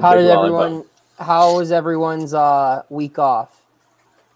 How 0.00 0.14
did 0.14 0.26
everyone? 0.26 0.84
How 1.18 1.56
was 1.56 1.72
everyone's 1.72 2.34
uh, 2.34 2.82
week 2.90 3.18
off? 3.18 3.64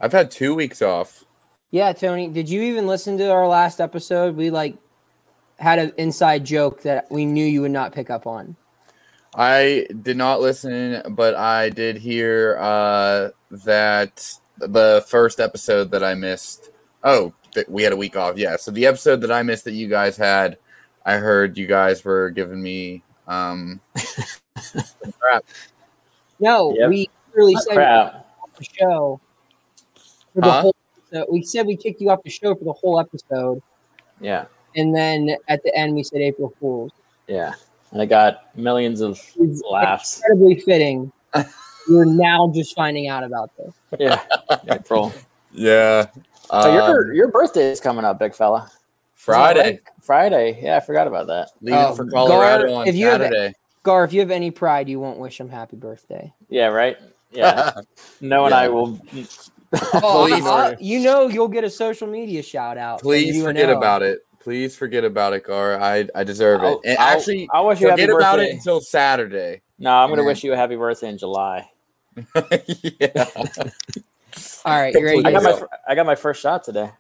I've 0.01 0.13
had 0.13 0.31
two 0.31 0.55
weeks 0.55 0.81
off. 0.81 1.25
Yeah, 1.71 1.93
Tony, 1.93 2.29
did 2.29 2.49
you 2.49 2.63
even 2.63 2.87
listen 2.87 3.19
to 3.19 3.31
our 3.31 3.47
last 3.47 3.81
episode? 3.81 4.37
We 4.37 4.51
like 4.51 4.77
had 5.59 5.79
an 5.79 5.93
inside 5.99 6.45
joke 6.45 6.83
that 6.83 7.11
we 7.11 7.27
knew 7.27 7.45
you 7.45 7.61
would 7.63 7.71
not 7.71 7.93
pick 7.93 8.11
up 8.11 8.27
on. 8.27 8.57
I 9.35 9.87
did 10.03 10.17
not 10.17 10.41
listen, 10.41 11.03
but 11.11 11.35
I 11.35 11.69
did 11.69 11.99
hear 11.99 12.57
uh, 12.59 13.29
that 13.51 14.35
the 14.59 15.05
first 15.07 15.39
episode 15.39 15.91
that 15.93 16.03
I 16.03 16.15
missed. 16.15 16.71
Oh, 17.05 17.33
that 17.55 17.69
we 17.71 17.83
had 17.83 17.93
a 17.93 17.97
week 17.97 18.17
off. 18.17 18.37
Yeah. 18.37 18.57
So 18.57 18.71
the 18.71 18.87
episode 18.87 19.21
that 19.21 19.31
I 19.31 19.43
missed 19.43 19.65
that 19.65 19.73
you 19.73 19.89
guys 19.89 20.17
had, 20.17 20.59
I 21.05 21.15
heard 21.15 21.57
you 21.57 21.67
guys 21.67 22.05
were 22.05 22.31
giving 22.31 22.63
me 22.63 23.03
um, 23.31 23.81
crap. 25.19 25.45
No, 26.41 26.75
Yep. 26.77 26.89
we 26.91 27.11
really 27.35 27.55
said 27.57 27.75
Crap. 27.75 28.27
the 28.59 28.65
show 28.65 29.21
for 30.35 30.41
the 30.41 30.51
Huh? 30.51 30.61
whole. 30.63 30.75
So 31.13 31.27
we 31.31 31.43
said 31.43 31.67
we 31.67 31.77
kicked 31.77 32.01
you 32.01 32.11
off 32.11 32.23
the 32.23 32.31
show 32.31 32.55
for 32.55 32.65
the 32.65 32.73
whole 32.73 32.99
episode, 33.01 33.63
Yeah. 34.21 34.45
and 34.77 34.95
then 34.95 35.37
at 35.49 35.63
the 35.65 35.75
end 35.77 35.95
we 35.95 36.03
said 36.03 36.21
April 36.21 36.53
Fools. 36.61 36.93
Yeah. 37.27 37.55
And 37.93 38.01
I 38.01 38.07
got 38.07 38.57
millions 38.57 39.01
of 39.01 39.21
It's 39.39 39.63
laughs. 39.69 40.19
incredibly 40.19 40.61
fitting. 40.61 41.11
We're 41.89 42.05
now 42.05 42.51
just 42.55 42.75
finding 42.77 43.09
out 43.09 43.25
about 43.25 43.51
this. 43.57 43.75
Yeah. 43.99 44.21
April. 44.69 45.13
Yeah. 45.53 46.07
So 46.49 46.73
your 46.73 47.11
Um, 47.11 47.15
your 47.17 47.27
birthday 47.29 47.73
is 47.73 47.81
coming 47.81 48.05
up, 48.05 48.21
big 48.21 48.35
fella. 48.37 48.71
Isn't 49.21 49.33
that 49.33 49.55
Friday. 49.55 49.61
right? 49.63 49.81
Friday. 50.03 50.61
Yeah, 50.63 50.77
I 50.77 50.81
forgot 50.81 51.07
about 51.07 51.27
that. 51.29 51.51
Leaving 51.61 51.79
Oh, 51.81 51.95
for 51.95 52.07
Colorado 52.07 52.67
Gar, 52.69 52.75
on 52.83 52.89
if 52.89 52.95
you 52.97 53.07
have- 53.07 53.21
Saturday. 53.21 53.55
Gar, 53.83 54.05
if 54.05 54.13
you 54.13 54.21
have 54.21 54.31
any 54.31 54.51
pride, 54.51 54.89
you 54.89 55.01
won't 55.01 55.19
wish 55.19 55.41
him 55.41 55.49
happy 55.49 55.77
birthday. 55.77 56.33
Yeah, 56.49 56.67
right? 56.67 56.97
Yeah. 57.31 57.73
No 58.21 58.45
and 58.45 58.53
Yeah. 58.53 58.59
I 58.59 58.69
will 58.69 59.01
Oh, 59.95 60.27
Please. 60.29 60.45
uh, 60.45 60.75
you 60.81 60.99
know 61.01 61.29
you'll 61.29 61.47
get 61.49 61.63
a 61.65 61.71
social 61.71 62.09
media 62.09 62.43
shout 62.43 62.77
out. 62.77 63.01
Please 63.01 63.41
forget 63.43 63.71
about 63.71 64.03
it. 64.03 64.27
Please 64.41 64.75
forget 64.77 65.05
about 65.05 65.33
it, 65.33 65.45
Gar. 65.45 65.81
I 65.81 66.09
I 66.15 66.25
deserve 66.25 66.63
it. 66.63 66.67
I'll- 66.67 66.81
And 66.85 66.99
I'll- 66.99 67.17
actually, 67.19 67.49
I'll 67.53 67.67
wish 67.69 67.81
you 67.81 67.89
happy 67.89 68.03
about 68.05 68.37
birthday. 68.37 68.51
it 68.51 68.55
until 68.55 68.81
Saturday. 68.81 69.61
No, 69.79 69.93
I'm 69.93 70.09
gonna 70.11 70.25
wish 70.25 70.43
you 70.43 70.53
a 70.53 70.57
happy 70.57 70.77
birthday 70.77 71.09
in 71.11 71.19
July. 71.19 71.71
yeah. 73.01 73.25
All 74.65 74.79
right, 74.81 74.93
you 74.95 75.05
ready? 75.05 75.25
I 75.25 75.33
got 75.33 75.43
my 75.43 75.63
I 75.89 75.95
got 75.95 76.07
my 76.07 76.15
first 76.17 76.41
shot 76.43 76.65
today. 76.65 76.91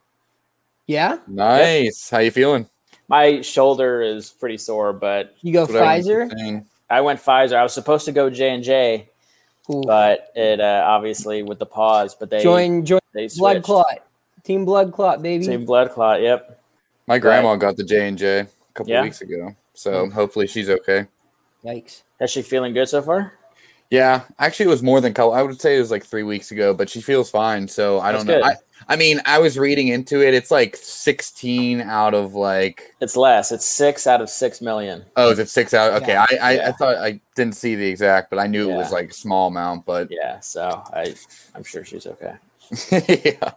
Yeah, 0.90 1.18
Nice. 1.28 2.10
How 2.10 2.18
you 2.18 2.32
feeling? 2.32 2.66
My 3.06 3.42
shoulder 3.42 4.02
is 4.02 4.30
pretty 4.30 4.58
sore, 4.58 4.92
but 4.92 5.36
you 5.40 5.52
go 5.52 5.60
That's 5.64 5.72
what 5.74 5.82
I 5.84 6.00
Pfizer. 6.00 6.64
I 6.90 7.00
went 7.00 7.20
Pfizer. 7.20 7.54
I 7.54 7.62
was 7.62 7.72
supposed 7.72 8.04
to 8.06 8.12
go 8.12 8.28
J 8.28 8.50
and 8.50 8.64
J, 8.64 9.08
but 9.68 10.32
it 10.34 10.60
uh, 10.60 10.82
obviously 10.84 11.44
with 11.44 11.60
the 11.60 11.66
pause, 11.66 12.16
but 12.16 12.28
they 12.28 12.42
Join, 12.42 12.84
join 12.84 12.98
they 13.14 13.28
blood 13.36 13.62
clot, 13.62 14.04
team 14.42 14.64
blood 14.64 14.92
clot, 14.92 15.22
baby. 15.22 15.46
Team 15.46 15.64
blood 15.64 15.92
clot. 15.92 16.22
Yep. 16.22 16.60
My 17.06 17.18
grandma 17.18 17.54
got 17.54 17.76
the 17.76 17.84
J 17.84 18.08
and 18.08 18.18
J 18.18 18.40
a 18.40 18.48
couple 18.74 18.90
Yeah? 18.90 19.02
weeks 19.02 19.20
ago, 19.20 19.54
so 19.74 20.10
hopefully 20.10 20.48
she's 20.48 20.68
okay. 20.70 21.06
Yikes! 21.64 22.02
Is 22.20 22.30
she 22.30 22.42
feeling 22.42 22.74
good 22.74 22.88
so 22.88 23.00
far? 23.00 23.32
Yeah, 23.90 24.22
actually, 24.38 24.66
it 24.66 24.70
was 24.70 24.82
more 24.82 25.00
than 25.00 25.14
couple. 25.14 25.32
I 25.34 25.42
would 25.42 25.60
say 25.60 25.76
it 25.76 25.80
was 25.80 25.90
like 25.90 26.04
three 26.04 26.22
weeks 26.22 26.50
ago, 26.52 26.74
but 26.74 26.88
she 26.88 27.00
feels 27.00 27.30
fine. 27.30 27.66
So 27.66 28.00
I 28.00 28.12
That's 28.12 28.24
don't 28.24 28.40
know. 28.40 28.52
Good. 28.80 28.86
I, 28.88 28.94
I 28.94 28.96
mean, 28.96 29.20
I 29.26 29.38
was 29.38 29.58
reading 29.58 29.88
into 29.88 30.26
it. 30.26 30.34
It's 30.34 30.50
like 30.50 30.76
sixteen 30.76 31.80
out 31.80 32.14
of 32.14 32.34
like. 32.34 32.94
It's 33.00 33.16
less. 33.16 33.52
It's 33.52 33.64
six 33.64 34.06
out 34.06 34.20
of 34.20 34.28
six 34.30 34.60
million. 34.60 35.04
Oh, 35.16 35.30
is 35.30 35.38
it 35.38 35.48
six 35.48 35.74
out? 35.74 36.02
Okay, 36.02 36.12
Yeah. 36.12 36.26
I, 36.30 36.36
I, 36.36 36.68
I 36.68 36.72
thought 36.72 36.96
I 36.96 37.20
didn't 37.34 37.56
see 37.56 37.74
the 37.74 37.86
exact, 37.86 38.30
but 38.30 38.38
I 38.38 38.46
knew 38.46 38.70
it 38.70 38.74
was 38.74 38.92
like 38.92 39.10
a 39.10 39.14
small 39.14 39.48
amount. 39.48 39.86
But 39.86 40.08
Yeah. 40.10 40.40
So 40.40 40.82
I 40.92 41.14
I'm 41.54 41.64
sure 41.64 41.84
she's 41.84 42.06
okay. 42.06 42.34
yeah. 43.40 43.52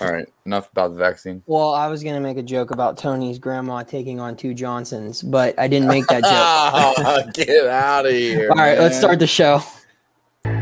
All 0.00 0.10
right, 0.10 0.26
enough 0.46 0.70
about 0.72 0.92
the 0.92 0.96
vaccine. 0.96 1.42
Well, 1.46 1.74
I 1.74 1.88
was 1.88 2.02
gonna 2.02 2.20
make 2.20 2.38
a 2.38 2.42
joke 2.42 2.70
about 2.70 2.96
Tony's 2.96 3.38
grandma 3.38 3.82
taking 3.82 4.18
on 4.18 4.34
two 4.34 4.54
Johnsons, 4.54 5.20
but 5.20 5.58
I 5.58 5.68
didn't 5.68 5.88
make 5.88 6.06
that 6.06 6.22
joke. 6.22 6.32
Ah, 6.32 7.22
Get 7.34 7.66
out 7.66 8.06
of 8.06 8.12
here! 8.12 8.48
All 8.50 8.56
right, 8.56 8.78
let's 8.78 8.96
start 8.96 9.18
the 9.18 9.26
show. 9.26 9.60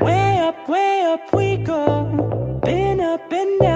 Way 0.01 0.39
up, 0.41 0.69
way 0.69 1.03
up 1.03 1.33
we 1.33 1.57
go. 1.59 2.61
Been 2.65 3.01
up 3.01 3.33
and 3.33 3.61
down 3.61 3.72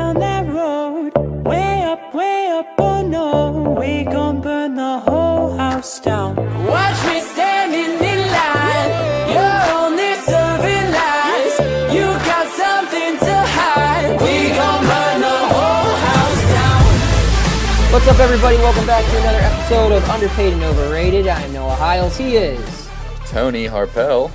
We 3.87 4.03
gon' 4.03 4.41
burn 4.41 4.75
the 4.75 4.99
whole 4.99 5.57
house 5.57 6.01
down. 6.01 6.35
Watch 6.67 6.99
me 7.07 7.21
standing 7.21 7.95
in 8.03 8.19
line. 8.35 8.91
You're 9.31 9.63
only 9.79 10.13
serving 10.27 10.91
lies. 10.91 11.55
You 11.95 12.07
got 12.27 12.47
something 12.51 13.17
to 13.27 13.35
hide. 13.55 14.21
We 14.21 14.51
gon' 14.59 14.83
burn 14.91 15.21
the 15.21 15.39
whole 15.55 15.95
house 16.09 16.43
down. 16.57 17.93
What's 17.93 18.09
up, 18.09 18.19
everybody? 18.19 18.57
Welcome 18.57 18.87
back 18.87 19.05
to 19.05 19.21
another 19.21 19.39
episode 19.39 19.93
of 19.93 20.03
Underpaid 20.11 20.53
and 20.55 20.65
Overrated. 20.65 21.29
I'm 21.29 21.53
Noah 21.53 21.77
Hiles. 21.77 22.17
He 22.17 22.35
is. 22.37 22.89
Tony 23.27 23.67
Harpel. 23.69 24.33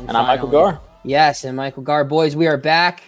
And 0.00 0.10
I'm 0.10 0.26
Michael 0.26 0.50
Finally- 0.50 0.72
Gar. 0.72 0.80
Yes, 1.04 1.44
and 1.44 1.56
Michael 1.56 1.82
Gar. 1.84 2.04
Boys, 2.04 2.36
we 2.36 2.46
are 2.46 2.58
back. 2.58 3.02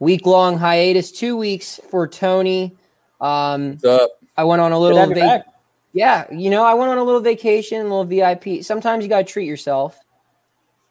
Week 0.00 0.26
long 0.26 0.58
hiatus, 0.58 1.12
two 1.12 1.36
weeks 1.36 1.78
for 1.92 2.08
Tony. 2.08 2.76
Um, 3.20 3.74
What's 3.74 3.84
up? 3.84 4.10
I 4.36 4.44
went 4.44 4.60
on 4.60 4.72
a 4.72 4.78
little 4.78 4.98
have 4.98 5.08
you 5.10 5.14
vac- 5.14 5.46
back. 5.46 5.54
Yeah, 5.92 6.26
you 6.30 6.50
know, 6.50 6.62
I 6.62 6.74
went 6.74 6.90
on 6.90 6.98
a 6.98 7.02
little 7.02 7.20
vacation, 7.20 7.80
a 7.80 7.82
little 7.84 8.04
VIP. 8.04 8.62
Sometimes 8.62 9.02
you 9.02 9.08
got 9.08 9.26
to 9.26 9.32
treat 9.32 9.46
yourself. 9.46 9.98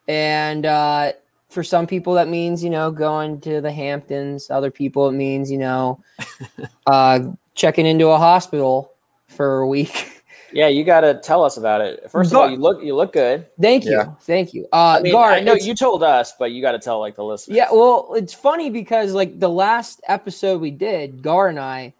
And 0.07 0.65
uh, 0.65 1.13
for 1.49 1.63
some 1.63 1.85
people, 1.85 2.13
that 2.15 2.27
means, 2.27 2.63
you 2.63 2.69
know, 2.69 2.89
going 2.91 3.39
to 3.41 3.61
the 3.61 3.71
Hamptons. 3.71 4.49
Other 4.49 4.71
people, 4.71 5.07
it 5.09 5.13
means, 5.13 5.51
you 5.51 5.59
know, 5.59 6.03
uh, 6.87 7.19
checking 7.53 7.85
into 7.85 8.07
a 8.07 8.17
hospital 8.17 8.93
for 9.27 9.59
a 9.59 9.67
week. 9.67 10.23
Yeah, 10.51 10.67
you 10.67 10.85
got 10.85 11.01
to 11.01 11.15
tell 11.15 11.43
us 11.43 11.57
about 11.57 11.81
it. 11.81 12.09
First 12.09 12.31
of 12.31 12.37
all, 12.37 12.49
you 12.49 12.55
look 12.55 12.81
you 12.81 12.95
look 12.95 13.11
good. 13.11 13.45
Thank 13.59 13.83
you. 13.83 13.91
Yeah. 13.91 14.13
Thank 14.21 14.53
you. 14.53 14.65
Uh, 14.71 14.99
I 14.99 15.01
mean, 15.01 15.11
Gar, 15.11 15.31
I 15.31 15.41
know 15.41 15.53
you 15.53 15.75
told 15.75 16.01
us, 16.01 16.33
but 16.39 16.51
you 16.51 16.61
got 16.61 16.71
to 16.71 16.79
tell 16.79 16.99
like 16.99 17.15
the 17.15 17.25
listeners. 17.25 17.57
Yeah, 17.57 17.67
well, 17.73 18.13
it's 18.15 18.33
funny 18.33 18.69
because 18.69 19.13
like 19.13 19.37
the 19.37 19.49
last 19.49 19.99
episode 20.07 20.61
we 20.61 20.71
did, 20.71 21.21
Gar 21.21 21.49
and 21.49 21.59
I, 21.59 21.93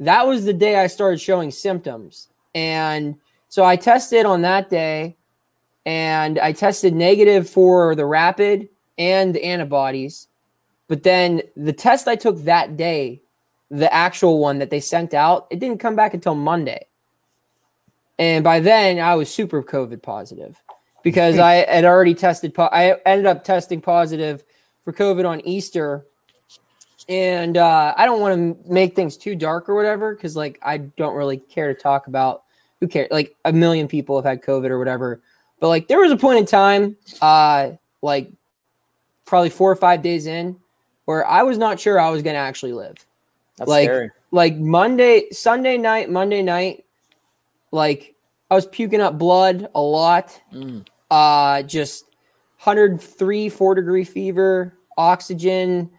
that 0.00 0.26
was 0.26 0.44
the 0.44 0.52
day 0.52 0.76
I 0.76 0.86
started 0.86 1.20
showing 1.20 1.50
symptoms. 1.50 2.28
And 2.54 3.16
so 3.48 3.64
I 3.64 3.76
tested 3.76 4.26
on 4.26 4.42
that 4.42 4.70
day 4.70 5.16
and 5.86 6.38
I 6.38 6.52
tested 6.52 6.94
negative 6.94 7.48
for 7.48 7.94
the 7.94 8.06
rapid 8.06 8.68
and 8.98 9.34
the 9.34 9.44
antibodies. 9.44 10.28
But 10.88 11.02
then 11.02 11.42
the 11.56 11.72
test 11.72 12.08
I 12.08 12.16
took 12.16 12.38
that 12.44 12.76
day, 12.76 13.20
the 13.70 13.92
actual 13.92 14.40
one 14.40 14.58
that 14.58 14.70
they 14.70 14.80
sent 14.80 15.14
out, 15.14 15.46
it 15.50 15.60
didn't 15.60 15.78
come 15.78 15.94
back 15.94 16.14
until 16.14 16.34
Monday. 16.34 16.86
And 18.18 18.42
by 18.42 18.60
then 18.60 18.98
I 18.98 19.14
was 19.14 19.32
super 19.32 19.62
COVID 19.62 20.02
positive 20.02 20.60
because 21.02 21.38
I 21.50 21.64
had 21.66 21.84
already 21.84 22.14
tested. 22.14 22.54
Po- 22.54 22.70
I 22.72 22.96
ended 23.06 23.26
up 23.26 23.44
testing 23.44 23.80
positive 23.80 24.44
for 24.82 24.92
COVID 24.92 25.28
on 25.28 25.40
Easter. 25.46 26.06
And 27.10 27.56
uh, 27.56 27.92
I 27.96 28.06
don't 28.06 28.20
want 28.20 28.64
to 28.64 28.72
make 28.72 28.94
things 28.94 29.16
too 29.16 29.34
dark 29.34 29.68
or 29.68 29.74
whatever 29.74 30.14
because, 30.14 30.36
like, 30.36 30.58
I 30.62 30.78
don't 30.78 31.14
really 31.16 31.38
care 31.38 31.66
to 31.74 31.78
talk 31.78 32.06
about 32.06 32.44
who 32.78 32.86
cares. 32.86 33.08
Like, 33.10 33.34
a 33.44 33.52
million 33.52 33.88
people 33.88 34.16
have 34.16 34.24
had 34.24 34.42
COVID 34.42 34.70
or 34.70 34.78
whatever. 34.78 35.20
But, 35.58 35.68
like, 35.68 35.88
there 35.88 35.98
was 35.98 36.12
a 36.12 36.16
point 36.16 36.38
in 36.38 36.46
time, 36.46 36.96
uh, 37.20 37.72
like, 38.00 38.30
probably 39.26 39.50
four 39.50 39.70
or 39.70 39.76
five 39.76 40.02
days 40.02 40.26
in, 40.26 40.56
where 41.06 41.26
I 41.26 41.42
was 41.42 41.58
not 41.58 41.80
sure 41.80 41.98
I 41.98 42.10
was 42.10 42.22
going 42.22 42.34
to 42.34 42.40
actually 42.40 42.72
live 42.72 42.94
That's 43.58 43.68
like- 43.68 43.84
scary. 43.86 44.10
like 44.30 44.56
Monday, 44.56 45.28
Sunday 45.32 45.76
night, 45.78 46.10
Monday 46.10 46.42
night, 46.42 46.84
like 47.72 48.14
I 48.50 48.54
was 48.54 48.66
puking 48.66 49.00
up 49.00 49.18
blood 49.18 49.68
a 49.74 49.80
lot. 49.80 50.40
Mm. 50.52 50.86
Uh 51.10 51.62
just 51.62 52.04
103, 52.64 53.48
4 53.48 53.74
degree 53.76 54.04
fever, 54.04 54.74
oxygen. 54.96 55.90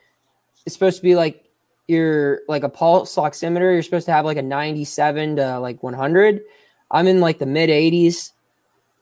It's 0.65 0.73
supposed 0.73 0.97
to 0.97 1.03
be 1.03 1.15
like 1.15 1.45
your 1.87 2.41
like 2.47 2.63
a 2.63 2.69
pulse 2.69 3.15
oximeter. 3.15 3.73
You're 3.73 3.83
supposed 3.83 4.05
to 4.05 4.13
have 4.13 4.25
like 4.25 4.37
a 4.37 4.41
97 4.41 5.37
to 5.37 5.59
like 5.59 5.81
100. 5.83 6.41
I'm 6.89 7.07
in 7.07 7.19
like 7.19 7.39
the 7.39 7.45
mid 7.45 7.69
80s. 7.69 8.31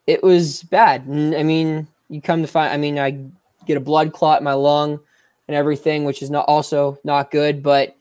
It 0.07 0.23
was 0.23 0.63
bad. 0.63 1.01
I 1.01 1.43
mean, 1.43 1.87
you 2.09 2.21
come 2.21 2.41
to 2.41 2.47
find 2.47 2.73
I 2.73 2.77
mean, 2.77 2.97
I 2.97 3.25
get 3.65 3.77
a 3.77 3.81
blood 3.81 4.13
clot 4.13 4.39
in 4.39 4.43
my 4.45 4.53
lung 4.53 4.99
and 5.47 5.55
everything, 5.55 6.05
which 6.05 6.21
is 6.21 6.29
not 6.29 6.45
also 6.47 6.99
not 7.03 7.31
good, 7.31 7.61
but 7.61 7.95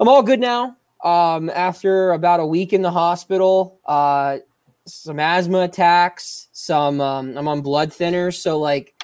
I'm 0.00 0.08
all 0.08 0.22
good 0.22 0.40
now. 0.40 0.76
Um, 1.04 1.48
after 1.50 2.12
about 2.12 2.40
a 2.40 2.46
week 2.46 2.72
in 2.72 2.82
the 2.82 2.90
hospital, 2.90 3.78
uh, 3.86 4.38
some 4.86 5.20
asthma 5.20 5.60
attacks, 5.60 6.48
some 6.52 7.00
um, 7.00 7.36
I'm 7.36 7.48
on 7.48 7.60
blood 7.60 7.90
thinners. 7.90 8.36
So 8.36 8.58
like 8.58 8.94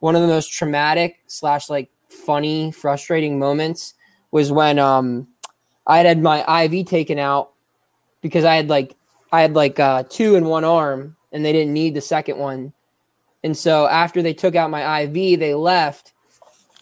one 0.00 0.16
of 0.16 0.22
the 0.22 0.28
most 0.28 0.52
traumatic 0.52 1.20
slash 1.26 1.68
like 1.68 1.90
funny, 2.22 2.72
frustrating 2.72 3.38
moments 3.38 3.94
was 4.30 4.50
when 4.50 4.78
um 4.78 5.28
I 5.86 5.98
had 5.98 6.06
had 6.06 6.22
my 6.22 6.64
IV 6.64 6.86
taken 6.86 7.18
out 7.18 7.52
because 8.20 8.44
I 8.44 8.54
had 8.56 8.68
like 8.68 8.94
I 9.32 9.42
had 9.42 9.54
like 9.54 9.80
uh, 9.80 10.04
two 10.08 10.36
in 10.36 10.44
one 10.44 10.64
arm 10.64 11.16
and 11.32 11.44
they 11.44 11.52
didn't 11.52 11.72
need 11.72 11.94
the 11.94 12.00
second 12.00 12.38
one. 12.38 12.72
And 13.42 13.56
so 13.56 13.88
after 13.88 14.22
they 14.22 14.34
took 14.34 14.54
out 14.54 14.70
my 14.70 15.00
IV, 15.02 15.40
they 15.40 15.54
left, 15.54 16.12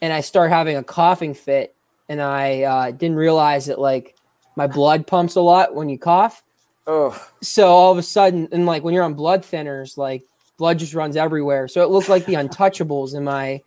and 0.03 0.13
I 0.13 0.21
start 0.21 0.51
having 0.51 0.77
a 0.77 0.83
coughing 0.83 1.33
fit, 1.33 1.75
and 2.09 2.21
I 2.21 2.63
uh, 2.63 2.91
didn't 2.91 3.17
realize 3.17 3.67
that 3.67 3.79
like 3.79 4.17
my 4.57 4.67
blood 4.67 5.07
pumps 5.07 5.37
a 5.37 5.41
lot 5.41 5.75
when 5.75 5.89
you 5.89 5.99
cough. 5.99 6.43
Oh, 6.87 7.29
So 7.41 7.69
all 7.69 7.93
of 7.93 7.99
a 7.99 8.03
sudden, 8.03 8.49
and 8.53 8.67
like 8.67 8.83
when 8.83 8.93
you're 8.93 9.05
on 9.05 9.15
blood 9.15 9.43
thinners, 9.43 9.97
like 9.97 10.25
blood 10.59 10.79
just 10.79 10.93
runs 10.93 11.17
everywhere. 11.17 11.69
So 11.69 11.83
it 11.83 11.91
looked 11.91 12.09
like 12.09 12.27
the 12.27 12.35
Untouchables 12.35 13.15
in 13.15 13.25
my, 13.25 13.63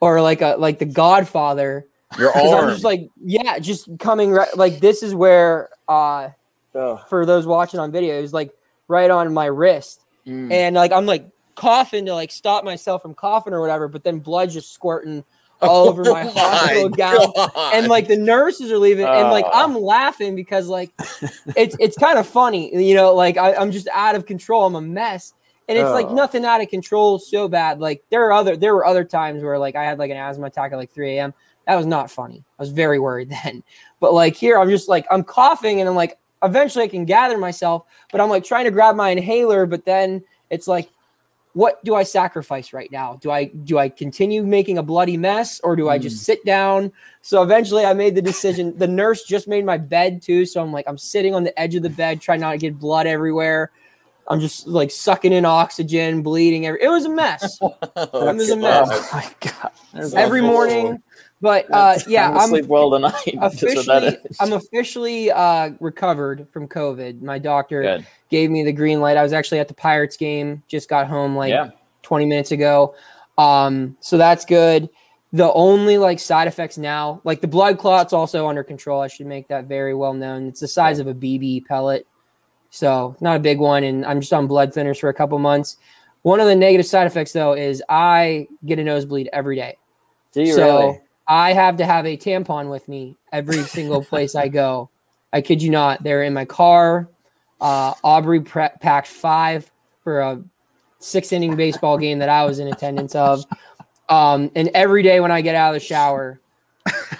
or 0.00 0.20
like 0.20 0.40
a 0.40 0.56
like 0.58 0.78
the 0.78 0.86
Godfather. 0.86 1.86
Your 2.18 2.36
I'm 2.36 2.70
just 2.70 2.84
like 2.84 3.08
yeah, 3.22 3.58
just 3.58 3.88
coming 3.98 4.32
right 4.32 4.54
like 4.56 4.80
this 4.80 5.02
is 5.02 5.14
where 5.14 5.68
uh 5.88 6.30
oh. 6.74 7.00
for 7.08 7.24
those 7.24 7.46
watching 7.46 7.80
on 7.80 7.92
video, 7.92 8.18
it 8.18 8.22
was 8.22 8.32
like 8.32 8.52
right 8.88 9.10
on 9.10 9.32
my 9.32 9.46
wrist. 9.46 10.04
Mm. 10.26 10.52
And 10.52 10.76
like 10.76 10.92
I'm 10.92 11.06
like 11.06 11.26
coughing 11.54 12.06
to 12.06 12.14
like 12.14 12.30
stop 12.30 12.64
myself 12.64 13.02
from 13.02 13.14
coughing 13.14 13.52
or 13.52 13.60
whatever, 13.60 13.88
but 13.88 14.02
then 14.02 14.18
blood 14.18 14.50
just 14.50 14.72
squirting 14.72 15.24
all 15.62 15.88
over 15.88 16.04
my 16.04 16.22
Oh 16.22 16.30
hospital 16.30 16.88
gown. 16.88 17.32
God. 17.36 17.74
And 17.74 17.88
like 17.88 18.08
the 18.08 18.16
nurses 18.16 18.72
are 18.72 18.78
leaving, 18.78 19.04
and 19.04 19.28
like 19.28 19.44
Oh. 19.46 19.64
I'm 19.64 19.78
laughing 19.78 20.34
because 20.34 20.68
like 20.68 20.90
it's 21.54 21.76
it's 21.78 21.98
kind 21.98 22.18
of 22.18 22.26
funny, 22.26 22.74
you 22.74 22.94
know. 22.94 23.14
Like 23.14 23.36
I, 23.36 23.54
I'm 23.54 23.70
just 23.70 23.86
out 23.92 24.14
of 24.14 24.24
control. 24.24 24.64
I'm 24.64 24.74
a 24.74 24.80
mess, 24.80 25.34
and 25.70 25.78
it's 25.78 25.90
like 25.90 26.08
Oh. 26.08 26.14
nothing 26.14 26.44
out 26.44 26.60
of 26.60 26.68
control 26.68 27.20
so 27.20 27.46
bad. 27.46 27.78
Like 27.78 28.02
there 28.10 28.26
are 28.26 28.32
other 28.32 28.56
there 28.56 28.74
were 28.74 28.84
other 28.84 29.04
times 29.04 29.44
where 29.44 29.56
like 29.56 29.76
I 29.76 29.84
had 29.84 30.00
like 30.00 30.10
an 30.10 30.16
asthma 30.16 30.46
attack 30.46 30.72
at 30.72 30.76
like 30.76 30.90
3 30.90 31.16
a.m. 31.16 31.32
That 31.68 31.76
was 31.76 31.86
not 31.86 32.10
funny. 32.10 32.44
I 32.58 32.62
was 32.62 32.72
very 32.72 32.98
worried 32.98 33.30
then. 33.44 33.62
But 34.00 34.12
like 34.12 34.34
here, 34.34 34.58
I'm 34.58 34.68
just 34.68 34.88
like 34.88 35.06
I'm 35.12 35.22
coughing, 35.22 35.78
and 35.78 35.88
I'm 35.88 35.94
like 35.94 36.18
eventually 36.42 36.84
I 36.84 36.88
can 36.88 37.04
gather 37.04 37.38
myself, 37.38 37.84
but 38.10 38.20
I'm 38.20 38.28
like 38.28 38.42
trying 38.42 38.64
to 38.64 38.72
grab 38.72 38.96
my 38.96 39.10
inhaler, 39.10 39.64
but 39.64 39.84
then 39.84 40.24
it's 40.50 40.66
like 40.66 40.90
what 41.52 41.84
do 41.84 41.94
I 41.96 42.04
sacrifice 42.04 42.72
right 42.72 42.90
now? 42.90 43.18
Do 43.20 43.30
I 43.30 43.44
do 43.44 43.78
I 43.78 43.88
continue 43.88 44.42
making 44.42 44.78
a 44.78 44.82
bloody 44.82 45.16
mess 45.16 45.60
or 45.60 45.76
do 45.76 45.88
I 45.88 45.98
just 45.98 46.16
hmm. 46.16 46.32
sit 46.32 46.44
down? 46.44 46.92
So 47.22 47.44
eventually 47.44 47.84
I 47.84 47.92
made 47.92 48.16
the 48.16 48.22
decision. 48.22 48.76
The 48.76 48.88
nurse 48.88 49.22
just 49.22 49.46
made 49.46 49.64
my 49.64 49.76
bed 49.76 50.20
too, 50.20 50.46
so 50.46 50.62
I'm 50.62 50.72
like 50.72 50.86
I'm 50.88 50.98
sitting 50.98 51.32
on 51.32 51.44
the 51.44 51.56
edge 51.58 51.76
of 51.76 51.84
the 51.84 51.90
bed 51.90 52.20
trying 52.20 52.40
not 52.40 52.52
to 52.52 52.58
get 52.58 52.78
blood 52.78 53.06
everywhere. 53.06 53.70
I'm 54.30 54.40
just 54.40 54.68
like 54.68 54.92
sucking 54.92 55.32
in 55.32 55.44
oxygen, 55.44 56.22
bleeding. 56.22 56.64
Every, 56.64 56.80
it 56.82 56.88
was 56.88 57.04
a 57.04 57.10
mess 57.10 57.58
it 57.62 58.12
was 58.12 58.50
a 58.50 58.56
mess. 58.56 58.88
Oh 58.90 59.08
my 59.12 59.34
god! 59.40 59.72
There's 59.92 60.14
every 60.14 60.40
awful. 60.40 60.52
morning. 60.52 61.02
But 61.42 61.66
uh, 61.72 61.98
yeah, 62.06 62.30
I'm 62.30 62.50
sleep 62.50 62.66
well 62.66 62.90
tonight. 62.90 63.14
Just 63.24 63.62
what 63.62 63.86
that 63.86 64.04
officially. 64.04 64.36
I'm 64.40 64.52
officially 64.52 65.30
uh, 65.32 65.70
recovered 65.80 66.46
from 66.52 66.68
COVID. 66.68 67.22
My 67.22 67.38
doctor 67.38 67.82
good. 67.82 68.06
gave 68.30 68.50
me 68.50 68.62
the 68.62 68.72
green 68.72 69.00
light. 69.00 69.16
I 69.16 69.22
was 69.22 69.32
actually 69.32 69.58
at 69.58 69.68
the 69.68 69.74
Pirates 69.74 70.16
game. 70.16 70.62
Just 70.68 70.88
got 70.88 71.06
home 71.06 71.34
like 71.34 71.50
yeah. 71.50 71.70
20 72.02 72.26
minutes 72.26 72.52
ago. 72.52 72.94
Um, 73.38 73.96
so 74.00 74.18
that's 74.18 74.44
good. 74.44 74.90
The 75.32 75.50
only 75.52 75.96
like 75.96 76.20
side 76.20 76.46
effects 76.46 76.76
now, 76.76 77.22
like 77.24 77.40
the 77.40 77.48
blood 77.48 77.78
clot's 77.78 78.12
also 78.12 78.46
under 78.46 78.62
control. 78.62 79.00
I 79.00 79.08
should 79.08 79.26
make 79.26 79.48
that 79.48 79.64
very 79.64 79.94
well 79.94 80.12
known. 80.12 80.46
It's 80.46 80.60
the 80.60 80.68
size 80.68 80.98
of 80.98 81.06
a 81.06 81.14
BB 81.14 81.64
pellet. 81.66 82.06
So 82.70 83.16
not 83.20 83.36
a 83.36 83.40
big 83.40 83.58
one. 83.58 83.84
And 83.84 84.06
I'm 84.06 84.20
just 84.20 84.32
on 84.32 84.46
blood 84.46 84.72
thinners 84.72 85.00
for 85.00 85.08
a 85.08 85.14
couple 85.14 85.38
months. 85.38 85.76
One 86.22 86.40
of 86.40 86.46
the 86.46 86.56
negative 86.56 86.86
side 86.86 87.06
effects 87.06 87.32
though 87.32 87.54
is 87.54 87.82
I 87.88 88.48
get 88.64 88.78
a 88.78 88.84
nosebleed 88.84 89.28
every 89.32 89.56
day. 89.56 89.76
Do 90.32 90.42
you 90.42 90.54
so 90.54 90.78
really? 90.78 91.00
I 91.26 91.52
have 91.52 91.76
to 91.78 91.86
have 91.86 92.06
a 92.06 92.16
tampon 92.16 92.70
with 92.70 92.88
me 92.88 93.16
every 93.32 93.62
single 93.62 94.02
place 94.04 94.34
I 94.34 94.48
go. 94.48 94.90
I 95.32 95.40
kid 95.40 95.62
you 95.62 95.70
not. 95.70 96.02
They're 96.02 96.22
in 96.22 96.34
my 96.34 96.44
car. 96.44 97.08
Uh, 97.60 97.94
Aubrey 98.02 98.40
pre- 98.40 98.68
packed 98.80 99.06
five 99.06 99.70
for 100.02 100.20
a 100.20 100.42
six 100.98 101.32
inning 101.32 101.56
baseball 101.56 101.98
game 101.98 102.18
that 102.18 102.28
I 102.28 102.44
was 102.44 102.58
in 102.58 102.68
attendance 102.68 103.14
of. 103.14 103.44
Um, 104.08 104.50
and 104.56 104.70
every 104.74 105.02
day 105.02 105.20
when 105.20 105.30
I 105.30 105.40
get 105.40 105.54
out 105.54 105.74
of 105.74 105.80
the 105.80 105.86
shower, 105.86 106.40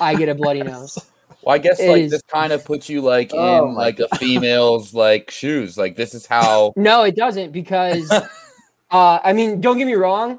I 0.00 0.14
get 0.16 0.28
a 0.28 0.34
bloody 0.34 0.62
nose. 0.62 0.98
Well, 1.42 1.54
I 1.54 1.58
guess 1.58 1.80
like 1.80 2.02
is- 2.02 2.10
this 2.10 2.22
kind 2.22 2.52
of 2.52 2.64
puts 2.64 2.88
you 2.88 3.00
like 3.00 3.30
Oh 3.32 3.68
in 3.68 3.74
like 3.74 4.00
a 4.00 4.08
female's 4.16 4.94
like 4.94 5.30
shoes. 5.30 5.76
Like 5.76 5.96
this 5.96 6.14
is 6.14 6.26
how. 6.26 6.72
No, 6.80 7.02
it 7.02 7.16
doesn't 7.16 7.52
because 7.52 8.10
uh 8.90 9.18
I 9.22 9.32
mean, 9.32 9.60
don't 9.60 9.78
get 9.78 9.86
me 9.86 9.94
wrong. 9.94 10.38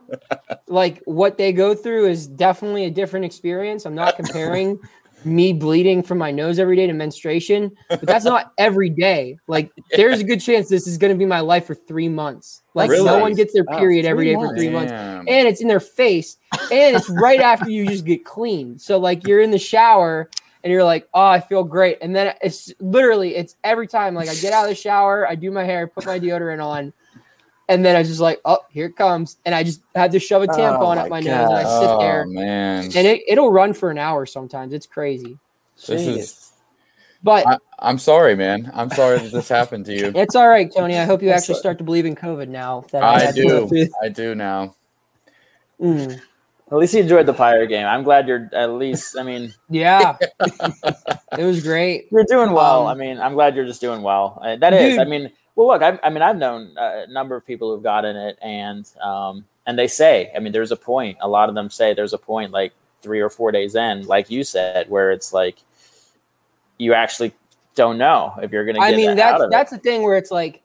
Like 0.67 1.01
what 1.05 1.37
they 1.37 1.53
go 1.53 1.73
through 1.75 2.07
is 2.07 2.27
definitely 2.27 2.85
a 2.85 2.91
different 2.91 3.25
experience. 3.25 3.85
I'm 3.85 3.95
not 3.95 4.15
comparing 4.15 4.79
me 5.25 5.53
bleeding 5.53 6.01
from 6.01 6.17
my 6.17 6.31
nose 6.31 6.57
every 6.57 6.75
day 6.75 6.87
to 6.87 6.93
menstruation, 6.93 7.71
but 7.89 8.01
that's 8.01 8.25
not 8.25 8.53
every 8.57 8.89
day. 8.89 9.37
Like 9.47 9.71
there's 9.91 10.19
a 10.19 10.23
good 10.23 10.41
chance 10.41 10.67
this 10.67 10.87
is 10.87 10.97
going 10.97 11.13
to 11.13 11.17
be 11.17 11.27
my 11.27 11.41
life 11.41 11.67
for 11.67 11.75
3 11.75 12.09
months. 12.09 12.63
Like 12.73 12.89
no 12.89 13.19
one 13.19 13.33
gets 13.35 13.53
their 13.53 13.65
period 13.65 14.05
every 14.05 14.25
three 14.25 14.33
day 14.33 14.35
for 14.35 14.45
months. 14.45 14.61
3 14.61 14.69
months. 14.69 14.91
And 15.27 15.47
it's 15.47 15.61
in 15.61 15.67
their 15.67 15.79
face 15.79 16.37
and 16.71 16.95
it's 16.95 17.09
right 17.09 17.39
after 17.39 17.69
you 17.69 17.87
just 17.87 18.05
get 18.05 18.25
clean. 18.25 18.79
So 18.79 18.97
like 18.97 19.27
you're 19.27 19.41
in 19.41 19.51
the 19.51 19.59
shower 19.59 20.29
and 20.63 20.71
you're 20.71 20.83
like, 20.83 21.07
"Oh, 21.13 21.25
I 21.25 21.39
feel 21.39 21.63
great." 21.63 21.97
And 22.01 22.15
then 22.15 22.35
it's 22.41 22.73
literally 22.79 23.35
it's 23.35 23.55
every 23.63 23.87
time 23.87 24.13
like 24.15 24.29
I 24.29 24.35
get 24.35 24.53
out 24.53 24.63
of 24.63 24.69
the 24.69 24.75
shower, 24.75 25.27
I 25.27 25.35
do 25.35 25.51
my 25.51 25.63
hair, 25.63 25.87
put 25.87 26.05
my 26.05 26.19
deodorant 26.19 26.63
on, 26.63 26.93
and 27.69 27.83
then 27.85 27.95
I 27.95 28.03
just 28.03 28.19
like, 28.19 28.41
"Oh, 28.45 28.59
here 28.69 28.87
it 28.87 28.95
comes." 28.95 29.37
And 29.45 29.55
I 29.55 29.63
just 29.63 29.81
had 29.95 30.11
to 30.11 30.19
shove 30.19 30.43
a 30.43 30.47
Oh 30.51 30.55
tampon 30.55 30.95
my 30.95 31.01
up 31.01 31.09
my 31.09 31.19
nose 31.19 31.49
and 31.49 31.57
I 31.57 31.63
sit 31.63 31.89
oh 31.89 31.99
there 31.99 32.25
man, 32.27 32.83
and 32.83 33.07
it, 33.07 33.21
it'll 33.27 33.51
run 33.51 33.73
for 33.73 33.91
an 33.91 33.97
hour 33.97 34.25
sometimes. 34.25 34.73
It's 34.73 34.87
crazy. 34.87 35.37
this 35.87 36.01
Jeez. 36.01 36.17
is. 36.17 36.51
But 37.23 37.45
I, 37.45 37.57
I'm 37.79 37.99
sorry, 37.99 38.35
man. 38.35 38.71
I'm 38.73 38.89
sorry 38.89 39.19
that 39.19 39.31
this 39.31 39.47
happened 39.47 39.85
to 39.85 39.93
you. 39.93 40.11
it's 40.15 40.35
all 40.35 40.47
right, 40.47 40.71
Tony. 40.75 40.97
I 40.97 41.05
hope 41.05 41.21
you 41.21 41.29
actually 41.29 41.59
start 41.59 41.77
to 41.77 41.83
believe 41.83 42.05
in 42.05 42.15
COVID 42.15 42.47
now. 42.47 42.85
That 42.91 43.03
I 43.03 43.19
had 43.25 43.35
do. 43.35 43.69
I 44.03 44.09
do 44.09 44.33
now. 44.33 44.75
Mm, 45.79 46.21
At 46.71 46.77
least 46.77 46.93
you 46.93 47.01
enjoyed 47.01 47.25
the 47.25 47.33
Pirate 47.33 47.67
game. 47.67 47.85
I'm 47.85 48.03
glad 48.03 48.27
you're 48.29 48.49
at 48.53 48.71
least. 48.71 49.17
I 49.17 49.23
mean, 49.23 49.53
yeah, 49.69 50.17
it 51.37 51.43
was 51.43 51.61
great. 51.61 52.07
you're 52.11 52.23
doing 52.23 52.51
well. 52.51 52.87
Um, 52.87 52.87
I 52.87 52.93
mean, 52.93 53.19
I'm 53.19 53.33
glad 53.33 53.55
you're 53.55 53.65
just 53.65 53.81
doing 53.81 54.01
well. 54.01 54.39
Uh, 54.41 54.55
that 54.55 54.73
is. 54.73 54.97
I 54.97 55.03
mean, 55.03 55.31
well, 55.55 55.67
look. 55.67 55.81
I, 55.81 55.99
I 56.01 56.09
mean, 56.09 56.21
I've 56.21 56.37
known 56.37 56.73
a 56.77 57.07
number 57.07 57.35
of 57.35 57.45
people 57.45 57.73
who've 57.73 57.83
gotten 57.83 58.15
it, 58.15 58.37
and 58.41 58.87
um, 59.03 59.43
and 59.65 59.77
they 59.77 59.87
say, 59.87 60.31
I 60.33 60.39
mean, 60.39 60.53
there's 60.53 60.71
a 60.71 60.77
point. 60.77 61.17
A 61.19 61.27
lot 61.27 61.49
of 61.49 61.55
them 61.55 61.69
say 61.69 61.93
there's 61.93 62.13
a 62.13 62.17
point, 62.17 62.51
like 62.51 62.71
three 63.01 63.19
or 63.19 63.29
four 63.29 63.51
days 63.51 63.75
in, 63.75 64.05
like 64.07 64.29
you 64.29 64.43
said, 64.45 64.89
where 64.89 65.11
it's 65.11 65.33
like 65.33 65.57
you 66.77 66.93
actually 66.93 67.33
don't 67.75 67.97
know 67.97 68.33
if 68.41 68.51
you're 68.51 68.63
going 68.63 68.75
to. 68.75 68.81
I 68.81 68.95
mean, 68.95 69.09
out 69.09 69.15
that's 69.17 69.43
it. 69.43 69.49
that's 69.51 69.71
the 69.71 69.77
thing 69.77 70.03
where 70.03 70.15
it's 70.17 70.31
like 70.31 70.61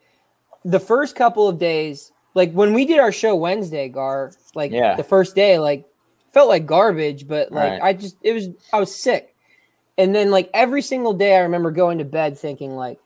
the 0.65 0.81
first 0.81 1.17
couple 1.17 1.49
of 1.49 1.59
days, 1.59 2.13
like 2.35 2.53
when 2.53 2.73
we 2.75 2.85
did 2.85 3.01
our 3.01 3.11
show 3.11 3.35
Wednesday, 3.35 3.89
Gar, 3.89 4.33
like 4.55 4.71
Yeah. 4.71 4.95
the 4.95 5.05
first 5.05 5.35
day, 5.35 5.59
like 5.59 5.85
felt 6.37 6.49
like 6.51 6.67
garbage, 6.67 7.27
but 7.27 7.51
like 7.51 7.81
Right. 7.81 7.83
I 7.83 7.93
just 7.95 8.17
it 8.23 8.33
was 8.35 8.51
I 8.71 8.79
was 8.79 8.95
sick. 8.95 9.35
And 9.97 10.15
then 10.15 10.31
like 10.31 10.51
every 10.53 10.83
single 10.83 11.15
day 11.15 11.35
I 11.35 11.41
remember 11.41 11.71
going 11.71 11.97
to 11.97 12.05
bed 12.05 12.39
thinking 12.39 12.77
like, 12.77 12.99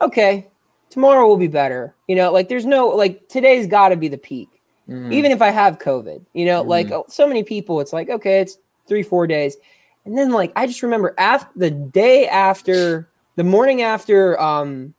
okay, 0.00 0.46
tomorrow 0.88 1.26
will 1.28 1.36
be 1.36 1.48
better. 1.48 1.94
You 2.08 2.16
know, 2.16 2.32
like 2.32 2.48
there's 2.48 2.64
no 2.64 2.88
like 2.88 3.28
today's 3.28 3.66
gotta 3.66 3.94
be 3.96 4.08
the 4.08 4.16
peak. 4.16 4.48
Mhm. 4.88 5.12
Even 5.12 5.32
if 5.32 5.42
I 5.42 5.50
have 5.50 5.78
COVID, 5.80 6.24
you 6.32 6.46
know, 6.46 6.62
like 6.62 6.86
Mhm. 6.86 6.92
oh, 6.92 7.04
so 7.08 7.26
many 7.28 7.42
people, 7.42 7.78
it's 7.82 7.92
like, 7.92 8.08
okay, 8.08 8.40
it's 8.40 8.56
three, 8.88 9.02
four 9.02 9.26
days. 9.26 9.58
And 10.06 10.16
then 10.16 10.30
like 10.30 10.50
I 10.56 10.66
just 10.66 10.82
remember 10.82 11.14
after 11.18 11.50
the 11.54 11.70
day 11.70 12.26
after 12.26 13.06
the 13.36 13.44
morning 13.44 13.82
after 13.82 14.40
um 14.40 14.94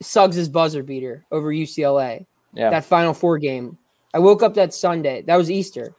Suggs's 0.00 0.48
buzzer 0.48 0.82
beater 0.82 1.26
over 1.30 1.52
UCLA, 1.52 2.24
yeah. 2.54 2.70
that 2.70 2.86
final 2.86 3.12
four 3.12 3.36
game. 3.36 3.76
I 4.14 4.20
woke 4.20 4.42
up 4.42 4.54
that 4.54 4.72
Sunday. 4.72 5.20
That 5.20 5.36
was 5.36 5.50
Easter. 5.50 5.94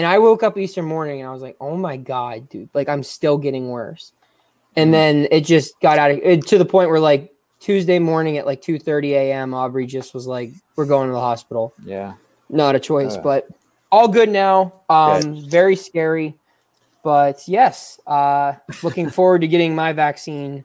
And 0.00 0.06
I 0.06 0.18
woke 0.18 0.42
up 0.42 0.56
Easter 0.56 0.82
morning 0.82 1.20
and 1.20 1.28
I 1.28 1.32
was 1.34 1.42
like, 1.42 1.58
oh 1.60 1.76
my 1.76 1.98
God, 1.98 2.48
dude, 2.48 2.70
like 2.72 2.88
I'm 2.88 3.02
still 3.02 3.36
getting 3.36 3.68
worse. 3.68 4.12
Mm-hmm. 4.14 4.80
And 4.80 4.94
then 4.94 5.28
it 5.30 5.42
just 5.44 5.78
got 5.80 5.98
out 5.98 6.10
of 6.10 6.16
it 6.22 6.46
to 6.46 6.56
the 6.56 6.64
point 6.64 6.88
where 6.88 6.98
like 7.00 7.30
Tuesday 7.58 7.98
morning 7.98 8.38
at 8.38 8.46
like 8.46 8.62
2 8.62 8.78
30 8.78 9.12
a.m. 9.12 9.52
Aubrey 9.52 9.84
just 9.84 10.14
was 10.14 10.26
like, 10.26 10.52
We're 10.74 10.86
going 10.86 11.08
to 11.08 11.12
the 11.12 11.20
hospital. 11.20 11.74
yeah. 11.84 12.14
Not 12.48 12.76
a 12.76 12.80
choice, 12.80 13.16
Ugh. 13.16 13.22
but 13.22 13.46
all 13.92 14.08
good 14.08 14.30
now. 14.30 14.80
Um, 14.88 15.46
very 15.50 15.76
scary. 15.76 16.34
But 17.04 17.42
yes, 17.46 18.00
uh 18.06 18.54
looking 18.82 19.10
forward 19.18 19.42
to 19.42 19.48
getting 19.48 19.74
my 19.74 19.92
vaccine 19.92 20.64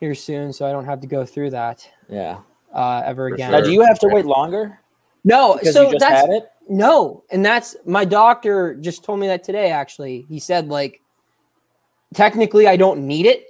here 0.00 0.14
soon 0.14 0.54
so 0.54 0.66
I 0.66 0.72
don't 0.72 0.86
have 0.86 1.02
to 1.02 1.06
go 1.06 1.26
through 1.26 1.50
that 1.50 1.86
Yeah. 2.08 2.38
uh 2.74 3.02
ever 3.04 3.28
For 3.28 3.34
again. 3.34 3.50
Now, 3.52 3.60
do 3.60 3.70
you 3.70 3.82
have 3.82 3.98
to 3.98 4.08
wait 4.08 4.24
longer 4.24 4.78
No, 5.24 5.54
because 5.58 5.74
so 5.74 5.86
you 5.88 5.92
just 5.92 6.00
that's 6.00 6.20
had 6.26 6.30
it? 6.30 6.48
No, 6.68 7.24
and 7.30 7.44
that's 7.44 7.76
my 7.86 8.04
doctor 8.04 8.74
just 8.74 9.04
told 9.04 9.20
me 9.20 9.26
that 9.28 9.44
today. 9.44 9.70
Actually, 9.70 10.26
he 10.28 10.38
said 10.38 10.68
like 10.68 11.00
technically 12.14 12.66
I 12.66 12.76
don't 12.76 13.06
need 13.06 13.26
it 13.26 13.44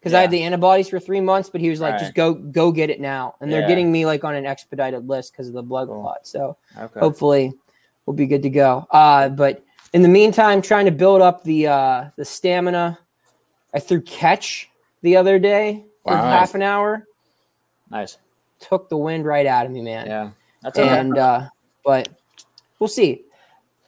because 0.00 0.14
I 0.14 0.20
had 0.20 0.30
the 0.30 0.42
antibodies 0.42 0.88
for 0.88 1.00
three 1.00 1.20
months, 1.20 1.48
but 1.48 1.60
he 1.60 1.70
was 1.70 1.80
like, 1.80 1.92
Right. 1.94 2.00
just 2.00 2.14
go 2.14 2.34
go 2.34 2.70
get 2.72 2.90
it 2.90 3.00
now, 3.00 3.34
and 3.40 3.52
they're 3.52 3.66
getting 3.66 3.90
me 3.90 4.06
like 4.06 4.24
on 4.24 4.34
an 4.34 4.46
expedited 4.46 5.08
list 5.08 5.32
because 5.32 5.48
of 5.48 5.54
the 5.54 5.62
blood 5.62 5.88
clot. 5.88 6.26
So 6.26 6.56
Okay. 6.78 7.00
hopefully 7.00 7.52
we'll 8.06 8.14
be 8.16 8.26
good 8.26 8.42
to 8.42 8.50
go. 8.50 8.86
Uh, 8.90 9.28
but 9.30 9.64
in 9.92 10.02
the 10.02 10.08
meantime, 10.08 10.60
trying 10.60 10.84
to 10.86 10.90
build 10.92 11.22
up 11.22 11.42
the 11.44 11.66
uh 11.68 12.10
the 12.16 12.24
stamina. 12.24 12.98
I 13.72 13.80
threw 13.80 14.00
catch 14.02 14.68
the 15.02 15.16
other 15.16 15.40
day 15.40 15.86
for 16.04 16.14
Wow. 16.14 16.22
half 16.30 16.54
an 16.54 16.62
hour. 16.62 17.08
Nice. 17.90 18.18
Took 18.60 18.88
the 18.88 18.96
wind 18.96 19.24
right 19.24 19.46
out 19.46 19.66
of 19.66 19.72
me, 19.72 19.82
man 19.82 20.06
Yeah. 20.06 20.30
That's 20.62 20.78
okay. 20.78 20.88
and 20.88 21.18
uh, 21.18 21.48
but 21.84 22.08
we'll 22.84 22.88
see. 22.90 23.22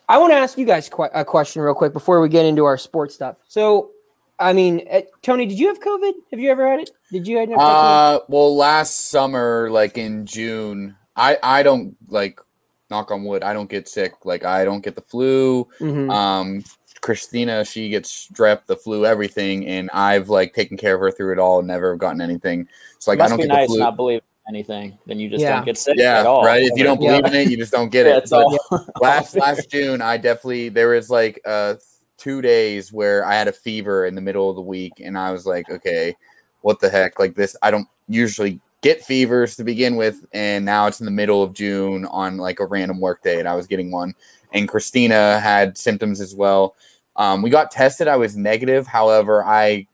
I 0.08 0.16
want 0.16 0.32
to 0.32 0.36
ask 0.36 0.56
you 0.56 0.64
guys 0.64 0.88
que- 0.88 1.10
a 1.12 1.22
question 1.24 1.60
real 1.60 1.74
quick 1.74 1.92
before 1.92 2.22
we 2.22 2.30
get 2.30 2.46
into 2.46 2.64
our 2.64 2.78
sports 2.78 3.14
stuff. 3.14 3.36
So, 3.46 3.90
I 4.38 4.54
mean, 4.54 4.86
uh, 4.90 5.02
Tony, 5.20 5.44
did 5.44 5.58
you 5.58 5.68
have 5.68 5.80
COVID? 5.80 6.12
Have 6.30 6.40
you 6.40 6.50
ever 6.50 6.66
had 6.70 6.80
it? 6.80 6.90
Did 7.12 7.26
you? 7.28 7.36
Have 7.36 7.50
Uh, 7.58 8.20
well, 8.28 8.56
last 8.56 9.10
summer, 9.10 9.68
like 9.70 9.98
in 9.98 10.24
June, 10.24 10.96
I 11.14 11.36
I 11.42 11.62
don't 11.62 11.94
like 12.08 12.40
knock 12.88 13.10
on 13.10 13.24
wood. 13.24 13.42
I 13.42 13.52
don't 13.52 13.68
get 13.68 13.86
sick. 13.88 14.12
Like 14.24 14.44
I 14.46 14.64
don't 14.64 14.82
get 14.82 14.94
the 14.94 15.02
flu. 15.02 15.68
Mhm. 15.80 16.10
Um, 16.10 16.64
Christina, 17.02 17.64
she 17.66 17.90
gets 17.90 18.28
strep, 18.32 18.64
the 18.66 18.76
flu, 18.76 19.04
everything, 19.04 19.66
and 19.66 19.90
I've 19.92 20.30
like 20.30 20.54
taken 20.54 20.76
care 20.78 20.94
of 20.94 21.00
her 21.02 21.10
through 21.10 21.32
it 21.32 21.38
all. 21.38 21.60
Never 21.62 21.96
gotten 21.96 22.20
anything. 22.22 22.66
So 22.98 23.10
like 23.10 23.18
I 23.20 23.24
Must 23.24 23.30
don't 23.32 23.40
be 23.40 23.46
get 23.48 23.54
nice 23.54 23.68
the 23.68 23.74
flu. 23.74 23.78
not 23.80 23.96
believing 23.96 24.22
anything. 24.48 24.98
Then 25.06 25.18
you 25.18 25.28
just 25.28 25.42
Yeah. 25.42 25.56
don't 25.56 25.64
get 25.64 25.78
sick 25.78 25.96
yeah, 25.98 26.20
at 26.20 26.26
all. 26.26 26.44
right. 26.44 26.62
If 26.62 26.76
you 26.76 26.84
don't 26.84 27.00
Yeah. 27.00 27.20
believe 27.20 27.32
in 27.34 27.40
it, 27.40 27.50
you 27.50 27.56
just 27.56 27.72
don't 27.72 27.90
get 27.90 28.06
yeah, 28.06 28.16
it. 28.18 28.28
But 28.30 28.44
all. 28.46 28.86
last 29.00 29.36
last 29.36 29.70
June, 29.70 30.00
I 30.02 30.16
definitely 30.16 30.68
there 30.68 30.88
was 30.88 31.10
like 31.10 31.40
uh 31.44 31.74
two 32.18 32.40
days 32.40 32.92
where 32.92 33.24
I 33.26 33.34
had 33.34 33.48
a 33.48 33.52
fever 33.52 34.06
in 34.06 34.14
the 34.14 34.20
middle 34.20 34.48
of 34.48 34.56
the 34.56 34.62
week, 34.62 34.94
and 35.04 35.18
I 35.18 35.32
was 35.32 35.46
like, 35.46 35.68
okay, 35.70 36.14
what 36.62 36.80
the 36.80 36.88
heck? 36.88 37.18
Like 37.18 37.34
this, 37.34 37.56
I 37.62 37.70
don't 37.70 37.88
usually 38.08 38.60
get 38.82 39.04
fevers 39.04 39.56
to 39.56 39.64
begin 39.64 39.96
with, 39.96 40.24
and 40.32 40.64
now 40.64 40.86
it's 40.86 41.00
in 41.00 41.06
the 41.06 41.10
middle 41.12 41.42
of 41.42 41.52
June 41.52 42.06
on 42.06 42.36
like 42.38 42.60
a 42.60 42.66
random 42.66 43.00
work 43.00 43.22
day, 43.22 43.38
and 43.38 43.48
I 43.48 43.54
was 43.54 43.66
getting 43.66 43.90
one. 43.90 44.14
And 44.52 44.68
Christina 44.68 45.40
had 45.40 45.76
symptoms 45.76 46.20
as 46.20 46.34
well. 46.34 46.76
Um, 47.16 47.42
we 47.42 47.50
got 47.50 47.70
tested. 47.70 48.08
I 48.08 48.16
was 48.16 48.36
negative. 48.36 48.86
However, 48.86 49.44
I 49.44 49.86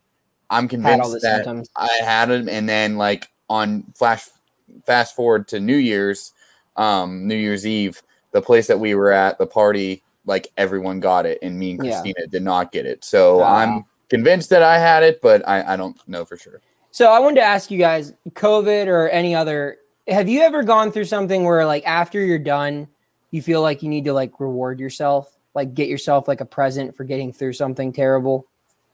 I'm 0.51 0.69
had 0.69 1.01
all 1.01 1.11
the 1.11 1.19
convinced 1.19 1.23
that 1.23 1.45
symptoms. 1.45 1.71
I 1.77 1.89
had 2.05 2.27
them, 2.29 2.49
and 2.49 2.69
then 2.69 2.97
like 2.97 3.29
on 3.49 3.85
flash 3.95 4.29
fast 4.85 5.15
forward 5.17 5.49
to 5.49 5.61
New 5.61 5.77
Year's, 5.77 6.33
um, 6.77 7.27
New 7.27 7.35
Year's 7.37 7.67
Eve, 7.67 8.03
the 8.33 8.43
place 8.43 8.67
that 8.67 8.79
we 8.81 8.95
were 8.95 9.13
at, 9.13 9.39
the 9.39 9.47
party, 9.47 10.03
like 10.27 10.49
everyone 10.57 11.01
got 11.01 11.27
it, 11.27 11.39
and 11.43 11.59
me 11.59 11.73
and 11.73 11.85
Yeah. 11.85 11.93
Christina 11.93 12.27
did 12.29 12.43
not 12.43 12.73
get 12.73 12.87
it. 12.87 13.05
So 13.05 13.39
Wow. 13.39 13.55
I'm 13.55 13.85
convinced 14.09 14.51
that 14.51 14.63
I 14.63 14.79
had 14.79 15.03
it, 15.03 15.21
but 15.21 15.47
I, 15.49 15.75
I 15.75 15.77
don't 15.77 15.97
know 16.09 16.25
for 16.25 16.37
sure. 16.37 16.61
So 16.91 17.11
I 17.13 17.19
wanted 17.19 17.37
to 17.37 17.43
ask 17.43 17.71
you 17.71 17.79
guys, 17.79 18.13
COVID 18.31 18.87
or 18.87 19.09
any 19.09 19.35
other, 19.35 19.79
have 20.09 20.29
you 20.29 20.43
ever 20.43 20.63
gone 20.63 20.93
through 20.93 21.05
something 21.07 21.45
where 21.45 21.65
like 21.67 21.87
after 21.87 22.21
you're 22.23 22.39
done, 22.39 22.89
you 23.31 23.41
feel 23.43 23.63
like 23.63 23.83
you 23.83 23.89
need 23.89 24.05
to 24.05 24.13
like 24.13 24.39
reward 24.41 24.79
yourself, 24.79 25.35
like 25.55 25.75
get 25.75 25.89
yourself 25.89 26.29
like 26.29 26.41
a 26.41 26.45
present 26.45 26.95
for 26.95 27.05
getting 27.05 27.33
through 27.33 27.55
something 27.55 27.93
terrible? 27.93 28.47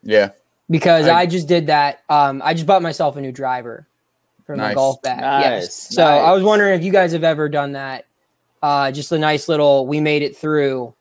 Yeah, 0.02 0.30
Because 0.70 1.08
I, 1.08 1.20
I- 1.22 1.26
just 1.26 1.48
did 1.48 1.66
that. 1.66 2.02
Um, 2.08 2.40
I 2.44 2.54
just 2.54 2.66
bought 2.66 2.82
myself 2.82 3.16
a 3.16 3.20
new 3.20 3.32
driver 3.32 3.86
for 4.48 4.56
my 4.56 4.68
Nice. 4.68 4.74
golf 4.76 5.02
bag. 5.02 5.20
Yes. 5.20 5.62
Nice, 5.66 5.94
So 5.94 6.02
I 6.02 6.32
was 6.32 6.42
wondering 6.42 6.72
if 6.74 6.82
you 6.82 6.90
guys 6.90 7.12
have 7.12 7.22
ever 7.22 7.50
done 7.50 7.72
that. 7.72 8.06
Uh, 8.62 8.90
just 8.90 9.12
a 9.12 9.18
nice 9.18 9.46
little, 9.46 9.86
we 9.86 10.00
made 10.00 10.22
it 10.22 10.34
through 10.34 10.94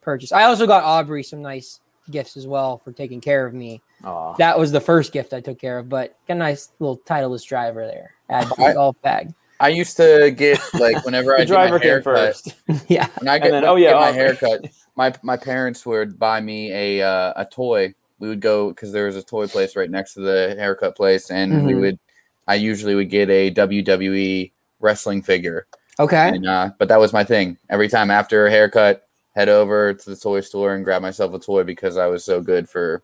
purchase. 0.00 0.32
I 0.32 0.44
also 0.44 0.66
got 0.66 0.82
Aubrey 0.84 1.22
some 1.22 1.42
nice 1.42 1.80
gifts 2.10 2.34
as 2.38 2.46
well 2.46 2.78
for 2.78 2.92
taking 2.92 3.20
care 3.20 3.44
of 3.44 3.52
me. 3.52 3.82
Aw. 4.04 4.32
That 4.36 4.58
was 4.58 4.72
the 4.72 4.80
first 4.80 5.12
gift 5.12 5.34
I 5.34 5.40
took 5.42 5.58
care 5.60 5.78
of, 5.78 5.90
but 5.90 6.16
got 6.26 6.36
a 6.36 6.38
nice 6.38 6.70
little 6.78 6.96
titleist 6.96 7.46
driver 7.46 7.86
there. 7.86 8.14
Add 8.30 8.44
to 8.48 8.54
the 8.56 8.64
I- 8.64 8.72
golf 8.72 8.96
bag. 9.02 9.34
I 9.60 9.68
used 9.68 9.98
to 9.98 10.32
get 10.34 10.58
like 10.74 11.04
whenever 11.04 11.34
I 11.36 11.40
the 11.40 11.44
did 11.46 11.52
my 11.52 11.66
driver 11.68 11.78
came 11.78 11.88
haircut, 11.90 12.16
first. 12.16 12.54
yeah. 12.88 13.06
when 13.18 13.28
I 13.28 13.34
And 13.34 13.42
get, 13.44 13.50
then, 13.50 13.62
when 13.64 13.70
oh, 13.70 13.76
yeah, 13.76 13.90
get 13.90 14.00
my 14.00 14.12
haircut, 14.12 14.64
my 14.96 15.14
my 15.22 15.36
parents 15.36 15.84
would 15.84 16.18
buy 16.18 16.40
me 16.40 16.72
a 16.72 17.06
uh, 17.06 17.34
a 17.36 17.44
toy. 17.44 17.94
We 18.18 18.28
would 18.28 18.40
go 18.40 18.70
because 18.70 18.92
there 18.92 19.06
was 19.06 19.16
a 19.16 19.22
toy 19.22 19.46
place 19.46 19.76
right 19.76 19.88
next 19.90 20.14
to 20.14 20.20
the 20.20 20.56
haircut 20.58 20.96
place, 20.96 21.30
and 21.30 21.66
we 21.66 21.74
Mhm. 21.74 21.80
would. 21.82 21.98
I 22.46 22.56
usually 22.56 22.94
would 22.94 23.10
get 23.10 23.30
a 23.30 23.52
WWE 23.52 24.52
wrestling 24.80 25.22
figure. 25.22 25.66
Okay. 25.98 26.28
And, 26.28 26.46
uh, 26.46 26.70
but 26.78 26.88
that 26.88 27.00
was 27.00 27.12
my 27.12 27.24
thing. 27.24 27.56
Every 27.70 27.88
time 27.88 28.10
after 28.10 28.46
a 28.46 28.50
haircut, 28.50 29.08
head 29.34 29.48
over 29.48 29.94
to 29.94 30.10
the 30.10 30.16
toy 30.16 30.40
store 30.40 30.74
and 30.74 30.84
grab 30.84 31.02
myself 31.02 31.34
a 31.34 31.38
toy 31.38 31.64
because 31.64 31.96
I 31.96 32.06
was 32.06 32.24
so 32.24 32.40
good 32.40 32.68
for. 32.68 33.02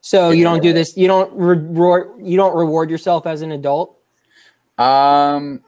So 0.00 0.30
you 0.30 0.44
don't 0.44 0.62
do 0.62 0.72
this. 0.72 0.96
You 0.96 1.06
don't 1.08 1.32
reward. 1.32 2.12
You 2.20 2.36
don't 2.36 2.56
reward 2.56 2.90
yourself 2.90 3.26
as 3.26 3.42
an 3.42 3.52
adult. 3.52 3.98
Um, 4.78 5.62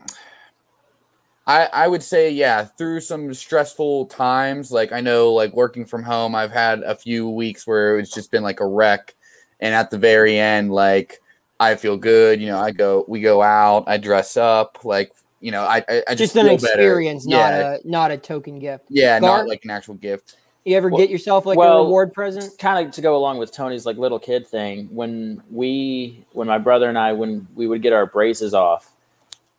I 1.45 1.67
I 1.71 1.87
would 1.87 2.01
say 2.01 2.31
yeah. 2.31 2.63
Through 2.63 3.01
some 3.01 3.31
stressful 3.33 4.07
times, 4.07 4.71
like 4.71 4.91
I 4.91 5.01
know, 5.01 5.31
like 5.33 5.53
working 5.53 5.85
from 5.85 6.01
home, 6.01 6.33
I've 6.33 6.51
had 6.51 6.81
a 6.81 6.95
few 6.95 7.29
weeks 7.29 7.67
where 7.67 7.99
it's 7.99 8.11
just 8.11 8.31
been 8.31 8.43
like 8.43 8.59
a 8.59 8.65
wreck, 8.65 9.13
and 9.59 9.75
at 9.75 9.91
the 9.91 9.99
very 9.99 10.39
end, 10.39 10.73
like 10.73 11.21
I 11.63 11.75
feel 11.75 11.97
good. 11.97 12.39
You 12.41 12.47
know, 12.47 12.59
I 12.59 12.71
go, 12.71 13.05
we 13.07 13.21
go 13.21 13.41
out, 13.41 13.83
I 13.87 13.97
dress 13.97 14.37
up, 14.37 14.79
like 14.83 15.13
you 15.41 15.51
know, 15.51 15.63
I 15.63 15.77
I, 15.89 16.03
I 16.09 16.15
just, 16.15 16.33
Just 16.33 16.35
an 16.37 16.45
feel 16.47 16.57
better. 16.57 16.73
experience, 16.79 17.25
not 17.27 17.35
yeah, 17.37 17.73
a 17.83 17.87
not 17.87 18.11
a 18.11 18.17
token 18.17 18.59
gift. 18.59 18.85
yeah, 18.89 19.19
Gar- 19.19 19.39
not 19.39 19.47
like 19.47 19.63
an 19.65 19.71
actual 19.71 19.95
gift. 19.95 20.37
You 20.65 20.77
ever 20.77 20.87
Well- 20.89 20.99
get 21.01 21.09
yourself 21.09 21.45
like 21.45 21.57
a 21.57 21.61
reward 21.61 22.13
present? 22.13 22.57
kind 22.57 22.85
of 22.87 22.93
to 22.93 23.01
go 23.01 23.17
along 23.17 23.37
with 23.37 23.51
Tony's 23.51 23.85
like 23.85 23.97
little 23.97 24.19
kid 24.19 24.47
thing. 24.47 24.87
When 24.91 25.43
we, 25.51 26.23
when 26.31 26.47
my 26.47 26.57
brother 26.57 26.87
and 26.87 26.97
I, 26.97 27.11
when 27.11 27.45
we 27.53 27.67
would 27.67 27.81
get 27.81 27.91
our 27.91 28.05
braces 28.05 28.53
off, 28.53 28.89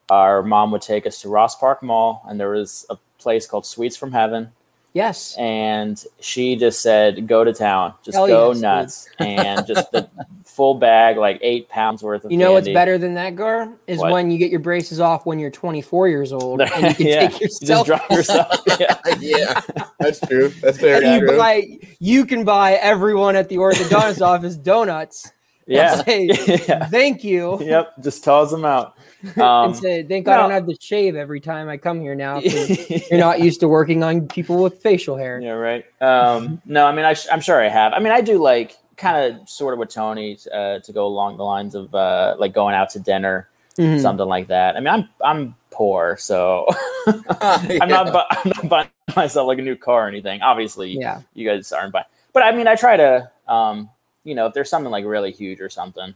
our 0.09 0.43
mom 0.43 0.71
would 0.71 0.81
take 0.81 1.07
us 1.07 1.21
to 1.21 1.29
Ross 1.29 1.57
Park 1.57 1.83
Mall, 1.83 2.23
and 2.29 2.41
there 2.41 2.49
was 2.51 2.87
a 2.89 2.97
place 3.19 3.47
called 3.47 3.67
Sweets 3.67 3.97
from 3.99 4.13
Heaven, 4.13 4.51
Yes. 4.95 5.35
and 5.39 6.03
she 6.21 6.57
just 6.57 6.81
said, 6.81 7.27
"Go 7.27 7.45
to 7.45 7.53
town, 7.53 7.93
just 8.03 8.17
Hell 8.17 8.27
go 8.27 8.49
yes, 8.49 8.57
dude. 8.57 8.63
nuts," 8.63 9.09
and 9.19 9.67
just 9.67 9.93
the 9.93 10.09
full 10.55 10.75
bag, 10.75 11.17
like 11.17 11.39
eight 11.43 11.69
pounds 11.69 12.03
worth 12.03 12.25
of. 12.25 12.31
You 12.33 12.39
know 12.39 12.53
what's 12.53 12.69
better 12.69 12.97
than 12.99 13.15
that, 13.15 13.35
Gar? 13.37 13.73
Is 13.87 13.99
What? 13.99 14.13
when 14.13 14.31
you 14.31 14.39
get 14.39 14.51
your 14.51 14.61
braces 14.61 15.01
off 15.01 15.27
when 15.27 15.39
you're 15.39 15.51
24 15.51 16.09
years 16.09 16.33
old 16.33 16.61
and 16.61 16.71
you 16.71 16.95
can 16.95 17.07
Yeah, 17.07 17.29
take 17.29 17.41
You 17.41 17.47
just 17.49 17.63
yourself. 17.63 17.87
drop 17.87 18.11
yourself. 18.11 18.61
yeah. 18.81 18.97
yeah, 19.21 19.61
that's 19.99 20.21
true. 20.21 20.49
That's 20.63 20.79
very 20.79 21.05
and 21.05 21.21
you 21.23 21.29
true. 21.29 21.37
buy 21.37 21.63
you 21.99 22.25
can 22.27 22.45
buy 22.45 22.75
everyone 22.75 23.37
at 23.37 23.49
the 23.49 23.57
orthodontist 23.57 24.21
office 24.21 24.57
donuts. 24.57 25.25
and 25.67 25.77
Yeah. 25.77 26.03
say, 26.05 26.25
yeah. 26.69 26.87
Thank 26.89 27.25
you. 27.25 27.59
Yep. 27.63 28.03
Just 28.03 28.23
toss 28.25 28.51
them 28.51 28.65
out. 28.65 28.95
Um, 29.37 29.43
and 29.71 29.77
say, 29.77 30.03
thank 30.03 30.27
God 30.27 30.35
I 30.35 30.43
don't 30.43 30.51
have 30.51 30.67
to 30.67 30.77
shave 30.81 31.17
every 31.17 31.41
time 31.41 31.69
I 31.71 31.79
come 31.79 31.99
here 32.01 32.15
now. 32.15 32.41
'cause 32.43 33.09
You're 33.11 33.19
not 33.19 33.41
used 33.41 33.61
to 33.61 33.69
working 33.69 34.03
on 34.03 34.29
people 34.29 34.63
with 34.63 34.83
facial 34.83 35.17
hair. 35.17 35.41
Yeah, 35.41 35.53
right. 35.53 35.85
Um, 36.03 36.61
no, 36.67 36.85
I 36.87 36.93
mean, 36.95 37.07
I 37.07 37.15
sh- 37.15 37.29
I'm 37.33 37.41
sure 37.41 37.59
I 37.63 37.69
have. 37.69 37.95
I 37.95 38.01
mean, 38.01 38.13
I 38.13 38.21
do 38.21 38.37
like 38.39 38.77
kind 38.97 39.35
of 39.41 39.49
sort 39.49 39.73
of 39.75 39.79
with 39.81 39.89
Tony 39.91 40.39
uh, 40.53 40.79
to 40.81 40.93
go 40.93 41.07
along 41.07 41.37
the 41.37 41.45
lines 41.45 41.75
of 41.75 41.95
uh, 41.95 42.37
like 42.39 42.53
going 42.55 42.75
out 42.75 42.91
to 42.91 43.01
dinner, 43.01 43.49
Mhm. 43.79 44.01
something 44.01 44.27
like 44.27 44.47
that. 44.49 44.77
I 44.77 44.81
mean, 44.81 44.89
I'm 44.89 45.09
I'm 45.23 45.55
poor, 45.71 46.17
so 46.19 46.67
I'm 47.41 47.89
not 47.89 48.13
bu- 48.13 48.19
I'm 48.45 48.53
not 48.57 48.69
buying 48.69 48.89
myself 49.17 49.47
like 49.47 49.59
a 49.59 49.63
new 49.63 49.77
car 49.77 50.07
or 50.07 50.09
anything. 50.09 50.41
Obviously, 50.43 50.93
Yeah. 50.99 51.21
you 51.35 51.49
guys 51.49 51.73
aren't 51.73 51.93
buying, 51.93 52.07
but 52.33 52.43
I 52.43 52.53
mean, 52.53 52.67
I 52.69 52.75
try 52.77 52.97
to, 52.97 53.31
um, 53.49 53.89
you 54.25 54.35
know, 54.35 54.47
if 54.47 54.55
there's 54.55 54.71
something 54.71 54.91
like 54.91 55.05
really 55.05 55.33
huge 55.33 55.61
or 55.61 55.69
something, 55.69 56.15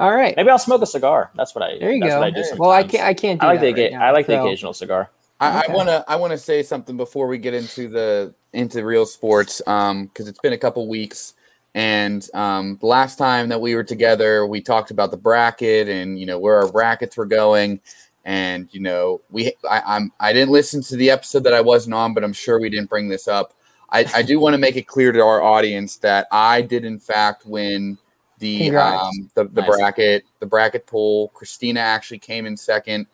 All 0.00 0.14
right. 0.14 0.34
maybe 0.36 0.50
I'll 0.50 0.58
smoke 0.58 0.82
a 0.82 0.86
cigar. 0.86 1.30
That's 1.36 1.54
what 1.54 1.62
I. 1.64 1.78
There 1.78 1.92
you 1.92 2.00
that's 2.00 2.12
go. 2.14 2.18
What 2.20 2.26
I 2.26 2.30
do 2.30 2.44
well, 2.58 2.70
I 2.70 2.82
can't. 2.82 3.04
I 3.04 3.14
can't 3.14 3.40
do 3.40 3.46
I 3.46 3.50
like 3.52 3.60
that 3.60 3.74
the 3.76 3.82
right 3.84 3.92
now, 3.92 4.04
I 4.04 4.10
like 4.10 4.26
the 4.26 4.40
occasional 4.40 4.72
cigar. 4.72 5.08
I, 5.40 5.60
Okay. 5.60 5.72
I 5.72 5.76
wanna 5.76 6.04
I 6.08 6.16
wanna 6.16 6.38
say 6.38 6.62
something 6.62 6.96
before 6.96 7.26
we 7.28 7.38
get 7.38 7.54
into 7.54 7.88
the 7.88 8.34
into 8.52 8.84
real 8.84 9.06
sports, 9.06 9.62
um, 9.66 10.06
because 10.06 10.28
it's 10.28 10.38
been 10.40 10.54
a 10.54 10.58
couple 10.58 10.86
weeks, 10.88 11.34
and 11.76 12.26
um, 12.32 12.78
the 12.80 12.86
last 12.86 13.18
time 13.18 13.50
that 13.50 13.60
we 13.60 13.74
were 13.74 13.84
together, 13.84 14.46
we 14.46 14.62
talked 14.62 14.90
about 14.90 15.10
the 15.10 15.18
bracket 15.18 15.90
and 15.90 16.18
you 16.18 16.24
know 16.24 16.38
where 16.38 16.56
our 16.56 16.72
brackets 16.72 17.18
were 17.18 17.26
going, 17.26 17.80
and 18.24 18.66
you 18.72 18.80
know 18.80 19.20
we 19.30 19.52
I, 19.70 19.82
I'm 19.86 20.10
I 20.18 20.32
didn't 20.32 20.52
listen 20.52 20.82
to 20.84 20.96
the 20.96 21.10
episode 21.10 21.44
that 21.44 21.52
I 21.52 21.60
wasn't 21.60 21.92
on, 21.94 22.14
but 22.14 22.24
I'm 22.24 22.32
sure 22.32 22.58
we 22.58 22.70
didn't 22.70 22.88
bring 22.88 23.08
this 23.08 23.28
up. 23.28 23.52
I, 23.90 24.06
I 24.14 24.22
do 24.22 24.40
want 24.40 24.54
to 24.54 24.58
make 24.58 24.76
it 24.76 24.86
clear 24.88 25.12
to 25.12 25.20
our 25.20 25.42
audience 25.42 25.96
that 25.98 26.26
I 26.32 26.62
did 26.62 26.86
in 26.86 26.98
fact 26.98 27.44
win 27.44 27.98
the 28.38 28.64
Congrats. 28.64 29.02
um 29.02 29.30
the, 29.34 29.44
the 29.44 29.60
Nice. 29.60 29.70
bracket 29.70 30.24
the 30.40 30.46
bracket 30.46 30.86
pool. 30.86 31.28
Christina 31.34 31.80
actually 31.80 32.18
came 32.20 32.46
in 32.46 32.56
second. 32.56 33.06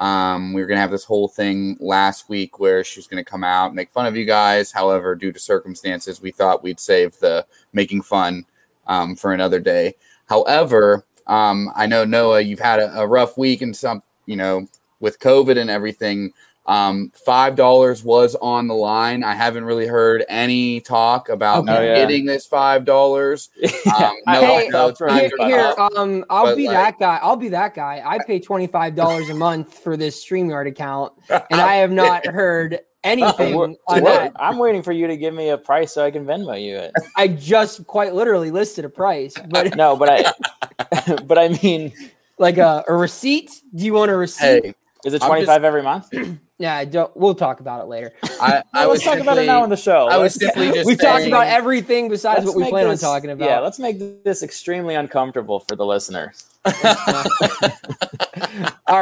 Um, 0.00 0.52
we 0.54 0.60
were 0.60 0.66
gonna 0.66 0.80
have 0.80 0.90
this 0.90 1.04
whole 1.04 1.28
thing 1.28 1.76
last 1.78 2.28
week 2.28 2.58
where 2.58 2.82
she 2.82 2.98
was 2.98 3.06
gonna 3.06 3.24
come 3.24 3.44
out 3.44 3.66
and 3.66 3.76
make 3.76 3.90
fun 3.90 4.06
of 4.06 4.16
you 4.16 4.24
guys. 4.24 4.72
However, 4.72 5.14
due 5.14 5.30
to 5.30 5.38
circumstances, 5.38 6.20
we 6.22 6.30
thought 6.30 6.62
we'd 6.62 6.80
save 6.80 7.16
the 7.18 7.46
making 7.72 8.02
fun 8.02 8.46
um, 8.86 9.14
for 9.14 9.32
another 9.32 9.60
day. 9.60 9.94
However, 10.26 11.04
um, 11.26 11.70
I 11.76 11.86
know 11.86 12.04
Noah, 12.04 12.40
you've 12.40 12.58
had 12.60 12.80
a, 12.80 13.00
a 13.00 13.06
rough 13.06 13.36
week 13.36 13.62
and 13.62 13.76
some, 13.76 14.02
you 14.26 14.36
know, 14.36 14.66
with 15.00 15.18
COVID 15.20 15.58
and 15.58 15.70
everything. 15.70 16.32
Um, 16.70 17.10
Five 17.24 17.56
dollars 17.56 18.04
was 18.04 18.36
on 18.36 18.68
the 18.68 18.74
line. 18.74 19.24
I 19.24 19.34
haven't 19.34 19.64
really 19.64 19.86
heard 19.88 20.24
any 20.28 20.80
talk 20.80 21.28
about 21.28 21.64
Okay. 21.64 21.76
Oh, 21.76 21.82
yeah. 21.82 21.94
getting 21.96 22.24
this 22.26 22.46
five 22.46 22.84
dollars. 22.84 23.50
Um, 24.00 24.14
no, 24.26 24.40
Hey, 24.40 24.68
no, 24.68 24.92
I'll 25.00 25.14
Here, 25.18 25.30
here, 25.40 25.74
um, 25.96 26.24
I'll 26.30 26.44
but, 26.44 26.56
be 26.56 26.68
like- 26.68 26.76
that 26.76 26.98
guy. 27.00 27.18
I'll 27.22 27.34
be 27.36 27.48
that 27.48 27.74
guy. 27.74 28.02
I 28.06 28.18
pay 28.24 28.38
twenty 28.38 28.68
five 28.68 28.94
dollars 28.94 29.28
a 29.30 29.34
month 29.34 29.78
for 29.82 29.96
this 29.96 30.24
Streamyard 30.24 30.68
account, 30.68 31.12
and 31.28 31.60
I 31.60 31.74
have 31.76 31.90
not 31.90 32.24
heard 32.40 32.78
anything 33.02 33.54
on 33.56 33.76
we're- 33.88 34.02
that. 34.02 34.32
I'm 34.36 34.58
waiting 34.58 34.82
for 34.82 34.92
you 34.92 35.08
to 35.08 35.16
give 35.16 35.34
me 35.34 35.48
a 35.48 35.58
price 35.58 35.92
so 35.92 36.04
I 36.04 36.10
can 36.12 36.24
Venmo 36.24 36.62
you 36.62 36.76
it. 36.76 36.92
I 37.16 37.26
just 37.28 37.84
quite 37.88 38.14
literally 38.14 38.50
listed 38.52 38.84
a 38.84 38.88
price, 38.90 39.34
but 39.48 39.74
No, 39.76 39.96
but 39.96 40.08
I, 40.08 41.14
but 41.26 41.36
I 41.38 41.48
mean, 41.62 41.92
like 42.38 42.58
a, 42.58 42.84
a 42.86 42.94
receipt. 42.94 43.50
Do 43.74 43.84
you 43.84 43.94
want 43.94 44.10
a 44.12 44.16
receipt? 44.16 44.64
Hey, 44.66 44.74
is 45.04 45.14
it 45.14 45.22
I'm 45.22 45.28
25 45.30 45.64
every 45.64 45.82
month? 45.82 46.08
Yeah, 46.60 46.76
I 46.76 46.84
don't. 46.84 47.10
We'll 47.16 47.34
talk 47.34 47.60
about 47.60 47.80
it 47.82 47.88
later. 47.88 48.12
I, 48.38 48.62
I 48.74 48.86
was 48.86 48.98
let's 49.02 49.04
talk 49.04 49.18
about 49.18 49.38
it 49.38 49.46
now 49.46 49.62
on 49.62 49.70
the 49.70 49.78
show. 49.78 50.08
I 50.08 50.18
was 50.18 50.34
simply 50.34 50.70
just 50.74 50.86
We've 50.86 51.00
talked 51.00 51.24
about 51.26 51.46
everything 51.46 52.10
besides 52.10 52.44
what 52.44 52.54
we 52.54 52.64
make 52.64 52.70
plan 52.70 52.86
this- 52.86 53.02
on 53.02 53.14
talking 53.14 53.30
about. 53.30 53.48
Yeah, 53.48 53.60
let's 53.60 53.78
make 53.78 54.22
this 54.24 54.42
extremely 54.42 54.94
uncomfortable 54.94 55.60
for 55.60 55.74
the 55.74 55.86
listeners. 55.86 56.44
all 56.66 56.72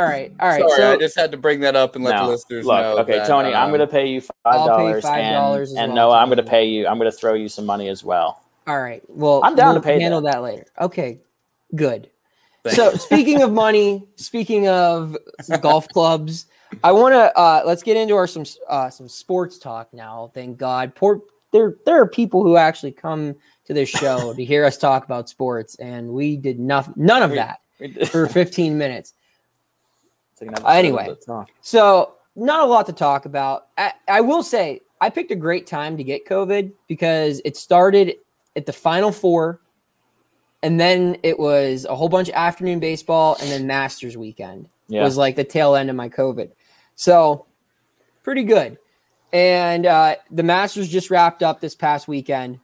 right, 0.01 0.33
all 0.39 0.49
right. 0.49 0.61
Sorry, 0.61 0.71
so 0.77 0.93
I 0.93 0.97
just 0.99 1.17
had 1.19 1.33
to 1.33 1.37
bring 1.37 1.59
that 1.61 1.75
up 1.75 1.97
and 1.97 2.05
let 2.05 2.15
No, 2.15 2.27
the 2.27 2.31
listeners 2.33 2.65
Look, 2.65 2.81
know. 2.81 2.99
okay, 2.99 3.19
that, 3.19 3.27
Tony, 3.27 3.53
I'm 3.53 3.65
um, 3.65 3.71
going 3.71 3.81
to 3.81 3.89
pay 3.89 4.07
you 4.07 4.21
five 4.21 4.67
dollars, 4.67 5.05
and, 5.05 5.63
as 5.63 5.73
and 5.75 5.93
well, 5.95 6.11
Noah, 6.11 6.19
I'm 6.19 6.29
going 6.29 6.37
to 6.37 6.43
pay 6.49 6.65
you. 6.67 6.87
I'm 6.87 6.99
going 6.99 7.11
to 7.11 7.17
throw 7.17 7.35
you 7.35 7.49
some 7.49 7.67
money 7.67 7.89
as 7.89 8.05
well. 8.05 8.41
all 8.69 8.81
right. 8.81 9.03
Well, 9.09 9.41
I'm 9.43 9.57
down 9.57 9.75
to 9.75 9.81
we'll 9.81 9.83
pay 9.83 10.01
Handle 10.01 10.21
that 10.21 10.43
later. 10.43 10.67
Okay, 10.81 11.19
good. 11.75 12.09
thank 12.63 12.77
So 12.77 12.93
you. 12.93 12.99
speaking 12.99 13.43
of 13.43 13.53
money, 13.53 14.07
speaking 14.15 14.69
of 14.69 15.17
golf 15.61 15.89
clubs, 15.89 16.47
I 16.85 16.93
want 16.93 17.15
to 17.15 17.37
uh, 17.39 17.63
let's 17.65 17.83
get 17.83 17.97
into 17.97 18.15
our 18.15 18.27
some 18.27 18.45
uh, 18.69 18.91
some 18.91 19.09
sports 19.09 19.59
talk 19.59 19.93
now. 19.93 20.31
Thank 20.35 20.59
God, 20.59 20.95
poor 20.95 21.23
there 21.53 21.77
there 21.87 22.01
are 22.01 22.07
people 22.07 22.43
who 22.43 22.57
actually 22.57 22.93
come 22.93 23.35
to 23.65 23.75
this 23.75 23.89
show 23.89 24.33
to 24.35 24.45
hear 24.45 24.65
us 24.65 24.77
talk 24.77 25.05
about 25.05 25.29
sports, 25.29 25.75
and 25.77 26.09
we 26.09 26.37
did 26.37 26.59
nothing, 26.59 26.95
none 26.97 27.23
of 27.23 27.31
We- 27.31 27.37
that 27.37 27.61
We 27.81 27.93
for 28.07 28.27
15 28.27 28.77
minutes. 28.77 29.15
Take 30.39 30.49
an 30.49 30.55
episode 30.55 30.69
Anyway. 30.69 31.09
of 31.09 31.19
the 31.21 31.25
talk. 31.27 31.51
So 31.63 32.15
not 32.37 32.61
a 32.61 32.65
lot 32.65 32.87
to 32.87 32.93
talk 32.93 33.25
about. 33.27 33.67
I, 33.77 33.93
I 34.07 34.21
will 34.21 34.43
say 34.43 34.83
I 35.01 35.11
picked 35.11 35.31
a 35.33 35.37
great 35.37 35.67
time 35.67 35.97
to 35.97 36.05
get 36.05 36.27
COVID 36.27 36.73
because 36.87 37.41
it 37.45 37.57
started 37.57 38.15
at 38.57 38.65
the 38.67 38.73
Final 38.73 39.11
Four, 39.11 39.61
and 40.63 40.79
then 40.79 41.17
it 41.23 41.39
was 41.39 41.87
a 41.87 41.95
whole 41.97 42.09
bunch 42.09 42.29
of 42.29 42.35
afternoon 42.35 42.79
baseball, 42.81 43.37
and 43.41 43.51
then 43.51 43.67
Masters 43.67 44.17
weekend 44.17 44.69
yeah, 44.89 45.03
was 45.03 45.17
like 45.17 45.35
the 45.37 45.45
tail 45.45 45.75
end 45.75 45.91
of 45.91 45.97
my 45.97 46.09
COVID. 46.09 46.51
So 46.99 47.47
pretty 48.25 48.43
good. 48.43 48.77
And 49.33 49.87
uh, 49.87 50.17
the 50.33 50.43
Masters 50.43 50.89
just 50.89 51.11
wrapped 51.11 51.45
up 51.45 51.61
this 51.61 51.77
past 51.77 52.09
weekend. 52.09 52.59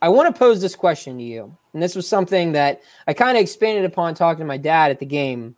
I 0.00 0.10
want 0.10 0.32
to 0.32 0.38
pose 0.38 0.60
this 0.60 0.76
question 0.76 1.18
to 1.18 1.24
you. 1.24 1.56
And 1.72 1.82
this 1.82 1.96
was 1.96 2.06
something 2.06 2.52
that 2.52 2.82
I 3.08 3.14
kind 3.14 3.36
of 3.36 3.42
expanded 3.42 3.84
upon 3.84 4.14
talking 4.14 4.38
to 4.38 4.44
my 4.44 4.58
dad 4.58 4.92
at 4.92 5.00
the 5.00 5.06
game. 5.06 5.56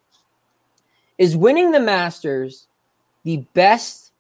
Is 1.19 1.37
winning 1.37 1.73
the 1.73 1.81
Masters 1.81 2.69
the 3.25 3.45
best 3.53 4.13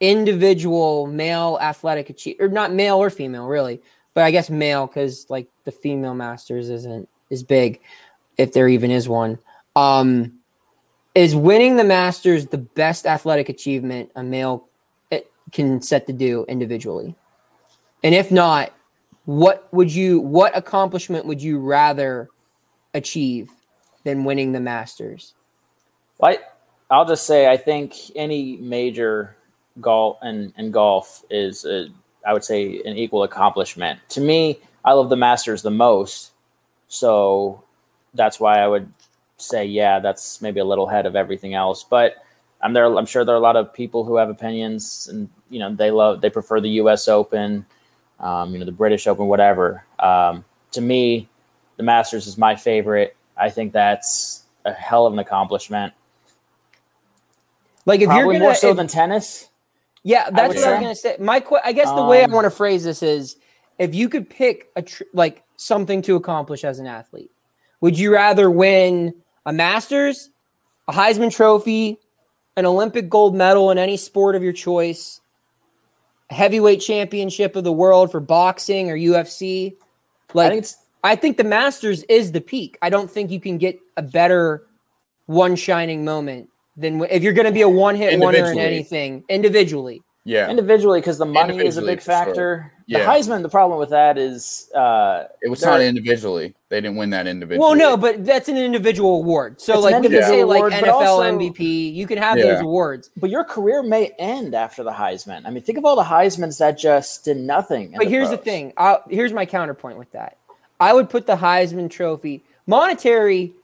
individual 0.00 1.06
male 1.06 1.58
athletic 1.60 2.08
achieve 2.08 2.36
or 2.40 2.48
not 2.48 2.72
male 2.72 2.96
or 2.96 3.10
female 3.10 3.46
really, 3.46 3.82
but 4.14 4.24
I 4.24 4.30
guess 4.30 4.48
male 4.48 4.86
because 4.86 5.28
like 5.28 5.48
the 5.64 5.72
female 5.72 6.14
Masters 6.14 6.70
isn't 6.70 7.08
is 7.28 7.42
big 7.42 7.80
if 8.38 8.52
there 8.52 8.68
even 8.68 8.90
is 8.90 9.06
one. 9.06 9.38
Um, 9.76 10.37
is 11.18 11.34
winning 11.34 11.76
the 11.76 11.84
Masters 11.84 12.46
the 12.46 12.58
best 12.58 13.04
athletic 13.04 13.48
achievement 13.48 14.10
a 14.14 14.22
male 14.22 14.68
eh, 15.10 15.20
can 15.50 15.82
set 15.82 16.06
to 16.06 16.12
do 16.12 16.44
individually? 16.48 17.16
And 18.04 18.14
if 18.14 18.30
not, 18.30 18.72
what 19.24 19.68
would 19.74 19.92
you 19.92 20.20
what 20.20 20.56
accomplishment 20.56 21.26
would 21.26 21.42
you 21.42 21.58
rather 21.58 22.28
achieve 22.94 23.50
than 24.04 24.24
winning 24.24 24.52
the 24.52 24.60
Masters? 24.60 25.34
Well, 26.18 26.36
I, 26.36 26.38
I'll 26.94 27.04
just 27.04 27.26
say 27.26 27.50
I 27.50 27.56
think 27.56 27.94
any 28.14 28.56
major 28.58 29.36
golf 29.80 30.18
and, 30.22 30.52
and 30.56 30.72
golf 30.72 31.24
is, 31.30 31.64
a, 31.64 31.88
I 32.26 32.32
would 32.32 32.44
say, 32.44 32.80
an 32.84 32.96
equal 32.96 33.24
accomplishment. 33.24 33.98
To 34.10 34.20
me, 34.20 34.60
I 34.84 34.92
love 34.92 35.10
the 35.10 35.16
Masters 35.16 35.62
the 35.62 35.70
most, 35.70 36.30
so 36.86 37.64
that's 38.14 38.38
why 38.38 38.60
I 38.60 38.68
would 38.68 38.88
say, 39.38 39.64
yeah, 39.64 39.98
that's 40.00 40.42
maybe 40.42 40.60
a 40.60 40.64
little 40.64 40.88
ahead 40.88 41.06
of 41.06 41.16
everything 41.16 41.54
else. 41.54 41.84
But 41.84 42.16
I'm 42.60 42.72
there. 42.72 42.84
I'm 42.84 43.06
sure 43.06 43.24
there 43.24 43.34
are 43.34 43.38
a 43.38 43.42
lot 43.42 43.56
of 43.56 43.72
people 43.72 44.04
who 44.04 44.16
have 44.16 44.28
opinions, 44.28 45.08
and 45.10 45.28
you 45.48 45.58
know, 45.60 45.74
they 45.74 45.90
love, 45.90 46.20
they 46.20 46.30
prefer 46.30 46.60
the 46.60 46.70
U.S. 46.70 47.08
Open, 47.08 47.64
um, 48.20 48.52
you 48.52 48.58
know, 48.58 48.64
the 48.66 48.72
British 48.72 49.06
Open, 49.06 49.26
whatever. 49.26 49.84
Um, 49.98 50.44
to 50.72 50.80
me, 50.80 51.28
the 51.76 51.82
Masters 51.84 52.26
is 52.26 52.36
my 52.36 52.56
favorite. 52.56 53.16
I 53.36 53.50
think 53.50 53.72
that's 53.72 54.42
a 54.64 54.72
hell 54.72 55.06
of 55.06 55.12
an 55.12 55.18
accomplishment. 55.20 55.92
Like 57.86 58.00
if 58.00 58.06
Probably 58.06 58.24
you're 58.24 58.32
gonna 58.34 58.44
more 58.44 58.54
so 58.54 58.70
if- 58.70 58.76
than 58.76 58.86
tennis. 58.86 59.48
Yeah, 60.04 60.30
that's 60.30 60.54
would 60.54 60.56
what 60.62 60.68
I 60.68 60.72
was 60.72 60.80
gonna 60.80 60.94
say. 60.94 61.16
My, 61.20 61.40
que- 61.40 61.58
I 61.64 61.72
guess 61.72 61.90
the 61.92 62.04
way 62.04 62.20
I 62.20 62.24
Um, 62.24 62.32
want 62.32 62.44
to 62.44 62.50
phrase 62.50 62.84
this 62.84 63.02
is, 63.02 63.36
if 63.78 63.94
you 63.94 64.08
could 64.08 64.30
pick 64.30 64.68
a 64.76 64.82
tr- 64.82 65.02
like 65.12 65.42
something 65.56 66.02
to 66.02 66.16
accomplish 66.16 66.64
as 66.64 66.78
an 66.78 66.86
athlete, 66.86 67.30
would 67.80 67.98
you 67.98 68.12
rather 68.12 68.50
win 68.50 69.14
a 69.48 69.52
Masters, 69.52 70.28
a 70.88 70.92
Heisman 70.92 71.34
Trophy, 71.34 71.98
an 72.58 72.66
Olympic 72.66 73.08
gold 73.08 73.34
medal 73.34 73.70
in 73.70 73.78
any 73.78 73.96
sport 73.96 74.36
of 74.36 74.42
your 74.42 74.52
choice, 74.52 75.22
a 76.30 76.34
heavyweight 76.34 76.82
championship 76.82 77.56
of 77.56 77.64
the 77.64 77.72
world 77.72 78.12
for 78.12 78.20
boxing 78.20 78.90
or 78.90 78.96
UFC? 78.96 79.74
Like, 80.34 80.46
I 80.46 80.50
think 80.50 80.62
it's 80.62 80.76
I 81.02 81.16
think 81.16 81.38
the 81.38 81.44
Masters 81.44 82.02
is 82.04 82.32
the 82.32 82.42
peak. 82.42 82.76
I 82.82 82.90
don't 82.90 83.10
think 83.10 83.30
you 83.30 83.40
can 83.40 83.56
get 83.56 83.80
a 83.96 84.02
better 84.02 84.66
one 85.24 85.56
shining 85.56 86.04
moment 86.04 86.50
than 86.76 86.98
wh- 86.98 87.10
if 87.10 87.22
you're 87.22 87.32
going 87.32 87.46
to 87.46 87.52
be 87.52 87.62
a 87.62 87.68
one 87.68 87.94
hit 87.96 88.20
wonder 88.20 88.52
in 88.52 88.58
anything 88.58 89.24
individually. 89.30 90.02
yeah, 90.24 90.50
individually 90.50 91.00
because 91.00 91.16
the 91.16 91.24
money 91.24 91.56
is 91.64 91.78
a 91.78 91.82
big 91.82 92.02
factor. 92.02 92.34
sure. 92.34 92.72
Factor. 92.90 93.04
Yeah. 93.04 93.12
The 93.20 93.30
Heisman, 93.30 93.42
the 93.42 93.48
problem 93.48 93.78
with 93.78 93.90
that 93.90 94.18
is 94.18 94.70
uh, 94.74 95.24
it 95.42 95.48
was 95.48 95.62
not 95.62 95.80
individually. 95.80 96.54
They 96.68 96.80
didn't 96.80 96.96
win 96.96 97.10
that 97.10 97.26
individually. 97.26 97.60
Well, 97.66 97.74
no, 97.76 97.96
but 97.96 98.24
that's 98.24 98.48
an 98.48 98.56
individual 98.56 99.16
award. 99.16 99.60
So, 99.60 99.74
It's 99.74 99.82
like 99.84 99.94
an 99.94 100.02
when 100.02 100.12
they 100.12 100.20
say 100.22 100.40
individual 100.40 100.48
like 100.48 100.58
award, 100.58 100.72
NFL 100.72 100.92
also- 100.94 101.22
MVP, 101.22 101.94
you 101.94 102.06
can 102.06 102.18
have 102.18 102.38
Yeah. 102.38 102.52
those 102.54 102.60
awards. 102.62 103.10
but 103.16 103.30
your 103.30 103.44
career 103.44 103.82
may 103.82 104.12
end 104.18 104.54
after 104.54 104.82
the 104.82 104.92
Heisman. 104.92 105.42
I 105.46 105.50
mean, 105.50 105.62
think 105.62 105.78
of 105.78 105.84
all 105.84 105.96
the 105.96 106.02
Heisman's 106.02 106.58
that 106.58 106.76
just 106.78 107.24
did 107.24 107.36
nothing. 107.36 107.92
in 107.92 107.98
But 107.98 108.08
here's 108.08 108.30
the 108.30 108.36
thing. 108.38 108.72
i 108.76 108.98
here's 109.08 109.32
my 109.32 109.46
counterpoint 109.46 109.98
with 109.98 110.10
that. 110.12 110.36
I 110.80 110.92
would 110.92 111.08
put 111.10 111.26
the 111.26 111.36
Heisman 111.36 111.90
Trophy 111.90 112.44
monetary. 112.66 113.54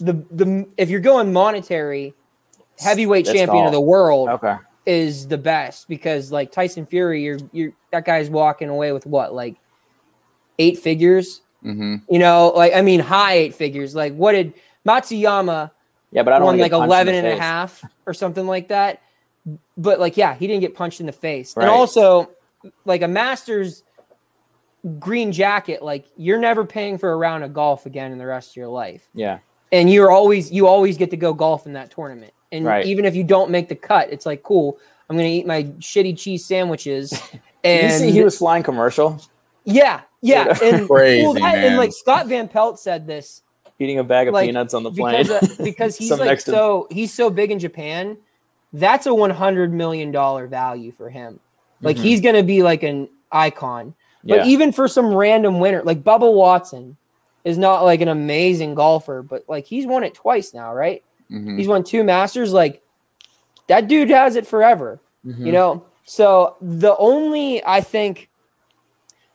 The 0.00 0.14
the 0.30 0.66
if 0.76 0.90
you're 0.90 0.98
going 1.00 1.32
monetary, 1.32 2.14
heavyweight 2.80 3.26
That's 3.26 3.36
champion 3.38 3.62
all. 3.62 3.66
of 3.66 3.72
the 3.72 3.80
world 3.80 4.28
Okay. 4.28 4.56
Is 4.86 5.28
the 5.28 5.38
best 5.38 5.88
because 5.88 6.30
like 6.30 6.52
Tyson 6.52 6.86
Fury, 6.86 7.22
you're 7.22 7.38
you're 7.52 7.72
that 7.90 8.04
guy's 8.04 8.30
walking 8.30 8.68
away 8.68 8.92
with 8.92 9.06
what 9.06 9.34
like 9.34 9.56
eight 10.58 10.78
figures. 10.78 11.40
hmm 11.62 11.96
You 12.08 12.18
know, 12.18 12.52
like 12.54 12.74
I 12.74 12.82
mean 12.82 13.00
high 13.00 13.34
eight 13.34 13.54
figures. 13.54 13.94
Like 13.94 14.14
what 14.14 14.32
did 14.32 14.54
Matsuyama 14.86 15.70
Yeah, 16.12 16.22
but 16.22 16.32
I 16.32 16.38
don't 16.38 16.46
won 16.46 16.58
like 16.58 16.72
get 16.72 16.82
11 16.82 17.12
the 17.12 17.18
and 17.18 17.26
a 17.26 17.40
half 17.40 17.82
or 18.06 18.14
something 18.14 18.46
like 18.46 18.68
that. 18.68 19.02
But 19.76 20.00
like, 20.00 20.16
yeah, 20.16 20.34
he 20.34 20.46
didn't 20.46 20.60
get 20.60 20.74
punched 20.74 21.00
in 21.00 21.06
the 21.06 21.12
face. 21.12 21.56
Right. 21.56 21.64
And 21.64 21.70
also, 21.70 22.30
like 22.84 23.02
a 23.02 23.08
master's 23.08 23.82
green 24.98 25.32
jacket, 25.32 25.82
like 25.82 26.06
you're 26.16 26.38
never 26.38 26.64
paying 26.64 26.98
for 26.98 27.12
a 27.12 27.16
round 27.16 27.44
of 27.44 27.52
golf 27.52 27.86
again 27.86 28.12
in 28.12 28.18
the 28.18 28.26
rest 28.26 28.50
of 28.50 28.56
your 28.56 28.68
life. 28.68 29.08
Yeah. 29.14 29.38
And 29.72 29.90
you're 29.90 30.10
always, 30.10 30.52
you 30.52 30.66
always 30.66 30.96
get 30.96 31.10
to 31.10 31.16
go 31.16 31.34
golf 31.34 31.66
in 31.66 31.72
that 31.72 31.90
tournament. 31.90 32.32
And 32.54 32.64
Right. 32.64 32.86
even 32.86 33.04
if 33.04 33.14
you 33.16 33.24
don't 33.24 33.50
make 33.50 33.68
the 33.68 33.74
cut, 33.74 34.10
it's 34.12 34.24
like, 34.24 34.42
cool, 34.42 34.78
I'm 35.10 35.16
going 35.16 35.28
to 35.28 35.32
eat 35.34 35.46
my 35.46 35.64
shitty 35.80 36.16
cheese 36.18 36.44
sandwiches. 36.46 37.12
And 37.64 37.92
you 37.92 37.98
see 37.98 38.10
he 38.12 38.22
was 38.22 38.36
flying 38.36 38.62
commercial, 38.62 39.18
yeah, 39.64 40.02
yeah. 40.20 40.54
And, 40.62 40.86
Crazy, 40.90 41.22
well, 41.22 41.32
that- 41.32 41.64
and 41.64 41.78
like 41.78 41.94
Scott 41.94 42.26
Van 42.26 42.46
Pelt 42.46 42.78
said 42.78 43.06
this 43.06 43.40
eating 43.78 43.98
a 43.98 44.04
bag 44.04 44.28
of 44.28 44.34
Like, 44.34 44.44
peanuts 44.48 44.74
on 44.74 44.82
the 44.82 44.90
plane? 44.90 45.22
because, 45.22 45.58
uh, 45.58 45.64
because 45.64 45.96
he's 45.98 46.10
like 46.10 46.40
so 46.42 46.86
he's 46.90 47.10
so 47.10 47.30
big 47.30 47.50
in 47.50 47.58
Japan. 47.58 48.18
That's 48.74 49.06
a 49.06 49.14
one 49.14 49.30
hundred 49.30 49.72
million 49.72 50.12
dollar 50.12 50.46
value 50.46 50.92
for 50.92 51.08
him. 51.08 51.40
Like 51.80 51.96
Mhm. 51.96 52.00
he's 52.02 52.20
gonna 52.20 52.42
be 52.42 52.62
like 52.62 52.82
an 52.82 53.08
icon. 53.32 53.94
But 54.24 54.40
yeah. 54.40 54.44
even 54.46 54.70
for 54.70 54.86
some 54.86 55.14
random 55.14 55.58
winner, 55.58 55.82
like 55.84 56.04
Bubba 56.04 56.30
Watson, 56.30 56.98
is 57.44 57.56
not 57.56 57.82
like 57.82 58.02
an 58.02 58.08
amazing 58.08 58.74
golfer, 58.74 59.22
but 59.22 59.44
like 59.48 59.64
he's 59.64 59.86
won 59.86 60.04
it 60.04 60.12
twice 60.12 60.52
now, 60.52 60.74
right? 60.74 61.02
Hmm 61.28 61.56
He's 61.56 61.68
won 61.68 61.84
two 61.84 62.04
Masters. 62.04 62.52
Like 62.52 62.82
that 63.68 63.88
dude 63.88 64.10
has 64.10 64.36
it 64.36 64.46
forever 64.46 65.00
Mhm. 65.26 65.46
you 65.46 65.52
know 65.52 65.82
so 66.04 66.56
the 66.60 66.94
only 66.98 67.64
i 67.64 67.80
think 67.80 68.28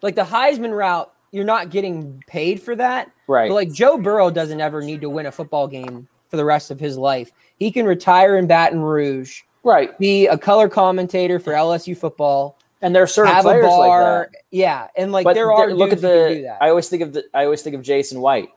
like 0.03 0.13
the 0.13 0.21
heisman 0.23 0.75
route 0.77 1.11
you're 1.31 1.43
not 1.43 1.71
getting 1.71 2.23
paid 2.27 2.61
for 2.61 2.75
that 2.75 3.09
right. 3.27 3.49
but 3.49 3.55
like 3.55 3.71
joe 3.71 3.97
burrow 3.97 4.29
doesn't 4.29 4.61
ever 4.61 4.83
need 4.83 5.01
to 5.01 5.09
win 5.09 5.25
a 5.25 5.31
football 5.31 5.67
game 5.67 6.07
for 6.27 6.37
the 6.37 6.45
rest 6.45 6.69
of 6.69 6.79
his 6.79 6.95
life 6.95 7.31
he 7.57 7.71
can 7.71 7.87
retire 7.87 8.37
in 8.37 8.45
baton 8.45 8.79
rouge 8.81 9.41
right. 9.63 9.97
be 9.97 10.27
a 10.27 10.37
color 10.37 10.69
commentator 10.69 11.39
for 11.39 11.53
lsu 11.53 11.97
football 11.97 12.55
And 12.83 12.93
there 12.95 13.01
are 13.01 13.07
certain 13.07 13.33
have 13.33 13.45
a 13.45 13.49
players 13.49 13.65
like 13.65 14.31
that. 14.31 14.41
yeah 14.51 14.87
and 14.95 15.11
like 15.11 15.23
but 15.23 15.33
there 15.33 15.51
are 15.51 15.67
there- 15.69 15.75
look 15.75 15.91
at 15.91 16.01
dudes 16.01 16.03
can 16.03 16.29
do 16.29 16.35
the. 16.35 16.41
that 16.43 16.57
I 16.61 16.69
always 16.69 16.87
think 16.87 17.01
of 17.01 17.13
the. 17.13 17.23
I 17.33 17.45
always 17.45 17.63
think 17.63 17.75
of 17.75 17.81
Jason 17.81 18.21
White 18.21 18.49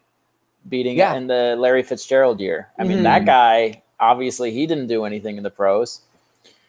beating 0.69 0.97
Yeah. 0.97 1.15
in 1.15 1.27
the 1.27 1.57
Larry 1.59 1.83
Fitzgerald 1.83 2.41
year. 2.41 2.69
I 2.79 2.85
mean, 2.85 2.99
Mhm. 2.99 3.03
that 3.05 3.25
guy 3.27 3.83
obviously 4.01 4.51
he 4.53 4.67
didn't 4.67 4.89
do 4.89 5.05
anything 5.05 5.37
in 5.37 5.43
the 5.43 5.51
pros. 5.51 6.01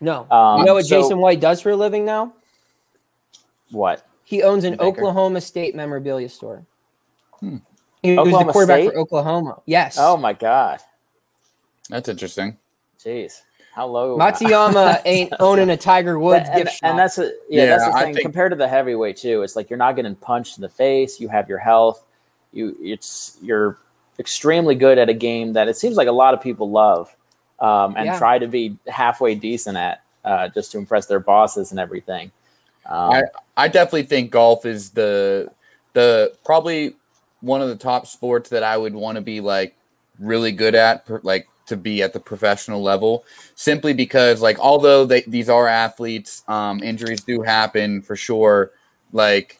no 0.01 0.27
Um, 0.29 0.59
you 0.59 0.65
know 0.65 0.73
what 0.75 0.85
so- 0.85 1.01
jason 1.01 1.17
white 1.19 1.39
does 1.39 1.61
for 1.61 1.71
a 1.71 1.75
living 1.75 2.03
now 2.05 2.33
What? 3.71 4.03
he 4.23 4.43
owns 4.43 4.63
an 4.65 4.75
Banker. 4.75 4.85
oklahoma 5.01 5.41
state 5.41 5.75
memorabilia 5.75 6.29
store 6.29 6.63
Hmm. 7.39 7.57
he 8.01 8.17
was 8.17 8.29
the 8.31 8.51
quarterback 8.51 8.81
State? 8.81 8.91
for 8.93 8.97
oklahoma 8.99 9.61
yes 9.65 9.97
Oh 9.99 10.17
my 10.17 10.33
god. 10.33 10.79
That's 11.89 12.07
interesting. 12.07 12.57
Jeez. 12.99 13.41
How 13.73 13.87
low? 13.87 14.17
Matsuyama 14.17 15.01
ain't 15.05 15.33
owning 15.39 15.69
a 15.69 15.75
Tiger 15.77 16.17
Woods 16.19 16.47
and, 16.49 16.63
gift 16.63 16.75
shop. 16.77 16.89
and 16.89 16.99
that's 16.99 17.17
a, 17.17 17.23
yeah, 17.23 17.31
Yeah, 17.49 17.65
that's 17.65 17.85
the 17.85 17.91
thing 17.99 18.13
think- 18.13 18.23
compared 18.23 18.51
to 18.51 18.55
the 18.57 18.67
heavyweight 18.67 19.17
too. 19.17 19.41
It's 19.41 19.55
like 19.55 19.69
you're 19.69 19.77
not 19.79 19.95
getting 19.95 20.15
punched 20.15 20.57
in 20.57 20.61
the 20.61 20.69
face. 20.69 21.19
You 21.19 21.27
have 21.29 21.49
your 21.49 21.57
health. 21.57 22.03
You 22.53 22.77
it's 22.81 23.37
you're 23.41 23.77
extremely 24.19 24.75
good 24.75 24.97
at 24.97 25.09
a 25.09 25.13
game 25.13 25.53
that 25.53 25.67
it 25.67 25.77
seems 25.77 25.95
like 25.95 26.07
a 26.07 26.11
lot 26.11 26.33
of 26.33 26.41
people 26.41 26.69
love 26.69 27.15
um, 27.59 27.95
and 27.97 28.05
Yeah. 28.05 28.17
try 28.17 28.39
to 28.39 28.47
be 28.47 28.77
halfway 28.87 29.35
decent 29.35 29.77
at 29.77 30.03
uh, 30.23 30.47
just 30.49 30.71
to 30.71 30.77
impress 30.77 31.05
their 31.05 31.19
bosses 31.19 31.71
and 31.71 31.79
everything. 31.79 32.31
Um, 32.85 33.23
I 33.55 33.67
definitely 33.67 34.03
think 34.03 34.31
golf 34.31 34.65
is 34.65 34.91
the 34.91 35.51
the 35.93 36.33
probably 36.43 36.95
one 37.41 37.61
of 37.61 37.69
the 37.69 37.75
top 37.75 38.07
sports 38.07 38.49
that 38.49 38.63
I 38.63 38.77
would 38.77 38.95
want 38.95 39.15
to 39.15 39.21
be 39.21 39.41
like 39.41 39.75
really 40.19 40.51
good 40.51 40.75
at, 40.75 41.05
per- 41.05 41.21
like 41.23 41.47
to 41.67 41.77
be 41.77 42.01
at 42.01 42.13
the 42.13 42.19
professional 42.19 42.81
level. 42.81 43.25
Simply 43.55 43.93
because, 43.93 44.41
like, 44.41 44.59
although 44.59 45.05
they, 45.05 45.21
these 45.21 45.49
are 45.49 45.67
athletes, 45.67 46.43
um, 46.47 46.81
injuries 46.83 47.21
do 47.21 47.41
happen 47.41 48.01
for 48.01 48.15
sure. 48.15 48.71
Like, 49.11 49.59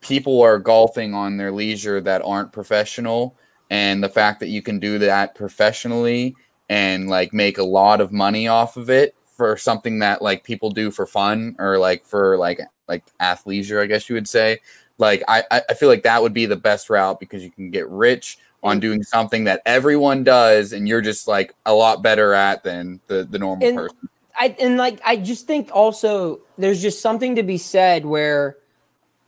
people 0.00 0.40
are 0.42 0.58
golfing 0.58 1.14
on 1.14 1.36
their 1.36 1.52
leisure 1.52 2.00
that 2.00 2.22
aren't 2.24 2.52
professional, 2.52 3.36
and 3.70 4.02
the 4.02 4.08
fact 4.08 4.40
that 4.40 4.48
you 4.48 4.62
can 4.62 4.78
do 4.78 4.98
that 4.98 5.34
professionally 5.34 6.34
and 6.68 7.08
like 7.08 7.32
make 7.32 7.58
a 7.58 7.64
lot 7.64 8.00
of 8.00 8.12
money 8.12 8.48
off 8.48 8.76
of 8.76 8.90
it 8.90 9.14
for 9.36 9.56
something 9.56 9.98
that 9.98 10.22
like 10.22 10.44
people 10.44 10.70
do 10.70 10.90
for 10.90 11.06
fun 11.06 11.56
or 11.58 11.78
like 11.78 12.04
for 12.04 12.36
like 12.36 12.60
like 12.88 13.04
athleisure, 13.20 13.82
I 13.82 13.86
guess 13.86 14.08
you 14.08 14.14
would 14.14 14.28
say. 14.28 14.58
Like 14.98 15.22
I 15.28 15.44
I 15.50 15.74
feel 15.74 15.88
like 15.88 16.02
that 16.02 16.22
would 16.22 16.34
be 16.34 16.46
the 16.46 16.56
best 16.56 16.90
route 16.90 17.20
because 17.20 17.42
you 17.42 17.50
can 17.50 17.70
get 17.70 17.88
rich 17.88 18.38
on 18.62 18.78
mm. 18.78 18.80
doing 18.82 19.02
something 19.02 19.44
that 19.44 19.62
everyone 19.64 20.24
does 20.24 20.72
and 20.72 20.86
you're 20.86 21.00
just 21.00 21.26
like 21.26 21.54
a 21.64 21.72
lot 21.72 22.02
better 22.02 22.34
at 22.34 22.62
than 22.62 23.00
the 23.06 23.24
the 23.24 23.38
normal 23.38 23.66
And- 23.66 23.76
person. 23.76 24.08
I 24.38 24.56
and 24.58 24.78
like 24.78 25.00
I 25.04 25.16
just 25.16 25.46
think 25.46 25.70
also 25.72 26.40
there's 26.56 26.80
just 26.80 27.02
something 27.02 27.36
to 27.36 27.42
be 27.42 27.58
said 27.58 28.06
where 28.06 28.56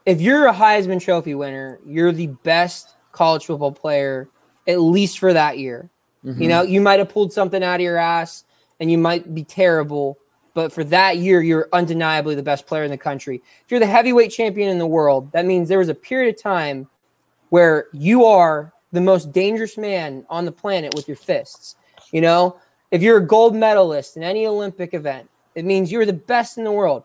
if 0.06 0.20
you're 0.20 0.46
a 0.46 0.52
Heisman 0.52 1.00
Trophy 1.00 1.34
winner, 1.34 1.78
you're 1.86 2.12
the 2.12 2.28
best 2.28 2.96
college 3.12 3.46
football 3.46 3.72
player 3.72 4.28
at 4.66 4.80
least 4.80 5.18
for 5.18 5.32
that 5.32 5.58
year. 5.58 5.90
mhm. 6.24 6.40
You 6.40 6.48
know, 6.48 6.62
you 6.62 6.80
might 6.80 6.98
have 6.98 7.08
pulled 7.08 7.32
something 7.32 7.62
out 7.62 7.76
of 7.76 7.80
your 7.80 7.96
ass 7.96 8.44
and 8.80 8.90
you 8.90 8.98
might 8.98 9.34
be 9.34 9.44
terrible, 9.44 10.18
but 10.54 10.72
for 10.72 10.84
that 10.84 11.18
year, 11.18 11.42
you're 11.42 11.68
undeniably 11.72 12.34
the 12.34 12.42
best 12.42 12.66
player 12.66 12.84
in 12.84 12.90
the 12.90 12.98
country. 12.98 13.42
If 13.64 13.70
you're 13.70 13.80
the 13.80 13.86
heavyweight 13.86 14.30
champion 14.30 14.68
in 14.68 14.78
the 14.78 14.86
world, 14.86 15.32
that 15.32 15.46
means 15.46 15.68
there 15.68 15.78
was 15.78 15.88
a 15.88 15.94
period 15.94 16.34
of 16.34 16.40
time 16.40 16.88
where 17.50 17.86
you 17.92 18.24
are 18.24 18.72
the 18.92 19.00
most 19.00 19.32
dangerous 19.32 19.76
man 19.76 20.24
on 20.30 20.44
the 20.44 20.52
planet 20.52 20.94
with 20.94 21.08
your 21.08 21.16
fists. 21.16 21.76
You 22.12 22.20
know, 22.20 22.56
if 22.90 23.02
you're 23.02 23.18
a 23.18 23.26
gold 23.26 23.54
medalist 23.54 24.16
in 24.16 24.22
any 24.22 24.46
Olympic 24.46 24.94
event, 24.94 25.28
it 25.54 25.64
means 25.64 25.90
you're 25.90 26.06
the 26.06 26.12
best 26.12 26.58
in 26.58 26.64
the 26.64 26.72
world. 26.72 27.04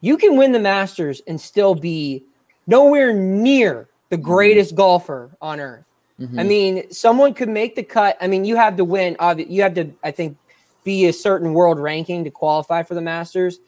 You 0.00 0.16
can 0.16 0.36
win 0.36 0.52
the 0.52 0.58
Masters 0.58 1.22
and 1.26 1.40
still 1.40 1.74
be 1.74 2.24
nowhere 2.66 3.12
near 3.12 3.88
the 4.10 4.16
greatest 4.16 4.74
golfer 4.74 5.30
on 5.40 5.60
earth. 5.60 5.86
Mhm. 6.20 6.38
I 6.40 6.42
mean, 6.44 6.90
someone 6.92 7.32
could 7.34 7.48
make 7.48 7.74
the 7.76 7.82
cut. 7.82 8.16
I 8.20 8.26
mean, 8.26 8.44
you 8.44 8.56
have 8.56 8.76
to 8.76 8.84
win. 8.84 9.16
You 9.48 9.62
have 9.62 9.74
to, 9.74 9.90
I 10.04 10.10
think, 10.10 10.36
be 10.84 11.06
a 11.06 11.12
certain 11.12 11.54
world 11.54 11.78
ranking 11.78 12.24
to 12.24 12.30
qualify 12.30 12.82
for 12.82 12.94
the 12.94 13.00
Masters. 13.00 13.58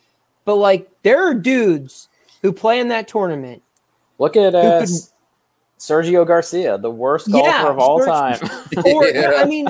But 0.45 0.57
like, 0.57 0.91
there 1.03 1.27
are 1.27 1.35
dudes 1.35 2.09
who 2.43 2.53
play 2.53 2.81
in 2.81 2.89
that 2.89 3.07
tournament. 3.09 3.63
Look 4.19 4.37
at 4.37 4.55
uh, 4.55 4.81
could- 4.81 4.89
Sergio 5.79 6.27
Garcia, 6.27 6.79
the 6.79 6.91
worst 6.91 7.31
golfer 7.31 7.49
Yeah, 7.49 7.69
of 7.69 7.79
all 7.79 8.01
Sergio- 8.01 8.39
time. 8.39 8.85
Or 8.95 9.07
Yeah. 9.07 9.33
I 9.37 9.45
mean, 9.47 9.65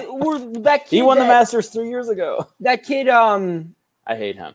that 0.62 0.86
kid 0.86 0.96
he 0.96 1.02
won 1.02 1.18
the 1.18 1.24
Masters 1.24 1.68
three 1.68 1.88
years 1.88 2.08
ago. 2.08 2.48
that 2.60 2.82
kid, 2.84 3.08
um, 3.08 3.74
I 4.06 4.16
hate 4.16 4.36
him. 4.36 4.54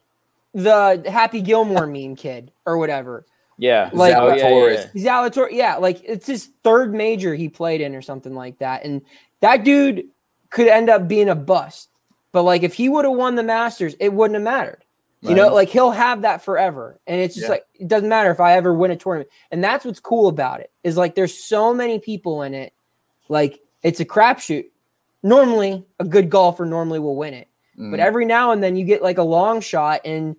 the 0.53 1.03
Happy 1.07 1.41
Gilmore 1.41 1.87
meme 1.87 2.15
kid 2.15 2.51
or 2.65 2.77
whatever. 2.77 3.25
Yeah, 3.57 3.89
Like- 3.93 4.15
oh, 4.15 4.27
yeah, 4.29 4.35
yeah, 4.35 4.43
Zalatoris. 4.43 4.89
yeah. 4.93 5.11
Zalator, 5.11 5.47
yeah, 5.51 5.75
like 5.77 6.01
it's 6.03 6.27
his 6.27 6.49
third 6.63 6.93
major 6.93 7.33
he 7.33 7.49
played 7.49 7.81
in 7.81 7.95
or 7.95 8.01
something 8.01 8.35
like 8.35 8.59
that. 8.59 8.85
And 8.85 9.01
that 9.39 9.63
dude 9.63 10.05
could 10.49 10.67
end 10.67 10.89
up 10.89 11.07
being 11.07 11.27
a 11.29 11.35
bust. 11.35 11.89
But 12.31 12.43
like 12.43 12.61
if 12.63 12.73
he 12.75 12.87
would 12.87 13.05
have 13.05 13.15
won 13.15 13.35
the 13.35 13.43
Masters, 13.43 13.95
it 13.99 14.13
wouldn't 14.13 14.35
have 14.35 14.43
mattered. 14.43 14.83
You 15.21 15.33
know, 15.33 15.53
like 15.53 15.67
he'll 15.69 15.91
have 15.91 16.21
that 16.21 16.43
forever. 16.43 16.99
And 17.07 17.19
it's 17.19 17.33
just 17.33 17.45
Yeah. 17.47 17.51
like 17.53 17.65
it 17.73 17.87
doesn't 17.87 18.07
matter 18.07 18.29
if 18.31 18.39
I 18.39 18.53
ever 18.53 18.73
win 18.73 18.91
a 18.91 18.95
tournament. 18.95 19.29
And 19.51 19.61
that's 19.63 19.83
what's 19.83 19.99
cool 19.99 20.27
about 20.27 20.59
it. 20.61 20.71
Is 20.83 20.95
like 20.95 21.15
there's 21.15 21.33
so 21.37 21.73
many 21.73 21.99
people 21.99 22.43
in 22.43 22.53
it. 22.53 22.71
Like 23.27 23.59
it's 23.81 23.99
a 23.99 24.05
crapshoot. 24.05 24.65
Normally, 25.23 25.83
a 25.99 26.05
good 26.05 26.29
golfer 26.29 26.65
normally 26.65 26.99
will 26.99 27.15
win 27.15 27.33
it. 27.33 27.47
Mm. 27.77 27.91
But 27.91 27.99
every 27.99 28.25
now 28.25 28.51
and 28.51 28.61
then 28.63 28.75
you 28.75 28.85
get 28.85 29.01
like 29.01 29.17
a 29.17 29.23
long 29.23 29.59
shot 29.59 30.01
and 30.05 30.35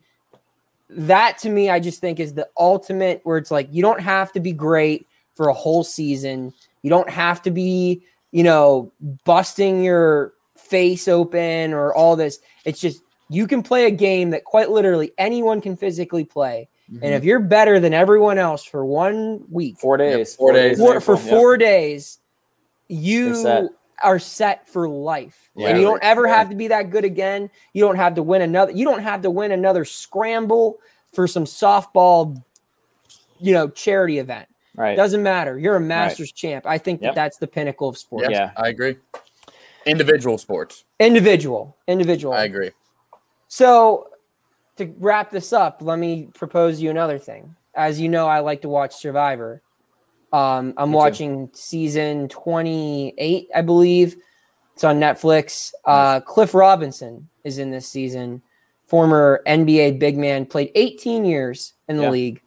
that 0.91 1.39
to 1.39 1.51
me 1.51 1.71
I 1.71 1.81
just 1.81 2.01
think 2.01 2.19
is 2.19 2.35
the 2.35 2.49
ultimate 2.59 3.21
where 3.25 3.37
it's 3.39 3.51
like 3.51 3.69
you 3.71 3.83
don't 3.83 4.01
have 4.01 4.33
to 4.33 4.41
be 4.41 4.53
great 4.53 5.07
for 5.35 5.49
a 5.49 5.55
whole 5.55 5.85
season. 5.85 6.53
You 6.83 6.91
don't 6.91 7.11
have 7.11 7.43
to 7.43 7.51
be, 7.51 8.03
you 8.33 8.43
know, 8.43 8.93
busting 9.25 9.83
your 9.83 10.33
face 10.57 11.09
open 11.09 11.73
or 11.73 11.95
all 11.95 12.17
this. 12.17 12.41
It's 12.65 12.81
just 12.81 13.03
you 13.29 13.47
can 13.47 13.63
play 13.63 13.85
a 13.87 13.91
game 13.91 14.31
that 14.31 14.45
quite 14.45 14.71
literally 14.71 15.13
anyone 15.19 15.61
can 15.61 15.77
physically 15.77 16.25
play. 16.25 16.69
Mhm. 16.91 17.01
And 17.03 17.15
if 17.15 17.25
you're 17.25 17.41
better 17.41 17.79
than 17.79 17.93
everyone 17.93 18.39
else 18.39 18.65
for 18.65 18.85
one 18.85 19.45
week, 19.51 19.79
four 19.79 19.97
days, 19.97 20.35
four 20.35 20.53
days. 20.53 20.79
in 20.81 20.87
for, 20.87 21.01
for 21.01 21.17
yeah. 21.17 21.31
four 21.31 21.57
days, 21.57 22.19
You're 22.89 23.29
you 23.29 23.35
set. 23.37 23.65
Are 24.03 24.19
set 24.19 24.69
for 24.69 24.89
life. 24.89 25.51
Yeah. 25.55 25.69
and 25.69 25.79
you 25.79 25.85
don't 25.85 26.03
ever 26.03 26.27
Yeah. 26.27 26.37
have 26.37 26.51
to 26.51 26.55
be 26.55 26.69
that 26.69 26.91
good 26.91 27.05
again. 27.05 27.51
You 27.73 27.85
don't 27.85 27.97
have 27.97 28.15
to 28.15 28.23
win 28.23 28.43
another. 28.43 28.73
You 28.73 28.85
don't 28.85 29.03
have 29.03 29.23
to 29.23 29.31
win 29.31 29.51
another 29.53 29.85
scramble 29.85 30.79
for 31.13 31.27
some 31.27 31.45
softball, 31.45 32.43
you 33.41 33.53
know, 33.53 33.69
charity 33.69 34.19
event. 34.19 34.49
Right. 34.77 34.97
Doesn't 34.97 35.23
matter. 35.23 35.59
You're 35.59 35.77
a 35.77 35.81
Masters 35.81 36.31
champ. 36.31 36.65
I 36.67 36.79
think 36.79 37.01
that 37.01 37.07
Yep. 37.09 37.15
that's 37.17 37.37
the 37.39 37.47
pinnacle 37.49 37.89
of 37.89 37.99
sports. 37.99 38.29
Yeah, 38.31 38.37
Yeah. 38.37 38.51
I 38.57 38.69
agree. 38.69 38.97
Individual 39.87 40.39
sports. 40.39 40.85
Individual, 41.01 41.77
individual. 41.89 42.35
I 42.35 42.45
agree. 42.45 42.71
So 43.49 44.09
to 44.77 44.95
wrap 44.99 45.31
this 45.31 45.53
up, 45.53 45.79
let 45.81 45.99
me 45.99 46.29
propose 46.35 46.81
you 46.81 46.91
another 46.91 47.19
thing. 47.19 47.57
As 47.75 48.01
you 48.01 48.09
know, 48.09 48.29
I 48.29 48.41
like 48.41 48.63
to 48.63 48.69
watch 48.69 48.95
Survivor. 48.95 49.63
Um, 50.33 50.75
I'm 50.77 50.91
Me 50.91 50.95
too. 50.95 50.97
watching 50.97 51.51
season 51.55 52.29
28, 52.29 53.49
I 53.55 53.61
believe. 53.63 54.17
It's 54.75 54.85
on 54.85 55.01
Netflix. 55.01 55.73
Uh, 55.85 56.21
Cliff 56.21 56.55
Robinson 56.55 57.29
is 57.45 57.59
in 57.59 57.71
this 57.71 57.89
season. 57.89 58.43
Former 58.87 59.43
NBA 59.47 59.99
big 59.99 60.17
man, 60.17 60.47
played 60.47 60.71
18 60.75 61.25
years 61.25 61.75
in 61.89 61.97
the 61.97 62.05
Yeah. 62.05 62.11
league. 62.11 62.43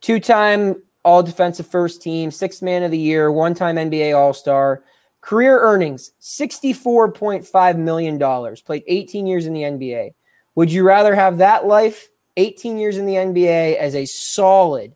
Two 0.00 0.20
time 0.20 0.82
all 1.04 1.22
defensive 1.22 1.66
first 1.66 2.02
team, 2.02 2.30
sixth 2.30 2.60
man 2.62 2.82
of 2.82 2.90
the 2.90 2.98
year, 2.98 3.32
one 3.32 3.54
time 3.54 3.76
NBA 3.78 4.12
All 4.16 4.32
Star. 4.34 4.82
Career 5.20 5.58
earnings 5.60 6.12
$64.5 6.20 7.76
million. 7.78 8.56
Played 8.64 8.84
18 8.86 9.26
years 9.26 9.46
in 9.46 9.52
the 9.52 9.62
NBA. 9.62 10.14
Would 10.54 10.70
you 10.72 10.82
rather 10.84 11.14
have 11.14 11.38
that 11.38 11.66
life, 11.66 12.08
18 12.36 12.78
years 12.78 12.96
in 12.98 13.06
the 13.06 13.14
NBA 13.14 13.76
as 13.76 13.94
a 13.94 14.04
solid 14.06 14.94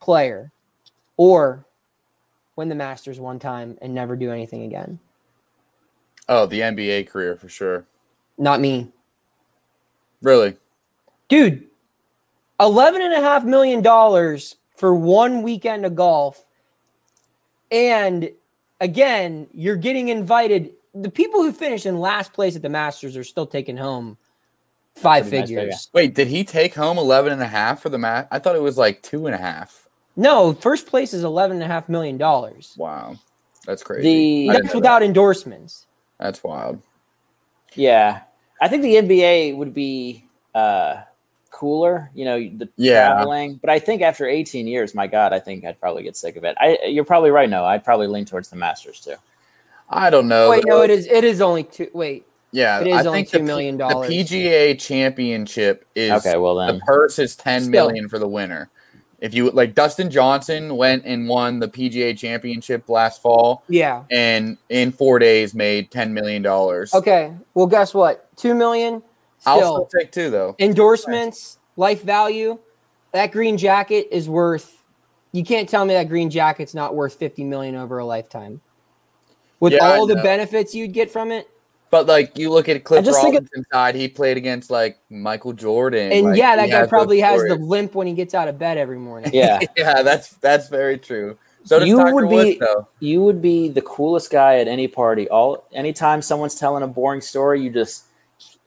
player, 0.00 0.50
or 1.16 1.66
win 2.56 2.68
the 2.68 2.74
Masters 2.74 3.20
one 3.20 3.38
time 3.38 3.78
and 3.82 3.94
never 3.94 4.16
do 4.16 4.30
anything 4.30 4.62
again? 4.62 4.98
Oh, 6.28 6.46
the 6.46 6.60
NBA 6.60 7.08
career 7.08 7.36
for 7.36 7.48
sure. 7.48 7.86
Not 8.38 8.60
me. 8.60 8.90
Really? 10.22 10.56
Dude, 11.28 11.66
$11.5 12.60 13.44
million 13.44 14.38
for 14.76 14.94
one 14.94 15.42
weekend 15.42 15.84
of 15.84 15.94
golf. 15.94 16.44
And 17.70 18.30
again, 18.80 19.46
you're 19.52 19.76
getting 19.76 20.08
invited. 20.08 20.70
The 20.94 21.10
people 21.10 21.42
who 21.42 21.52
finish 21.52 21.86
in 21.86 21.98
last 21.98 22.32
place 22.32 22.56
at 22.56 22.62
the 22.62 22.68
Masters 22.68 23.16
are 23.16 23.24
still 23.24 23.46
taking 23.46 23.76
home 23.76 24.16
five 24.94 25.24
Pretty 25.24 25.38
nice 25.38 25.48
figures. 25.48 25.88
Wait, 25.92 26.14
did 26.14 26.28
he 26.28 26.44
take 26.44 26.74
home 26.74 26.98
11 26.98 27.32
and 27.32 27.42
a 27.42 27.46
half 27.46 27.82
for 27.82 27.88
the 27.88 27.98
match? 27.98 28.28
I 28.30 28.38
thought 28.38 28.56
it 28.56 28.62
was 28.62 28.78
like 28.78 29.02
two 29.02 29.26
and 29.26 29.34
a 29.34 29.38
half. 29.38 29.83
No, 30.16 30.52
first 30.54 30.86
place 30.86 31.12
is 31.12 31.24
$11.5 31.24 31.88
million. 31.88 32.18
Wow. 32.18 33.16
That's 33.66 33.82
crazy. 33.82 34.48
The- 34.48 34.58
That's 34.62 34.74
without 34.74 35.02
endorsements. 35.02 35.86
That's 36.18 36.42
wild. 36.44 36.80
Yeah, 37.74 38.20
I 38.60 38.68
think 38.68 38.82
the 38.82 38.94
NBA 38.94 39.56
would 39.56 39.74
be 39.74 40.24
uh, 40.54 41.02
cooler. 41.50 42.10
You 42.14 42.24
know, 42.24 42.38
the 42.38 42.68
Yeah. 42.76 43.08
traveling. 43.14 43.56
But 43.60 43.70
I 43.70 43.80
think 43.80 44.00
after 44.02 44.28
18 44.28 44.66
years, 44.68 44.94
my 44.94 45.06
God, 45.08 45.32
I 45.32 45.40
think 45.40 45.64
I'd 45.64 45.80
probably 45.80 46.04
get 46.04 46.16
sick 46.16 46.36
of 46.36 46.44
it. 46.44 46.56
I, 46.60 46.78
you're 46.86 47.04
probably 47.04 47.30
right. 47.30 47.50
No, 47.50 47.64
I'd 47.64 47.82
probably 47.82 48.06
lean 48.06 48.24
towards 48.26 48.48
the 48.48 48.56
Masters 48.56 49.00
too. 49.00 49.16
I 49.90 50.08
don't 50.10 50.28
know. 50.28 50.50
Wait, 50.50 50.64
no, 50.66 50.82
it 50.82 50.90
is. 50.90 51.06
It 51.08 51.24
is 51.24 51.40
only 51.40 51.64
two. 51.64 51.90
Wait, 51.92 52.24
Yeah, 52.52 52.80
it 52.80 52.86
is 52.86 52.94
I 52.94 53.08
only 53.08 53.24
think 53.24 53.30
the 53.46 53.52
$2 53.52 53.78
The. 53.78 54.08
PGA 54.08 54.78
championship 54.78 55.84
is 55.96 56.12
Okay, 56.24 56.36
well 56.38 56.54
then 56.54 56.76
the 56.78 56.84
purse 56.84 57.18
is 57.18 57.34
ten 57.34 57.60
Still. 57.62 57.70
million 57.72 58.08
for 58.08 58.18
the 58.20 58.28
winner. 58.28 58.70
If 59.24 59.32
you 59.32 59.50
like 59.52 59.74
Dustin 59.74 60.10
Johnson 60.10 60.76
went 60.76 61.02
and 61.06 61.26
won 61.26 61.58
the 61.58 61.66
PGA 61.66 62.16
championship 62.16 62.90
last 62.90 63.22
fall 63.22 63.64
Yeah. 63.68 64.02
and 64.10 64.58
in 64.68 64.92
four 64.92 65.18
days 65.18 65.54
made 65.54 65.90
ten 65.90 66.12
million 66.12 66.42
dollars. 66.42 66.92
Okay. 66.92 67.32
Well, 67.54 67.66
guess 67.66 67.94
what? 67.94 68.28
Two 68.36 68.54
million. 68.54 69.02
I'll 69.46 69.56
Still, 69.58 69.88
still 69.88 70.00
take 70.00 70.12
two 70.12 70.28
though. 70.28 70.54
endorsements, 70.58 71.58
life 71.76 72.02
value. 72.02 72.58
That 73.12 73.32
green 73.32 73.56
jacket 73.56 74.08
is 74.10 74.28
worth. 74.28 74.82
You 75.32 75.42
can't 75.42 75.68
tell 75.70 75.86
me 75.86 75.94
that 75.94 76.10
green 76.10 76.28
jacket's 76.28 76.74
not 76.74 76.94
worth 76.94 77.14
fifty 77.14 77.44
million 77.44 77.76
over 77.76 77.96
a 77.98 78.04
lifetime. 78.04 78.60
With 79.58 79.72
Yeah, 79.72 79.86
all 79.86 80.06
the 80.06 80.16
benefits 80.16 80.74
you'd 80.74 80.92
get 80.92 81.10
from 81.10 81.32
it, 81.32 81.48
But 81.94 82.06
like 82.08 82.36
you 82.36 82.50
look 82.50 82.68
at 82.68 82.82
Cliff 82.82 83.04
just 83.04 83.22
think 83.22 83.36
it- 83.36 83.44
Robinson 83.44 83.66
side, 83.72 83.94
he 83.94 84.08
played 84.08 84.36
against 84.36 84.68
like 84.68 84.98
Michael 85.10 85.52
Jordan. 85.52 86.10
and 86.10 86.26
like, 86.26 86.36
yeah, 86.36 86.56
that 86.56 86.68
guy 86.68 86.80
those 86.80 86.88
probably 86.88 87.20
has 87.20 87.40
the 87.42 87.54
limp 87.54 87.94
when 87.94 88.08
he 88.08 88.14
gets 88.14 88.34
out 88.34 88.48
of 88.48 88.58
bed 88.58 88.78
every 88.78 88.98
morning. 88.98 89.30
Yeah. 89.32 89.60
Yeah, 89.76 90.02
that's 90.02 90.30
that's 90.38 90.68
very 90.68 90.98
true. 90.98 91.38
So 91.62 91.78
does 91.78 91.86
You 91.86 91.98
Tiger 91.98 92.14
would 92.16 92.24
Woods 92.24 92.50
be- 92.50 92.58
though. 92.58 92.88
you 92.98 93.22
would 93.22 93.40
be 93.40 93.68
the 93.68 93.82
coolest 93.82 94.32
guy 94.32 94.58
at 94.58 94.66
any 94.66 94.88
party. 94.88 95.28
All 95.28 95.68
anytime 95.72 96.20
someone's 96.20 96.56
telling 96.56 96.82
a 96.82 96.88
boring 96.88 97.20
story, 97.20 97.62
you 97.62 97.70
just 97.70 98.06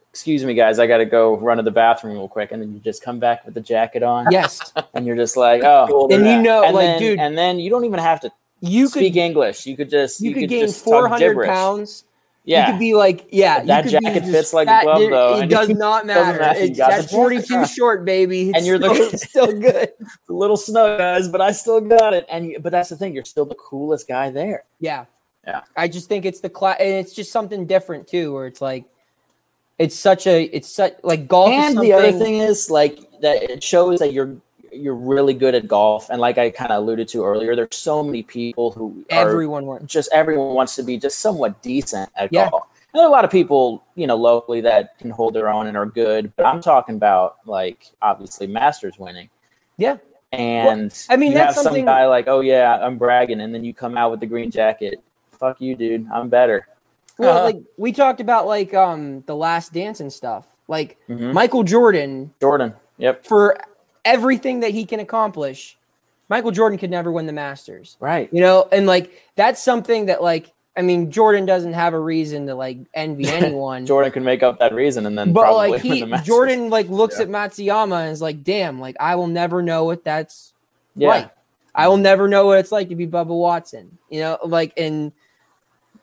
excuse 0.08 0.42
me, 0.42 0.54
guys, 0.54 0.78
I 0.78 0.86
got 0.86 0.96
to 0.96 1.04
go 1.04 1.36
run 1.36 1.58
to 1.58 1.62
the 1.62 1.70
bathroom 1.70 2.14
real 2.14 2.28
quick, 2.28 2.50
and 2.50 2.62
then 2.62 2.72
you 2.72 2.80
just 2.80 3.02
come 3.02 3.18
back 3.18 3.44
with 3.44 3.52
the 3.52 3.60
jacket 3.60 4.02
on, 4.02 4.28
Yes, 4.30 4.72
and 4.94 5.06
you're 5.06 5.16
just 5.16 5.36
like, 5.36 5.62
oh, 5.64 6.08
and 6.10 6.24
you 6.26 6.40
know, 6.40 6.64
and 6.64 6.74
like, 6.74 6.86
then, 6.86 6.98
dude, 6.98 7.18
and 7.18 7.36
then 7.36 7.60
you 7.60 7.68
don't 7.68 7.84
even 7.84 7.98
have 7.98 8.20
to 8.20 8.32
you 8.60 8.84
could 8.84 9.00
speak 9.00 9.16
English. 9.16 9.66
You 9.66 9.76
could 9.76 9.90
just 9.90 10.22
you, 10.22 10.32
could 10.32 10.48
gain 10.48 10.68
four 10.72 11.08
hundred 11.08 11.46
pounds. 11.46 12.04
Yeah, 12.48 12.66
You 12.66 12.72
could 12.72 12.78
be 12.78 12.94
like, 12.94 13.26
yeah, 13.30 13.62
That 13.62 13.84
you 13.84 13.90
could 13.90 14.00
be 14.00 14.06
jacket 14.06 14.24
fits 14.30 14.52
like 14.54 14.68
a 14.68 14.80
glove, 14.82 15.10
though, 15.10 15.40
It 15.40 15.48
does 15.48 15.68
not 15.68 16.06
matter. 16.12 16.38
matter. 16.38 16.58
It's, 16.60 16.78
that's 16.78 17.12
forty-two 17.12 17.56
on. 17.56 17.66
short, 17.66 18.04
baby. 18.06 18.48
It's 18.48 18.56
And 18.58 18.66
you're 18.66 18.78
the- 18.78 18.94
still, 18.94 19.08
it's 19.12 19.28
still 19.28 19.60
good. 19.60 19.90
a 20.28 20.32
little 20.32 20.56
snug, 20.56 20.98
guys, 20.98 21.28
but 21.28 21.42
I 21.42 21.52
still 21.52 21.80
got 21.82 22.14
it. 22.14 22.24
And 22.30 22.46
you, 22.46 22.58
but 22.60 22.72
that's 22.72 22.88
the 22.88 22.96
thing, 22.96 23.14
you're 23.14 23.24
still 23.26 23.44
the 23.44 23.54
coolest 23.56 24.08
guy 24.08 24.30
there. 24.30 24.64
Yeah. 24.80 25.04
Yeah. 25.46 25.60
I 25.76 25.88
just 25.88 26.08
think 26.08 26.24
it's 26.24 26.40
the 26.40 26.48
class, 26.48 26.78
and 26.80 26.88
it's 26.88 27.12
just 27.14 27.30
something 27.32 27.66
different 27.66 28.06
too, 28.08 28.32
where 28.32 28.46
it's 28.46 28.60
like, 28.62 28.84
it's 29.78 29.94
such 29.94 30.26
a, 30.26 30.44
it's 30.44 30.68
such 30.68 30.94
like 31.02 31.28
golf. 31.28 31.50
is 31.52 31.74
and 31.76 31.80
the 31.84 31.92
other 31.92 32.12
thing 32.12 32.36
is 32.38 32.70
like 32.70 32.98
that 33.20 33.42
it 33.42 33.62
shows 33.62 33.98
that 34.00 34.12
you're 34.14 34.36
you're 34.72 34.94
really 34.94 35.34
good 35.34 35.54
at 35.54 35.66
golf 35.68 36.10
and 36.10 36.20
like 36.20 36.38
i 36.38 36.50
kind 36.50 36.70
of 36.72 36.82
alluded 36.82 37.08
to 37.08 37.24
earlier 37.24 37.54
there's 37.56 37.76
so 37.76 38.02
many 38.02 38.22
people 38.22 38.70
who 38.72 39.04
are 39.12 39.18
everyone 39.18 39.66
wants. 39.66 39.92
just 39.92 40.08
everyone 40.12 40.54
wants 40.54 40.74
to 40.76 40.82
be 40.82 40.96
just 40.98 41.18
somewhat 41.20 41.60
decent 41.62 42.08
at 42.16 42.32
Yeah. 42.32 42.48
golf 42.50 42.64
and 42.92 42.98
there 42.98 43.04
are 43.04 43.08
a 43.08 43.12
lot 43.12 43.24
of 43.24 43.30
people 43.30 43.84
you 43.94 44.06
know 44.06 44.16
locally 44.16 44.60
that 44.62 44.98
can 44.98 45.10
hold 45.10 45.34
their 45.34 45.48
own 45.48 45.66
and 45.66 45.76
are 45.76 45.86
good 45.86 46.32
but 46.36 46.46
i'm 46.46 46.60
talking 46.60 46.94
about 46.96 47.36
like 47.46 47.86
obviously 48.02 48.46
masters 48.46 48.98
winning 48.98 49.28
Yeah. 49.76 49.96
and 50.32 50.92
I 51.08 51.16
mean, 51.16 51.32
you 51.32 51.38
that's 51.38 51.56
have 51.56 51.62
something- 51.64 51.80
some 51.82 51.86
guy 51.86 52.06
like 52.06 52.28
oh 52.28 52.40
yeah 52.40 52.78
i'm 52.84 52.98
bragging 52.98 53.40
and 53.40 53.54
then 53.54 53.64
you 53.64 53.72
come 53.74 53.96
out 53.96 54.10
with 54.10 54.20
the 54.20 54.26
green 54.26 54.50
jacket 54.50 55.00
fuck 55.32 55.60
you 55.60 55.74
dude 55.76 56.06
i'm 56.12 56.28
better 56.28 56.66
Well, 57.18 57.30
Uh-huh. 57.36 57.44
like 57.46 57.56
we 57.76 57.90
talked 57.92 58.20
about, 58.20 58.46
like 58.46 58.72
um, 58.74 59.24
the 59.26 59.34
Last 59.34 59.72
Dance 59.72 59.98
and 59.98 60.12
stuff. 60.12 60.46
Like 60.68 60.96
Mhm. 61.08 61.32
Michael 61.32 61.64
Jordan, 61.64 62.32
jordan 62.40 62.74
yep 62.96 63.24
for 63.26 63.56
everything 64.08 64.60
that 64.60 64.70
he 64.72 64.84
can 64.84 65.00
accomplish, 65.00 65.76
Michael 66.28 66.50
Jordan 66.50 66.78
could 66.78 66.90
never 66.90 67.10
win 67.12 67.26
the 67.26 67.32
Masters. 67.32 67.96
right 68.00 68.28
You 68.32 68.40
know, 68.40 68.68
and 68.72 68.86
like 68.86 69.12
that's 69.36 69.62
something 69.62 70.06
that 70.06 70.22
like 70.22 70.52
I 70.76 70.82
mean, 70.82 71.10
Jordan 71.10 71.44
doesn't 71.44 71.72
have 71.72 71.92
a 71.92 71.98
reason 71.98 72.46
to 72.46 72.54
like 72.54 72.78
envy 72.94 73.26
anyone. 73.40 73.84
jordan 73.84 74.12
can 74.12 74.22
make 74.22 74.42
up 74.44 74.60
that 74.60 74.72
reason 74.72 75.06
and 75.06 75.18
then 75.18 75.32
but 75.32 75.42
probably 75.42 75.70
like 75.72 75.82
he 75.82 76.00
the 76.00 76.06
Masters. 76.06 76.26
Jordan 76.26 76.70
like 76.70 76.88
looks 76.88 77.16
Yeah. 77.18 77.24
at 77.24 77.28
Matsuyama 77.30 78.02
and 78.04 78.12
is 78.12 78.22
like, 78.22 78.44
damn, 78.44 78.78
like 78.80 78.96
I 79.00 79.14
will 79.16 79.26
never 79.26 79.62
know 79.62 79.84
what 79.84 80.04
that's 80.04 80.52
yeah 80.94 81.08
like. 81.08 81.30
I 81.74 81.86
will 81.88 81.96
never 81.98 82.26
know 82.28 82.46
what 82.46 82.58
it's 82.58 82.72
like 82.72 82.88
to 82.88 82.96
be 82.96 83.06
Bubba 83.06 83.26
Watson. 83.46 83.98
You 84.10 84.20
know, 84.20 84.38
like 84.44 84.72
and 84.76 85.12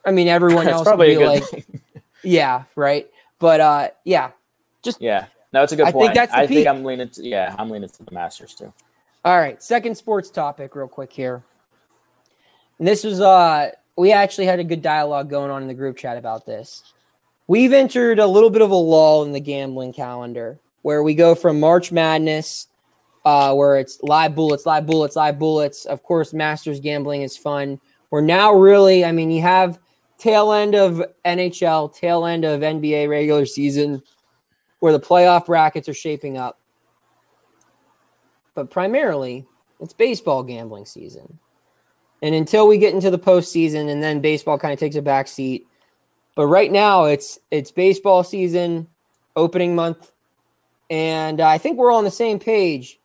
I 0.04 0.10
mean 0.10 0.28
everyone 0.28 0.68
else 0.72 0.80
would 0.84 0.90
probably 0.90 1.16
be 1.16 1.26
like, 1.26 1.44
thing. 1.44 1.64
yeah, 2.22 2.64
right. 2.76 3.08
But 3.38 3.60
uh 3.60 3.88
yeah. 4.04 4.30
Just 4.82 5.00
yeah, 5.00 5.26
no, 5.52 5.62
it's 5.62 5.72
a 5.72 5.76
good 5.76 5.86
I 5.86 5.92
think 5.92 6.02
point. 6.04 6.14
that's 6.14 6.32
the 6.32 6.38
I 6.38 6.46
peak. 6.46 6.56
think 6.56 6.68
I'm 6.68 6.84
leaning. 6.84 7.08
To, 7.10 7.24
yeah, 7.26 7.54
I'm 7.58 7.70
leaning 7.70 7.88
to 7.88 8.04
the 8.04 8.12
Masters 8.12 8.54
too. 8.54 8.72
All 9.24 9.38
right, 9.38 9.62
second 9.62 9.96
sports 9.96 10.30
topic, 10.30 10.74
real 10.74 10.88
quick 10.88 11.12
here. 11.12 11.42
And 12.78 12.86
this 12.86 13.04
was 13.04 13.20
uh 13.20 13.70
we 13.96 14.12
actually 14.12 14.46
had 14.46 14.60
a 14.60 14.64
good 14.64 14.82
dialogue 14.82 15.30
going 15.30 15.50
on 15.50 15.62
in 15.62 15.68
the 15.68 15.74
group 15.74 15.96
chat 15.96 16.16
about 16.18 16.46
this. 16.46 16.82
We've 17.46 17.72
entered 17.72 18.18
a 18.18 18.26
little 18.26 18.50
bit 18.50 18.62
of 18.62 18.70
a 18.70 18.76
lull 18.76 19.22
in 19.24 19.32
the 19.32 19.40
gambling 19.40 19.92
calendar 19.92 20.58
where 20.82 21.02
we 21.02 21.14
go 21.14 21.34
from 21.34 21.58
March 21.58 21.90
Madness, 21.90 22.68
uh, 23.24 23.54
where 23.54 23.76
it's 23.76 24.02
live 24.02 24.34
bullets, 24.34 24.66
live 24.66 24.86
bullets, 24.86 25.16
live 25.16 25.38
bullets. 25.38 25.84
Of 25.84 26.02
course, 26.02 26.32
Masters 26.32 26.80
gambling 26.80 27.22
is 27.22 27.36
fun. 27.36 27.80
We're 28.10 28.20
now 28.20 28.52
really, 28.52 29.04
I 29.04 29.12
mean, 29.12 29.30
you 29.30 29.42
have 29.42 29.78
tail 30.18 30.52
end 30.52 30.74
of 30.74 31.02
NHL, 31.24 31.94
tail 31.94 32.26
end 32.26 32.44
of 32.44 32.60
NBA 32.60 33.08
regular 33.08 33.46
season, 33.46 34.02
where 34.86 34.92
the 34.92 35.00
playoff 35.00 35.46
brackets 35.46 35.88
are 35.88 35.94
shaping 35.94 36.38
up 36.38 36.60
but 38.56 38.70
primarily 38.70 39.46
it's 39.78 39.92
baseball 39.92 40.42
gambling 40.42 40.86
season. 40.86 41.38
And 42.22 42.34
until 42.34 42.66
we 42.66 42.78
get 42.78 42.94
into 42.94 43.10
the 43.10 43.18
postseason, 43.18 43.88
and 43.88 44.02
then 44.02 44.20
baseball 44.20 44.58
kind 44.58 44.72
of 44.72 44.80
takes 44.80 44.96
a 44.96 45.02
back 45.02 45.28
seat. 45.28 45.68
But 46.34 46.46
right 46.46 46.72
now, 46.72 47.04
it's 47.04 47.38
it's 47.50 47.70
baseball 47.70 48.24
season, 48.24 48.88
opening 49.36 49.74
month, 49.74 50.12
and 50.90 51.40
I 51.40 51.58
think 51.58 51.76
we're 51.76 51.92
all 51.92 51.98
on 51.98 52.04
the 52.04 52.10
same 52.10 52.38
page. 52.38 52.98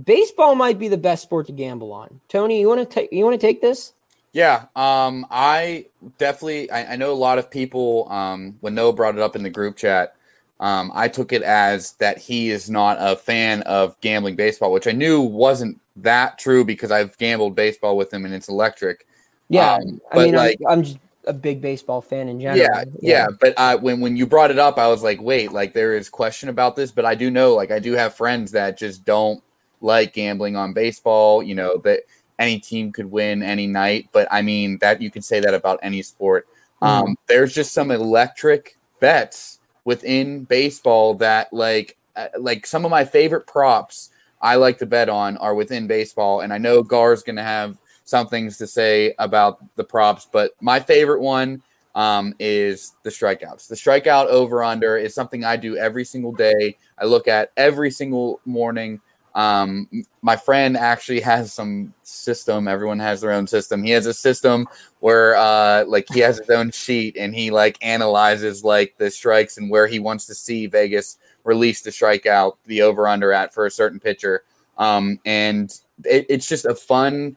Baseball 0.00 0.54
might 0.54 0.78
be 0.78 0.88
the 0.88 0.96
best 0.96 1.24
sport 1.24 1.46
to 1.46 1.52
gamble 1.52 1.92
on. 1.92 2.20
Tony, 2.28 2.60
you 2.60 2.68
want 2.68 2.80
to 2.80 2.86
take 2.86 3.12
you 3.12 3.24
want 3.24 3.38
to 3.38 3.44
take 3.46 3.60
this? 3.60 3.92
Yeah, 4.32 4.66
um, 4.74 5.26
I 5.30 5.86
definitely 6.18 6.70
I, 6.70 6.92
I 6.92 6.96
know 6.96 7.12
a 7.12 7.14
lot 7.14 7.38
of 7.38 7.50
people. 7.50 8.08
Um, 8.10 8.56
when 8.60 8.76
Noah 8.76 8.92
brought 8.92 9.16
it 9.16 9.20
up 9.20 9.34
in 9.34 9.42
the 9.42 9.50
group 9.50 9.76
chat, 9.76 10.14
um, 10.60 10.92
I 10.94 11.08
took 11.08 11.32
it 11.32 11.42
as 11.42 11.92
that 11.94 12.18
he 12.18 12.50
is 12.50 12.70
not 12.70 12.96
a 13.00 13.16
fan 13.16 13.62
of 13.62 14.00
gambling 14.00 14.36
baseball, 14.36 14.72
which 14.72 14.86
I 14.86 14.92
knew 14.92 15.20
wasn't 15.20 15.80
that 15.96 16.38
true 16.38 16.64
because 16.64 16.90
I've 16.90 17.16
gambled 17.18 17.54
baseball 17.54 17.96
with 17.96 18.12
him 18.12 18.24
and 18.24 18.34
it's 18.34 18.48
electric. 18.48 19.06
Yeah, 19.48 19.74
Um, 19.74 20.00
I 20.12 20.24
mean, 20.24 20.34
like, 20.34 20.58
I'm, 20.66 20.78
I'm 20.78 20.82
just 20.84 20.98
a 21.26 21.32
big 21.32 21.60
baseball 21.60 22.00
fan 22.00 22.28
in 22.28 22.40
general. 22.40 22.58
yeah, 22.58 22.84
yeah, 23.00 23.26
But 23.40 23.54
uh, 23.56 23.78
when 23.78 24.00
when 24.00 24.16
you 24.16 24.26
brought 24.26 24.50
it 24.50 24.58
up, 24.58 24.78
I 24.78 24.88
was 24.88 25.02
like, 25.02 25.20
wait, 25.20 25.52
like 25.52 25.72
there 25.72 25.96
is 25.96 26.08
question 26.08 26.48
about 26.48 26.76
this, 26.76 26.92
but 26.92 27.04
I 27.04 27.14
do 27.14 27.30
know, 27.30 27.54
like 27.54 27.70
I 27.70 27.78
do 27.78 27.92
have 27.92 28.14
friends 28.14 28.52
that 28.52 28.78
just 28.78 29.04
don't 29.04 29.42
like 29.80 30.14
gambling 30.14 30.56
on 30.56 30.72
baseball. 30.72 31.42
You 31.42 31.54
know 31.56 31.78
that 31.78 32.02
any 32.38 32.58
team 32.58 32.92
could 32.92 33.10
win 33.10 33.42
any 33.42 33.66
night, 33.66 34.08
but 34.12 34.28
I 34.30 34.42
mean 34.42 34.78
that 34.78 35.02
you 35.02 35.10
could 35.10 35.24
say 35.24 35.40
that 35.40 35.54
about 35.54 35.80
any 35.82 36.02
sport. 36.02 36.46
Um, 36.82 37.16
there's 37.28 37.54
just 37.54 37.72
some 37.72 37.90
electric 37.90 38.76
bets 39.00 39.60
within 39.84 40.44
baseball 40.44 41.14
that 41.14 41.52
like 41.52 41.96
uh, 42.16 42.28
like 42.38 42.66
some 42.66 42.84
of 42.84 42.90
my 42.90 43.04
favorite 43.04 43.46
props 43.46 44.10
I 44.40 44.56
like 44.56 44.78
to 44.78 44.86
bet 44.86 45.08
on 45.08 45.36
are 45.38 45.54
within 45.54 45.86
baseball, 45.86 46.40
and 46.40 46.52
I 46.52 46.58
know 46.58 46.82
Gar's 46.82 47.22
going 47.22 47.36
to 47.36 47.42
have 47.42 47.78
some 48.04 48.26
things 48.26 48.58
to 48.58 48.66
say 48.66 49.14
about 49.18 49.58
the 49.76 49.84
props, 49.84 50.28
but 50.30 50.52
my 50.60 50.78
favorite 50.78 51.20
one 51.22 51.62
um, 51.94 52.34
is 52.38 52.92
the 53.02 53.10
strikeouts. 53.10 53.68
The 53.68 53.74
strikeout 53.74 54.26
over 54.26 54.62
under 54.62 54.96
is 54.96 55.14
something 55.14 55.44
I 55.44 55.56
do 55.56 55.76
every 55.76 56.04
single 56.04 56.32
day. 56.32 56.76
I 56.98 57.06
look 57.06 57.28
at 57.28 57.52
every 57.56 57.90
single 57.90 58.40
morning. 58.44 59.00
Um, 59.34 59.88
my 60.22 60.36
friend 60.36 60.76
actually 60.76 61.20
has 61.20 61.52
some 61.52 61.92
system. 62.02 62.68
Everyone 62.68 63.00
has 63.00 63.20
their 63.20 63.32
own 63.32 63.46
system. 63.46 63.82
He 63.82 63.90
has 63.90 64.06
a 64.06 64.14
system 64.14 64.66
where, 65.00 65.34
uh, 65.36 65.84
like, 65.86 66.06
he 66.12 66.20
has 66.20 66.38
his 66.38 66.50
own 66.50 66.70
sheet 66.70 67.16
and 67.16 67.34
he 67.34 67.50
like 67.50 67.76
analyzes 67.82 68.62
like 68.62 68.94
the 68.96 69.10
strikes 69.10 69.58
and 69.58 69.68
where 69.68 69.86
he 69.86 69.98
wants 69.98 70.26
to 70.26 70.34
see 70.34 70.66
Vegas 70.66 71.18
release 71.42 71.82
the 71.82 71.90
strikeout, 71.90 72.56
the 72.66 72.82
over 72.82 73.08
under 73.08 73.32
at 73.32 73.52
for 73.52 73.66
a 73.66 73.70
certain 73.70 74.00
pitcher. 74.00 74.44
Um, 74.78 75.18
and 75.24 75.76
it, 76.04 76.26
it's 76.28 76.48
just 76.48 76.64
a 76.64 76.74
fun 76.74 77.36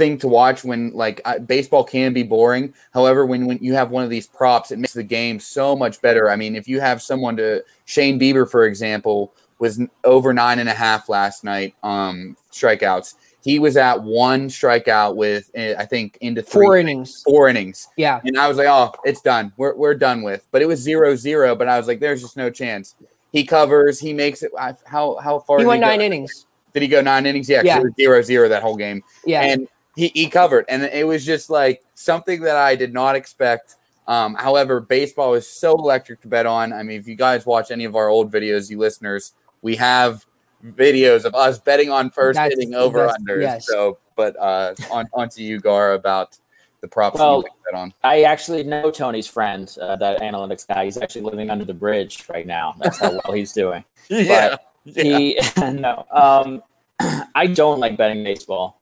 thing 0.00 0.16
to 0.16 0.28
watch 0.28 0.64
when 0.64 0.90
like 0.92 1.20
baseball 1.46 1.84
can 1.84 2.14
be 2.14 2.22
boring. 2.22 2.72
However, 2.94 3.26
when 3.26 3.46
when 3.46 3.58
you 3.60 3.74
have 3.74 3.90
one 3.90 4.02
of 4.02 4.08
these 4.08 4.26
props, 4.26 4.70
it 4.70 4.78
makes 4.78 4.94
the 4.94 5.02
game 5.02 5.38
so 5.38 5.76
much 5.76 6.00
better. 6.00 6.30
I 6.30 6.36
mean, 6.36 6.56
if 6.56 6.66
you 6.66 6.80
have 6.80 7.02
someone 7.02 7.36
to 7.36 7.62
Shane 7.84 8.18
Bieber, 8.18 8.50
for 8.50 8.64
example, 8.64 9.34
was 9.60 9.80
over 10.02 10.32
nine 10.34 10.58
and 10.58 10.68
a 10.68 10.74
half 10.74 11.08
last 11.08 11.44
night. 11.44 11.74
Um, 11.84 12.36
strikeouts. 12.50 13.14
He 13.42 13.58
was 13.58 13.76
at 13.76 14.02
one 14.02 14.48
strikeout 14.48 15.14
with 15.16 15.50
uh, 15.56 15.74
I 15.78 15.86
think 15.86 16.18
into 16.20 16.42
three, 16.42 16.66
Four 16.66 16.76
innings. 16.76 17.22
four 17.22 17.48
innings. 17.48 17.88
Yeah. 17.96 18.20
And 18.24 18.36
I 18.38 18.48
was 18.48 18.56
like, 18.58 18.66
oh, 18.66 18.92
it's 19.04 19.20
done. 19.22 19.52
We're, 19.56 19.74
we're 19.76 19.94
done 19.94 20.22
with. 20.22 20.46
But 20.50 20.60
it 20.62 20.66
was 20.66 20.80
zero 20.80 21.14
zero. 21.14 21.54
But 21.54 21.68
I 21.68 21.78
was 21.78 21.86
like, 21.86 22.00
there's 22.00 22.20
just 22.20 22.36
no 22.36 22.50
chance. 22.50 22.96
He 23.32 23.44
covers. 23.46 24.00
He 24.00 24.12
makes 24.12 24.42
it. 24.42 24.50
I, 24.58 24.74
how 24.84 25.16
how 25.16 25.38
far 25.38 25.58
He 25.60 25.64
went 25.64 25.80
go? 25.82 25.86
nine 25.88 26.00
innings. 26.00 26.46
Did 26.74 26.82
he 26.82 26.88
go 26.88 27.00
nine 27.00 27.24
innings? 27.26 27.48
Yeah, 27.48 27.62
Yeah. 27.64 27.78
it 27.78 27.84
was 27.84 27.92
zero 27.96 28.22
zero 28.22 28.48
that 28.48 28.62
whole 28.62 28.76
game. 28.76 29.02
Yeah. 29.24 29.42
And 29.42 29.68
he, 29.96 30.08
he 30.14 30.28
covered. 30.28 30.64
And 30.68 30.82
it 30.82 31.06
was 31.06 31.24
just 31.24 31.48
like 31.50 31.82
something 31.94 32.42
that 32.42 32.56
I 32.56 32.74
did 32.76 32.92
not 32.92 33.16
expect. 33.16 33.76
Um, 34.06 34.34
however, 34.34 34.80
baseball 34.80 35.34
is 35.34 35.46
so 35.48 35.72
electric 35.74 36.20
to 36.22 36.28
bet 36.28 36.44
on. 36.44 36.72
I 36.72 36.82
mean, 36.82 36.98
if 37.00 37.06
you 37.08 37.14
guys 37.14 37.46
watch 37.46 37.70
any 37.70 37.84
of 37.84 37.94
our 37.96 38.08
old 38.08 38.30
videos, 38.32 38.68
you 38.68 38.78
listeners, 38.78 39.32
we 39.62 39.76
have 39.76 40.26
videos 40.64 41.24
of 41.24 41.34
us 41.34 41.58
betting 41.58 41.90
on 41.90 42.10
first 42.10 42.36
That's- 42.36 42.58
hitting 42.58 42.74
over 42.74 42.98
that's- 43.06 43.16
unders. 43.22 43.42
yes. 43.42 43.66
So, 43.66 43.98
but 44.16 44.36
uh, 44.38 44.74
on 44.90 45.08
onto 45.14 45.42
you, 45.42 45.58
Gar, 45.60 45.94
about 45.94 46.38
the 46.80 46.88
props 46.88 47.18
Well, 47.18 47.38
you 47.38 47.48
bet 47.70 47.78
on. 47.78 47.92
I 48.02 48.22
actually 48.22 48.62
know 48.64 48.90
Tony's 48.90 49.26
friend, 49.26 49.74
uh, 49.80 49.96
that 49.96 50.20
analytics 50.20 50.66
guy. 50.66 50.84
He's 50.86 50.96
actually 50.96 51.22
living 51.22 51.50
under 51.50 51.64
the 51.64 51.74
bridge 51.74 52.24
right 52.28 52.46
now. 52.46 52.74
That's 52.78 52.98
how 52.98 53.12
well 53.12 53.32
he's 53.34 53.52
doing. 53.52 53.84
Yeah, 54.08 54.56
yeah. 54.84 55.02
He 55.04 55.38
no. 55.58 56.04
Um, 56.10 56.62
I 57.34 57.46
don't 57.46 57.80
like 57.80 57.96
betting 57.96 58.24
baseball. 58.24 58.80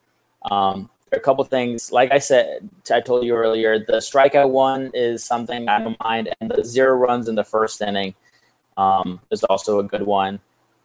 Um, 0.50 0.88
there 1.10 1.18
are 1.18 1.20
a 1.20 1.24
couple 1.24 1.44
things. 1.44 1.90
Like 1.92 2.12
I 2.12 2.18
said, 2.18 2.68
I 2.90 3.00
told 3.00 3.24
you 3.24 3.34
earlier, 3.34 3.78
the 3.78 3.94
strikeout 3.94 4.50
one 4.50 4.90
is 4.94 5.24
something 5.24 5.68
I 5.68 5.80
don't 5.82 5.98
mind, 6.02 6.34
and 6.40 6.50
the 6.50 6.64
zero 6.64 6.94
runs 6.96 7.28
in 7.28 7.34
the 7.34 7.44
first 7.44 7.80
inning 7.82 8.14
um, 8.76 9.20
is 9.30 9.42
also 9.44 9.80
a 9.80 9.82
good 9.82 10.02
one. 10.02 10.38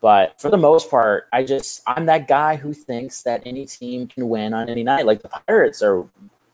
But 0.03 0.39
for 0.41 0.49
the 0.51 0.57
most 0.57 0.91
part, 0.91 1.29
I 1.31 1.45
just 1.45 1.81
I'm 1.87 2.05
that 2.07 2.27
guy 2.27 2.57
who 2.57 2.73
thinks 2.73 3.23
that 3.23 3.41
any 3.45 3.65
team 3.65 4.05
can 4.05 4.27
win 4.27 4.53
on 4.53 4.67
any 4.67 4.83
night. 4.83 5.05
Like 5.05 5.21
the 5.21 5.29
Pirates 5.29 5.81
are 5.81 6.05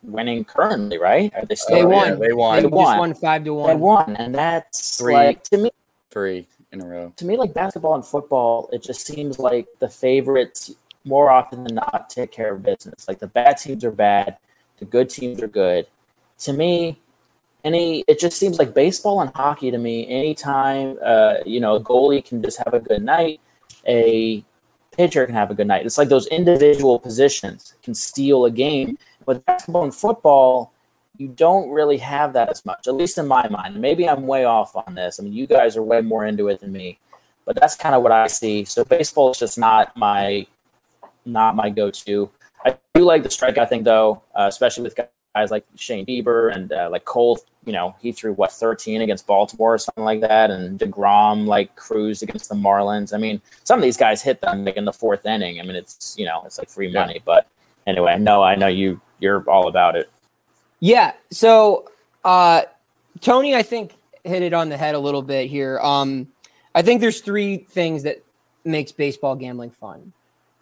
winning 0.03 0.45
currently, 0.45 0.99
right? 0.99 1.33
Are 1.33 1.43
they 1.45 1.55
still? 1.55 1.77
They 1.77 1.83
won. 1.83 2.09
yeah, 2.09 2.15
they 2.15 2.27
They 2.27 2.33
won 2.33 2.61
just 2.61 2.71
won. 2.71 2.97
won 2.99 3.13
five 3.15 3.43
to 3.45 3.53
one. 3.55 3.69
They 3.71 3.75
won, 3.75 4.15
and 4.17 4.35
that's 4.35 4.99
Three. 4.99 5.15
like 5.15 5.43
to 5.45 5.57
me 5.57 5.71
three 6.11 6.45
in 6.71 6.81
a 6.83 6.85
row. 6.85 7.11
to 7.17 7.25
me, 7.25 7.37
like 7.37 7.55
basketball 7.55 7.95
and 7.95 8.05
football, 8.05 8.69
it 8.71 8.83
just 8.83 9.07
seems 9.07 9.39
like 9.39 9.65
the 9.79 9.89
favorites 9.89 10.75
more 11.03 11.31
often 11.31 11.63
than 11.63 11.73
not 11.73 12.07
take 12.07 12.31
care 12.31 12.53
of 12.53 12.61
business. 12.61 13.07
Like 13.07 13.17
the 13.17 13.25
bad 13.27 13.57
teams 13.57 13.83
are 13.83 13.89
bad, 13.91 14.37
the 14.77 14.85
good 14.85 15.09
teams 15.09 15.41
are 15.41 15.47
good. 15.47 15.87
To 16.41 16.53
me, 16.53 16.99
any 17.63 18.03
it 18.07 18.19
just 18.19 18.37
seems 18.37 18.57
like 18.57 18.73
baseball 18.73 19.21
and 19.21 19.31
hockey 19.35 19.71
to 19.71 19.77
me. 19.77 20.07
Anytime 20.07 20.97
uh, 21.03 21.35
you 21.45 21.59
know 21.59 21.75
a 21.75 21.81
goalie 21.81 22.23
can 22.23 22.41
just 22.41 22.57
have 22.57 22.73
a 22.73 22.79
good 22.79 23.03
night, 23.03 23.41
a 23.87 24.43
pitcher 24.91 25.25
can 25.25 25.35
have 25.35 25.51
a 25.51 25.55
good 25.55 25.67
night. 25.67 25.85
It's 25.85 25.97
like 25.97 26.09
those 26.09 26.27
individual 26.27 26.99
positions 26.99 27.75
can 27.83 27.93
steal 27.93 28.45
a 28.45 28.51
game. 28.51 28.97
With 29.25 29.45
basketball 29.45 29.83
and 29.83 29.93
football, 29.93 30.73
you 31.17 31.27
don't 31.27 31.69
really 31.69 31.97
have 31.97 32.33
that 32.33 32.49
as 32.49 32.65
much, 32.65 32.87
at 32.87 32.95
least 32.95 33.17
in 33.17 33.27
my 33.27 33.47
mind. 33.49 33.79
Maybe 33.79 34.09
I'm 34.09 34.25
way 34.25 34.45
off 34.45 34.75
on 34.75 34.95
this. 34.95 35.19
I 35.19 35.23
mean, 35.23 35.33
you 35.33 35.45
guys 35.45 35.77
are 35.77 35.83
way 35.83 36.01
more 36.01 36.25
into 36.25 36.47
it 36.47 36.61
than 36.61 36.71
me, 36.71 36.97
but 37.45 37.55
that's 37.55 37.75
kind 37.75 37.93
of 37.93 38.01
what 38.01 38.11
I 38.11 38.27
see. 38.27 38.65
So 38.65 38.83
baseball 38.83 39.31
is 39.31 39.37
just 39.37 39.57
not 39.57 39.95
my 39.95 40.47
not 41.25 41.55
my 41.55 41.69
go-to. 41.69 42.29
I 42.65 42.75
do 42.93 43.03
like 43.03 43.23
the 43.23 43.29
strikeout 43.29 43.69
thing 43.69 43.83
though, 43.83 44.23
uh, 44.33 44.47
especially 44.49 44.83
with 44.83 44.97
guys 45.35 45.51
like 45.51 45.65
Shane 45.75 46.05
Bieber 46.05 46.53
and 46.53 46.71
uh, 46.71 46.89
like 46.91 47.05
Cole. 47.05 47.39
You 47.65 47.73
know, 47.73 47.95
he 47.99 48.11
threw 48.11 48.33
what 48.33 48.51
13 48.51 49.01
against 49.01 49.27
Baltimore 49.27 49.73
or 49.73 49.77
something 49.77 50.03
like 50.05 50.21
that, 50.21 50.49
and 50.49 50.79
Degrom 50.79 51.45
like 51.45 51.75
cruised 51.75 52.23
against 52.23 52.49
the 52.49 52.55
Marlins. 52.55 53.13
I 53.13 53.17
mean, 53.17 53.41
some 53.63 53.77
of 53.77 53.83
these 53.83 53.97
guys 53.97 54.21
hit 54.21 54.41
them 54.41 54.65
like 54.65 54.77
in 54.77 54.85
the 54.85 54.93
fourth 54.93 55.25
inning. 55.25 55.59
I 55.59 55.63
mean, 55.63 55.75
it's 55.75 56.15
you 56.17 56.25
know, 56.25 56.41
it's 56.45 56.57
like 56.57 56.69
free 56.69 56.87
Yeah. 56.87 57.01
money. 57.01 57.21
But 57.23 57.47
anyway, 57.85 58.17
no, 58.17 58.41
I 58.41 58.55
know 58.55 58.67
you 58.67 59.01
you're 59.19 59.47
all 59.49 59.67
about 59.67 59.95
it. 59.95 60.09
Yeah. 60.79 61.13
So 61.31 61.91
uh 62.23 62.63
Tony, 63.21 63.53
I 63.55 63.63
think, 63.63 63.95
hit 64.23 64.41
it 64.43 64.53
on 64.53 64.69
the 64.69 64.77
head 64.77 64.95
a 64.95 64.99
little 64.99 65.21
bit 65.21 65.49
here. 65.49 65.79
Um, 65.79 66.27
I 66.73 66.81
think 66.81 67.01
there's 67.01 67.19
three 67.19 67.57
things 67.57 68.03
that 68.03 68.23
makes 68.63 68.91
baseball 68.93 69.35
gambling 69.35 69.71
fun. 69.71 70.13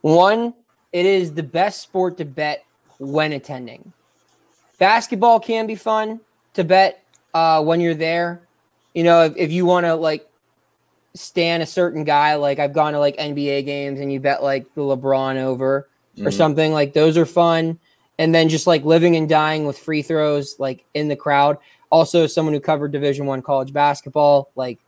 One, 0.02 0.56
it 0.92 1.06
is 1.06 1.34
the 1.34 1.44
best 1.44 1.82
sport 1.82 2.18
to 2.18 2.26
bet 2.26 2.66
when 2.98 3.34
attending. 3.34 3.94
Basketball 4.80 5.40
can 5.40 5.68
be 5.68 5.76
fun 5.76 6.20
to 6.58 6.64
bet 6.64 7.04
uh, 7.34 7.64
when 7.64 7.80
you're 7.80 7.96
there. 7.96 8.42
You 8.94 9.04
know, 9.04 9.24
if, 9.26 9.38
if 9.38 9.52
you 9.52 9.66
want 9.66 9.86
to 9.86 9.96
like 9.96 10.28
stand 11.16 11.64
a 11.64 11.66
certain 11.66 12.04
guy, 12.04 12.36
like 12.36 12.60
I've 12.60 12.74
gone 12.74 12.94
to 12.94 13.00
like 13.00 13.18
NBA 13.18 13.66
games 13.66 14.00
and 14.00 14.12
you 14.12 14.20
bet 14.20 14.44
like 14.44 14.74
the 14.76 14.82
LeBron 14.82 15.38
over 15.38 15.88
or 16.20 16.30
Mhm. 16.30 16.34
something 16.34 16.74
like 16.74 16.94
those 16.94 17.18
are 17.18 17.26
fun. 17.26 17.80
And 18.20 18.34
then 18.34 18.50
just 18.50 18.66
like 18.68 18.84
living 18.84 19.16
and 19.16 19.30
dying 19.30 19.66
with 19.66 19.78
free 19.78 20.02
throws 20.02 20.56
like 20.60 20.86
in 20.94 21.08
the 21.08 21.16
crowd. 21.16 21.58
Also, 21.92 22.26
someone 22.28 22.54
who 22.54 22.60
covered 22.60 22.92
Division 22.92 23.26
One 23.28 23.42
college 23.42 23.72
basketball, 23.72 24.50
like 24.56 24.80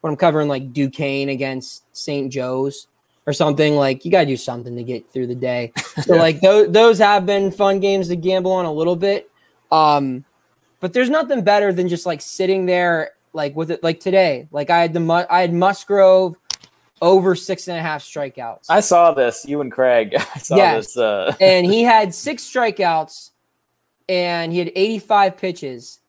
when 0.00 0.10
I'm 0.12 0.16
covering 0.16 0.48
like 0.48 0.72
Duquesne 0.72 1.28
against 1.28 1.84
St. 1.94 2.32
Joe's 2.32 2.88
or 3.26 3.32
something, 3.32 3.76
like 3.76 4.04
you 4.04 4.10
gotta 4.10 4.26
do 4.26 4.36
something 4.38 4.74
to 4.76 4.82
get 4.82 5.08
through 5.10 5.26
the 5.28 5.34
day. 5.34 5.72
So 6.02 6.14
Yeah. 6.14 6.20
like 6.22 6.40
those 6.40 6.72
those 6.72 6.98
have 6.98 7.26
been 7.26 7.50
fun 7.52 7.78
games 7.78 8.08
to 8.08 8.16
gamble 8.16 8.50
on 8.52 8.64
a 8.64 8.72
little 8.72 8.96
bit. 8.96 9.30
Um, 9.70 10.24
but 10.82 10.92
there's 10.92 11.08
nothing 11.08 11.42
better 11.42 11.72
than 11.72 11.88
just 11.88 12.04
like 12.04 12.20
sitting 12.20 12.66
there 12.66 13.12
like 13.32 13.56
with 13.56 13.70
it 13.70 13.82
like 13.82 14.00
today. 14.00 14.48
Like 14.50 14.68
I 14.68 14.80
had 14.80 14.92
the 14.92 15.00
Mu- 15.00 15.24
I 15.30 15.40
had 15.40 15.54
Musgrove 15.54 16.36
over 17.00 17.34
six 17.34 17.66
and 17.68 17.78
a 17.78 17.80
half 17.80 18.02
strikeouts. 18.02 18.66
I 18.68 18.80
saw 18.80 19.12
this. 19.12 19.44
You 19.46 19.60
and 19.62 19.72
Craig. 19.72 20.14
I 20.34 20.38
saw 20.38 20.56
Yes. 20.56 20.86
this. 20.88 20.98
Uh, 20.98 21.34
and 21.40 21.64
he 21.66 21.82
had 21.94 22.14
six 22.14 22.44
strikeouts 22.44 23.30
and 24.08 24.52
he 24.52 24.58
had 24.58 24.70
85 24.76 25.36
pitches 25.38 26.00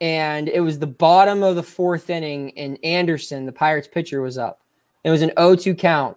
and 0.00 0.48
it 0.48 0.60
was 0.60 0.78
the 0.78 0.86
bottom 0.86 1.42
of 1.42 1.56
the 1.56 1.62
fourth 1.62 2.08
inning 2.08 2.56
and 2.56 2.78
anderson 2.84 3.44
the 3.46 3.52
pirates 3.52 3.88
pitcher 3.88 4.22
was 4.22 4.38
up 4.38 4.60
it 5.02 5.10
was 5.10 5.20
an 5.20 5.30
0-2 5.36 5.76
count 5.76 6.16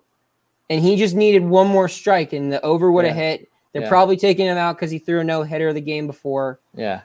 and 0.69 0.81
he 0.83 0.95
just 0.95 1.15
needed 1.15 1.43
one 1.43 1.67
more 1.67 1.89
strike 1.89 2.31
and 2.31 2.51
the 2.53 2.61
over 2.63 2.91
would 2.91 3.05
have 3.05 3.15
Yeah. 3.17 3.21
hit 3.23 3.49
they're 3.73 3.81
Yeah. 3.81 3.89
probably 3.89 4.15
taking 4.17 4.45
him 4.45 4.55
out 4.57 4.75
because 4.77 4.91
he 4.91 4.99
threw 4.99 5.19
a 5.19 5.23
no-hitter 5.23 5.69
of 5.69 5.75
the 5.75 5.81
game 5.81 6.05
before 6.05 6.59
yeah. 6.75 7.01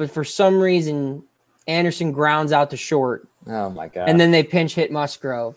But 0.00 0.10
for 0.10 0.24
some 0.24 0.58
reason 0.58 1.22
anderson 1.68 2.10
grounds 2.10 2.52
out 2.52 2.70
to 2.70 2.76
short 2.76 3.28
Oh 3.46 3.68
my 3.68 3.86
god. 3.88 4.08
and 4.08 4.18
then 4.18 4.30
they 4.30 4.42
pinch 4.42 4.74
hit 4.74 4.90
musgrove 4.90 5.56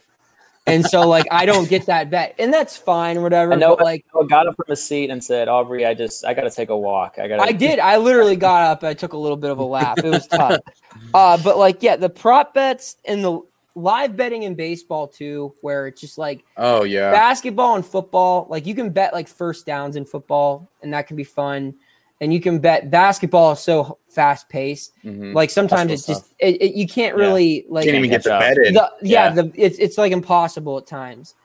and 0.68 0.86
so 0.86 1.08
like 1.08 1.26
i 1.32 1.46
don't 1.46 1.70
get 1.70 1.86
that 1.86 2.10
bet 2.10 2.36
and 2.40 2.54
that's 2.54 2.76
fine 2.76 3.22
whatever 3.22 3.54
I 3.54 3.56
know, 3.56 3.78
but 3.78 3.86
like 3.86 4.06
I 4.22 4.26
got 4.28 4.48
up 4.48 4.58
from 4.58 4.66
his 4.68 4.84
seat 4.84 5.10
and 5.10 5.24
said, 5.24 5.48
"Aubrey, 5.48 5.86
I 5.86 5.94
just 5.94 6.26
I 6.26 6.34
got 6.34 6.42
to 6.44 6.50
take 6.50 6.70
a 6.70 6.78
walk. 6.78 7.20
I 7.20 7.28
got." 7.28 7.40
I 7.40 7.52
did. 7.52 7.80
I 7.80 7.98
literally 7.98 8.36
got 8.36 8.62
up. 8.62 8.84
I 8.84 8.94
took 8.94 9.14
a 9.14 9.18
little 9.18 9.38
bit 9.38 9.50
of 9.52 9.60
a 9.60 9.64
lap. 9.64 9.98
It 10.00 10.10
was 10.10 10.28
tough. 10.28 10.60
Uh, 11.14 11.38
but 11.44 11.58
like, 11.60 11.84
yeah, 11.84 11.96
the 11.96 12.10
prop 12.10 12.54
bets 12.56 12.98
and 13.06 13.24
the 13.24 13.40
live 13.76 14.16
betting 14.18 14.44
in 14.44 14.56
baseball 14.56 15.08
too, 15.08 15.54
where 15.62 15.86
it's 15.86 16.02
just 16.02 16.18
like 16.18 16.44
Oh 16.58 16.84
yeah. 16.84 17.12
basketball 17.12 17.76
and 17.76 17.86
football. 17.86 18.48
Like 18.50 18.66
you 18.66 18.74
can 18.74 18.90
bet 18.90 19.14
like 19.14 19.28
first 19.28 19.66
downs 19.66 19.96
in 19.96 20.06
football, 20.06 20.70
and 20.82 20.94
that 20.94 21.06
can 21.08 21.16
be 21.16 21.24
fun. 21.24 21.76
And 22.24 22.34
you 22.34 22.40
can 22.40 22.60
bet 22.60 22.90
basketball 22.90 23.52
is 23.52 23.60
so 23.60 23.98
fast 24.08 24.48
paced. 24.48 24.94
Mhm. 25.04 25.34
Like 25.34 25.50
sometimes 25.50 25.92
Basketball 25.92 26.16
it's 26.16 26.22
just 26.26 26.34
it, 26.40 26.62
it- 26.62 26.74
you 26.74 26.88
can't 26.88 27.18
Yeah. 27.18 27.24
really 27.24 27.66
like 27.68 27.84
Can't 27.84 27.98
even 27.98 28.10
get 28.10 28.24
the 28.24 28.30
bet 28.30 28.58
in. 28.58 28.74
the, 28.76 28.90
yeah, 29.02 29.26
Yeah. 29.26 29.30
the 29.42 29.52
it's 29.56 29.78
it's 29.78 29.98
like 29.98 30.14
impossible 30.14 30.78
at 30.78 30.88
times. 30.88 31.36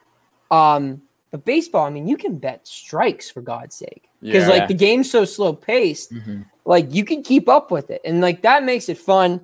Um, 0.51 1.01
but 1.31 1.43
baseball, 1.43 1.85
I 1.85 1.89
mean, 1.89 2.07
you 2.07 2.15
can 2.15 2.37
bet 2.37 2.65
strikes 2.65 3.29
for 3.29 3.41
God's 3.41 3.75
sake 3.75 4.07
because 4.21 4.43
Yeah. 4.47 4.53
like 4.53 4.67
the 4.69 4.73
game's 4.73 5.11
so 5.11 5.25
slow 5.25 5.51
paced 5.51 6.13
Mhm. 6.13 6.45
like 6.63 6.93
you 6.95 7.03
can 7.03 7.23
keep 7.23 7.49
up 7.49 7.71
with 7.71 7.89
it 7.91 7.99
and 8.05 8.21
like 8.21 8.41
that 8.43 8.63
makes 8.63 8.87
it 8.87 8.97
fun 8.97 9.41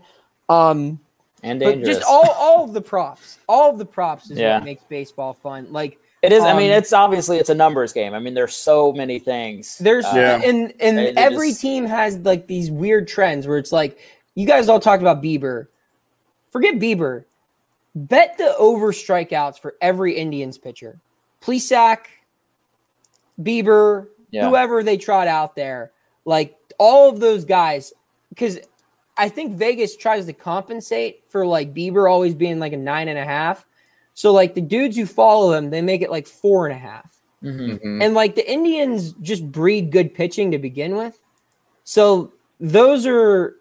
um 0.47 0.99
and 1.43 1.59
but 1.59 1.75
dangerous. 1.75 1.97
just 1.97 2.09
all 2.09 2.29
all 2.31 2.63
of 2.63 2.71
the 2.73 2.81
props 2.81 3.39
all 3.49 3.69
of 3.71 3.77
the 3.77 3.85
props 3.85 4.31
is 4.31 4.37
Yeah. 4.39 4.55
what 4.55 4.63
makes 4.63 4.83
baseball 4.85 5.33
fun 5.33 5.67
like 5.71 5.99
it 6.25 6.31
is. 6.33 6.43
I 6.43 6.53
mean, 6.57 6.71
um, 6.71 6.77
it's 6.77 6.91
obviously 6.93 7.37
it's 7.37 7.49
a 7.49 7.55
numbers 7.55 7.93
game. 7.93 8.13
I 8.13 8.19
mean, 8.19 8.33
there's 8.33 8.55
so 8.55 8.91
many 8.91 9.19
things. 9.19 9.77
there's 9.79 10.05
Uh, 10.05 10.11
Yeah. 10.15 10.41
and 10.49 10.73
and 10.79 10.97
They- 10.97 11.11
they 11.13 11.21
every 11.21 11.49
just- 11.49 11.61
team 11.61 11.85
has 11.85 12.17
like 12.19 12.47
these 12.47 12.69
weird 12.71 13.07
trends 13.07 13.47
where 13.47 13.57
it's 13.57 13.71
like 13.71 13.97
you 14.35 14.45
guys 14.45 14.67
all 14.69 14.79
talked 14.79 15.01
about 15.01 15.21
bieber 15.21 15.67
forget 16.51 16.75
bieber 16.75 17.23
bet 17.95 18.37
the 18.37 18.55
over 18.57 18.91
strikeouts 18.91 19.59
for 19.59 19.75
every 19.81 20.15
indians 20.17 20.57
pitcher 20.57 20.99
plesac 21.41 21.99
bieber 23.41 24.07
Yeah. 24.31 24.49
whoever 24.49 24.83
they 24.83 24.97
trot 24.97 25.27
out 25.27 25.55
there, 25.55 25.91
like 26.25 26.57
all 26.77 27.09
of 27.09 27.19
those 27.19 27.45
guys, 27.45 27.93
because 28.29 28.59
I 29.17 29.29
think 29.29 29.53
Vegas 29.53 29.95
tries 29.95 30.25
to 30.25 30.33
compensate 30.33 31.23
for 31.27 31.45
like 31.45 31.73
Bieber 31.73 32.11
always 32.11 32.35
being 32.35 32.59
like 32.59 32.73
a 32.73 32.77
nine 32.77 33.07
and 33.07 33.17
a 33.17 33.23
half. 33.23 33.65
So 34.15 34.31
like 34.33 34.55
the 34.55 34.61
dudes 34.61 34.97
who 34.97 35.05
follow 35.05 35.53
him, 35.53 35.69
they 35.69 35.81
make 35.81 36.01
it 36.01 36.09
like 36.09 36.25
four 36.25 36.65
and 36.65 36.75
a 36.75 36.79
half. 36.79 37.19
Mhm. 37.43 37.79
Mhm. 37.79 38.03
And 38.03 38.13
like 38.15 38.33
the 38.35 38.49
Indians 38.51 39.13
just 39.21 39.51
breed 39.51 39.91
good 39.91 40.13
pitching 40.13 40.49
to 40.51 40.57
begin 40.57 40.95
with. 40.95 41.21
So 41.83 42.31
those 42.59 43.05
are 43.05 43.57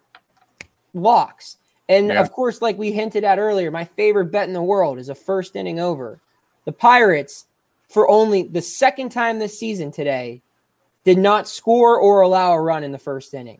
locks. 0.93 1.57
And 1.89 2.07
Yeah. 2.07 2.21
of 2.21 2.31
course, 2.31 2.61
like 2.61 2.77
we 2.77 2.91
hinted 2.91 3.23
at 3.23 3.37
earlier, 3.37 3.69
my 3.69 3.83
favorite 3.83 4.31
bet 4.31 4.47
in 4.47 4.53
the 4.53 4.63
world 4.63 4.97
is 4.97 5.09
a 5.09 5.15
first 5.15 5.55
inning 5.55 5.79
over. 5.79 6.19
The 6.63 6.71
Pirates, 6.71 7.45
for 7.89 8.09
only 8.09 8.43
the 8.43 8.61
second 8.61 9.09
time 9.09 9.37
this 9.37 9.59
season 9.59 9.91
today, 9.91 10.41
did 11.03 11.19
not 11.19 11.47
score 11.47 11.99
or 11.99 12.21
allow 12.21 12.53
a 12.53 12.61
run 12.61 12.83
in 12.83 12.91
the 12.91 12.97
first 12.97 13.33
inning. 13.35 13.59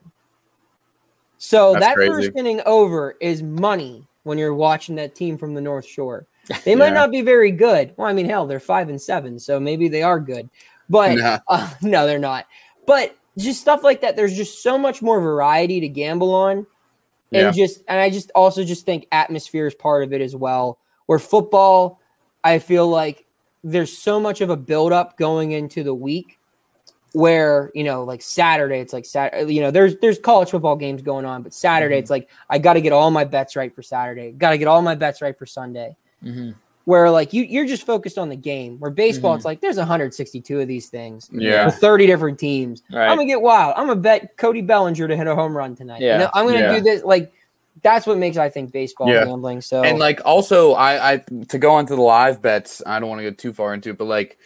So 1.38 1.74
That's 1.74 1.86
that 1.86 1.96
crazy. 1.96 2.10
first 2.12 2.32
inning 2.38 2.62
over 2.66 3.16
is 3.20 3.44
money 3.44 4.08
when 4.24 4.38
you're 4.40 4.56
watching 4.56 4.96
that 4.96 5.14
team 5.14 5.38
from 5.38 5.54
the 5.54 5.62
North 5.62 5.86
Shore. 5.86 6.26
They 6.64 6.76
might 6.76 6.94
not 6.94 7.12
be 7.12 7.22
very 7.22 7.52
good. 7.52 7.94
Well, 7.98 8.08
I 8.08 8.14
mean, 8.14 8.28
hell, 8.30 8.46
they're 8.48 8.60
five 8.60 8.90
and 8.90 9.02
seven, 9.02 9.40
so 9.40 9.60
maybe 9.60 9.88
they 9.88 10.04
are 10.04 10.20
good. 10.20 10.50
But 10.90 11.18
Nah. 11.18 11.40
uh, 11.48 11.70
no, 11.82 12.06
they're 12.06 12.20
not. 12.20 12.46
But 12.86 13.16
just 13.38 13.62
stuff 13.62 13.84
like 13.84 14.02
that. 14.02 14.16
There's 14.16 14.36
just 14.36 14.62
so 14.64 14.78
much 14.78 15.02
more 15.02 15.20
variety 15.20 15.80
to 15.82 15.88
gamble 15.90 16.34
on, 16.34 16.58
and 16.58 16.68
Yeah. 17.32 17.52
just 17.52 17.84
and 17.88 18.00
I 18.00 18.10
just 18.10 18.32
also 18.36 18.64
just 18.64 18.86
think 18.86 19.08
atmosphere 19.12 19.68
is 19.68 19.76
part 19.76 20.04
of 20.04 20.14
it 20.14 20.22
as 20.22 20.36
well. 20.36 20.80
Where 21.08 21.20
football, 21.20 22.00
I 22.44 22.60
feel 22.60 22.88
like 22.88 23.26
there's 23.64 23.98
so 23.98 24.20
much 24.20 24.42
of 24.42 24.50
a 24.50 24.58
buildup 24.58 25.18
going 25.18 25.52
into 25.52 25.84
the 25.84 25.94
week 25.94 26.40
where 27.14 27.72
you 27.74 27.84
know 27.84 28.04
like 28.04 28.22
saturday 28.22 28.80
it's 28.80 28.92
like 28.92 29.06
saturday 29.06 29.54
you 29.54 29.62
know 29.62 29.72
there's 29.72 29.96
there's 30.02 30.20
college 30.20 30.50
football 30.50 30.76
games 30.76 31.02
going 31.02 31.24
on 31.24 31.42
but 31.42 31.54
saturday 31.54 31.96
Mhm. 31.96 32.00
it's 32.00 32.10
like 32.10 32.30
i 32.50 32.58
got 32.60 32.74
to 32.74 32.82
get 32.82 32.92
all 32.92 33.10
my 33.10 33.24
bets 33.24 33.56
right 33.56 33.74
for 33.74 33.82
saturday 33.82 34.34
got 34.34 34.50
to 34.50 34.58
get 34.58 34.68
all 34.68 34.82
my 34.82 34.96
bets 34.96 35.22
right 35.22 35.38
for 35.40 35.46
sunday 35.46 35.96
Mhm. 36.26 36.56
where 36.86 37.10
like 37.10 37.34
you 37.34 37.44
you're 37.44 37.66
just 37.66 37.86
focused 37.86 38.18
on 38.18 38.30
the 38.30 38.36
game 38.36 38.78
where 38.80 38.92
baseball 38.92 39.34
Mhm. 39.34 39.38
it's 39.38 39.46
like 39.46 39.62
there's 39.62 39.78
162 39.78 40.60
of 40.60 40.68
these 40.68 40.88
things 40.90 41.30
Yeah. 41.32 41.66
with 41.66 41.76
30 41.76 42.06
different 42.08 42.38
teams 42.40 42.84
Right. 42.92 43.08
i'm 43.08 43.18
gonna 43.18 43.26
get 43.28 43.42
wild 43.42 43.74
i'm 43.78 43.88
gonna 43.88 44.00
bet 44.00 44.38
cody 44.38 44.62
bellinger 44.62 45.08
to 45.08 45.16
hit 45.16 45.28
a 45.28 45.36
home 45.36 45.56
run 45.56 45.76
tonight 45.76 46.02
You 46.02 46.08
Yeah. 46.08 46.18
know, 46.18 46.30
i'm 46.34 46.46
gonna 46.46 46.60
Yeah. 46.60 46.76
do 46.76 46.82
this 46.82 47.04
like 47.04 47.32
that's 47.82 48.06
what 48.08 48.18
makes 48.18 48.38
i 48.38 48.50
think 48.50 48.72
baseball 48.72 49.10
Yeah. 49.10 49.26
gambling 49.26 49.62
so 49.62 49.84
And 49.84 50.00
like 50.00 50.22
also, 50.26 50.74
I 50.74 51.14
I 51.14 51.24
to 51.50 51.58
go 51.58 51.78
into 51.80 51.96
the 51.96 52.02
live 52.02 52.42
bets. 52.42 52.82
I 52.86 53.00
don't 53.00 53.10
want 53.10 53.20
to 53.20 53.30
go 53.30 53.36
too 53.36 53.52
far 53.54 53.74
into 53.74 53.90
it, 53.92 53.98
but 53.98 54.06
like 54.06 54.38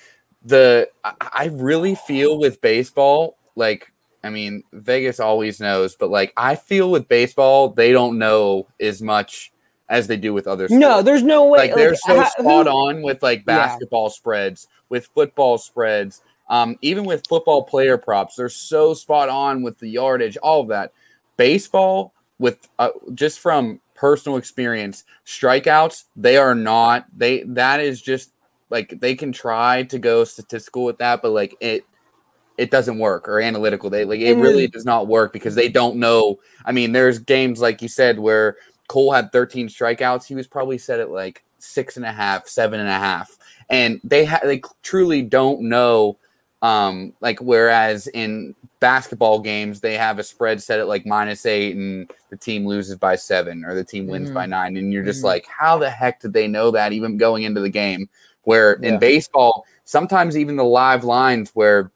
the 0.44 0.90
I, 1.04 1.14
I 1.22 1.46
really 1.54 1.96
feel 1.96 2.40
with 2.40 2.60
baseball, 2.62 3.36
like 3.56 3.92
I 4.24 4.30
mean 4.30 4.64
Vegas 4.74 5.20
always 5.20 5.60
knows, 5.60 5.96
but 5.96 6.10
like 6.10 6.34
I 6.38 6.56
feel 6.56 6.90
with 6.90 7.08
baseball, 7.08 7.70
they 7.70 7.92
don't 7.92 8.18
know 8.18 8.68
as 8.80 9.02
much 9.02 9.52
as 9.90 10.08
they 10.08 10.18
do 10.18 10.34
with 10.34 10.48
other. 10.48 10.68
sports. 10.68 10.80
no 10.80 11.02
there's 11.02 11.24
no 11.24 11.46
way 11.48 11.60
like 11.60 11.76
they're 11.76 11.96
so 11.96 12.20
ha- 12.22 12.32
who- 12.38 12.44
spot 12.44 12.68
on 12.68 13.02
with 13.02 13.22
like 13.24 13.40
Yeah. 13.40 13.58
basketball 13.68 14.10
spreads, 14.10 14.68
with 14.90 15.08
football 15.08 15.58
spreads, 15.58 16.22
um, 16.50 16.78
even 16.82 17.06
with 17.06 17.26
football 17.28 17.64
player 17.64 17.98
props. 17.98 18.36
They're 18.36 18.50
so 18.50 18.94
spot 18.94 19.30
on 19.30 19.62
with 19.64 19.80
the 19.80 19.90
yardage, 19.90 20.38
all 20.38 20.62
of 20.62 20.68
that. 20.70 20.92
Baseball, 21.38 22.14
with 22.38 22.68
uh, 22.78 22.90
just 23.14 23.40
from 23.40 23.80
personal 23.96 24.38
experience, 24.38 25.04
strikeouts 25.26 26.06
they 26.16 26.38
are 26.38 26.56
not 26.56 27.06
they 27.18 27.44
that 27.44 27.80
is 27.80 28.02
just 28.02 28.32
like 28.70 29.00
they 29.00 29.16
can 29.16 29.32
try 29.32 29.84
to 29.84 29.98
go 30.00 30.24
statistical 30.24 30.84
with 30.84 30.98
that, 31.00 31.22
but 31.22 31.32
like 31.32 31.56
it 31.60 31.84
it 32.58 32.72
doesn't 32.72 33.00
work 33.00 33.28
or 33.30 33.40
analytical. 33.40 33.90
They 33.90 34.04
like 34.06 34.20
it 34.20 34.36
really 34.36 34.68
does 34.68 34.86
not 34.86 35.08
work 35.08 35.32
because 35.34 35.56
they 35.56 35.70
don't 35.70 35.96
know. 35.98 36.40
I 36.66 36.72
mean, 36.74 36.92
there's 36.92 37.18
games 37.20 37.62
like 37.62 37.82
you 37.82 37.88
said 37.88 38.20
where 38.20 38.58
Cole 38.90 39.14
had 39.14 39.32
13 39.32 39.70
strikeouts. 39.70 40.26
He 40.26 40.36
was 40.36 40.48
probably 40.48 40.78
set 40.78 41.00
at 41.00 41.12
like 41.12 41.44
six 41.60 41.96
and 41.96 42.06
a 42.06 42.12
half, 42.12 42.48
seven 42.48 42.80
and 42.80 42.90
a 42.90 42.98
half, 42.98 43.38
and 43.70 44.02
they 44.04 44.26
ha- 44.26 44.42
they 44.44 44.62
truly 44.84 45.22
don't 45.22 45.62
know. 45.62 46.18
Um, 46.62 47.14
like 47.22 47.40
whereas 47.40 48.08
in 48.08 48.54
basketball 48.82 49.40
games 49.40 49.80
they 49.80 49.96
have 49.96 50.20
a 50.20 50.24
spread 50.24 50.62
set 50.62 50.80
at 50.82 50.90
like 50.90 51.06
minus 51.06 51.46
eight, 51.46 51.76
and 51.78 52.12
the 52.32 52.36
team 52.36 52.66
loses 52.66 52.96
by 52.98 53.16
seven 53.16 53.64
or 53.64 53.76
the 53.76 53.84
team 53.84 54.08
wins 54.08 54.32
Mhm. 54.32 54.34
by 54.34 54.46
nine, 54.46 54.76
and 54.76 54.92
you're 54.92 55.06
just 55.06 55.22
Mhm. 55.22 55.26
like, 55.26 55.46
how 55.48 55.78
the 55.78 55.90
heck 55.90 56.20
did 56.20 56.34
they 56.34 56.48
know 56.48 56.72
that 56.72 56.92
even 56.92 57.18
going 57.18 57.44
into 57.44 57.62
the 57.62 57.70
game? 57.70 58.10
Where 58.44 58.74
in 58.74 58.98
baseball, 59.00 59.66
sometimes 59.86 60.36
even 60.36 60.56
the 60.56 60.64
live 60.66 61.04
lines 61.04 61.52
where 61.54 61.92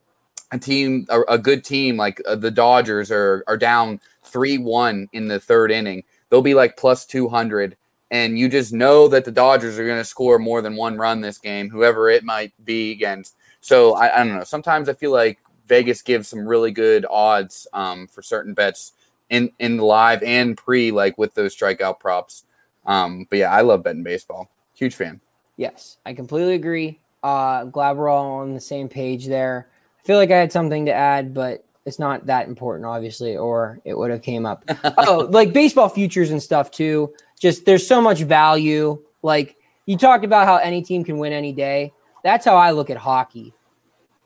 a 0.52 0.60
team, 0.60 1.08
a, 1.10 1.22
a 1.22 1.38
good 1.39 1.66
team 1.66 1.98
like 1.98 2.22
uh, 2.28 2.36
the 2.36 2.52
Dodgers 2.52 3.12
are 3.12 3.44
are 3.48 3.58
down 3.58 4.00
three 4.24 4.60
one 4.60 5.10
in 5.12 5.28
the 5.28 5.39
third 5.39 5.72
inning, 5.72 6.04
they'll 6.34 6.42
be 6.42 6.56
like 6.56 6.76
plus 6.76 7.06
two 7.06 7.30
hundred, 7.30 7.78
and 8.10 8.40
you 8.40 8.50
just 8.50 8.74
know 8.74 9.08
that 9.08 9.24
the 9.24 9.32
Dodgers 9.32 9.78
are 9.78 9.86
going 9.86 10.00
to 10.00 10.04
score 10.04 10.40
more 10.40 10.64
than 10.64 10.76
one 10.76 10.98
run 10.98 11.22
this 11.22 11.38
game, 11.38 11.70
whoever 11.70 12.10
it 12.10 12.24
might 12.24 12.52
be 12.66 12.92
against. 12.92 13.36
So 13.62 13.94
I, 13.94 14.16
I 14.16 14.24
don't 14.24 14.36
know. 14.36 14.44
Sometimes 14.44 14.90
I 14.90 14.94
feel 14.94 15.12
like 15.12 15.38
Vegas 15.68 16.02
gives 16.02 16.28
some 16.28 16.48
really 16.48 16.72
good 16.72 17.06
odds 17.08 17.68
um, 17.72 18.08
for 18.08 18.24
certain 18.24 18.56
bets 18.56 18.94
in 19.30 19.52
in 19.60 19.78
live 19.78 20.24
and 20.24 20.58
pre, 20.58 20.90
like 20.90 21.20
with 21.20 21.36
those 21.36 21.56
strikeout 21.56 22.00
props. 22.00 22.46
Um, 22.88 23.28
but 23.30 23.38
yeah, 23.38 23.52
I 23.52 23.62
love 23.62 23.84
betting 23.84 24.02
baseball. 24.02 24.50
Huge 24.74 24.96
fan. 24.96 25.22
Yes, 25.58 25.98
I 26.04 26.16
completely 26.16 26.56
agree. 26.56 27.00
Uh, 27.24 27.62
I'm 27.62 27.70
glad 27.70 27.96
we're 27.96 28.10
all 28.10 28.40
on 28.40 28.56
the 28.56 28.60
same 28.60 28.90
page 28.90 29.28
there. 29.28 29.68
I 30.00 30.04
feel 30.04 30.18
like 30.18 30.32
I 30.32 30.38
had 30.38 30.52
something 30.52 30.88
to 30.88 30.94
add, 30.94 31.36
but 31.36 31.64
it's 31.86 32.00
not 32.00 32.26
that 32.28 32.48
important, 32.48 32.86
obviously, 32.86 33.36
or 33.36 33.80
it 33.84 33.98
would 33.98 34.10
have 34.10 34.22
came 34.22 34.46
up. 34.46 34.64
oh, 34.98 35.28
like 35.30 35.54
baseball 35.54 35.90
futures 35.90 36.32
and 36.32 36.42
stuff 36.42 36.72
too. 36.72 37.14
Just 37.40 37.66
there's 37.66 37.86
so 37.86 38.02
much 38.02 38.20
value. 38.20 39.02
Like 39.22 39.58
you 39.86 39.98
talked 39.98 40.24
about 40.24 40.48
how 40.48 40.58
any 40.58 40.82
team 40.82 41.04
can 41.04 41.18
win 41.18 41.34
any 41.34 41.52
day. 41.52 41.92
That's 42.24 42.46
how 42.46 42.56
I 42.56 42.72
look 42.72 42.90
at 42.90 42.98
hockey 42.98 43.54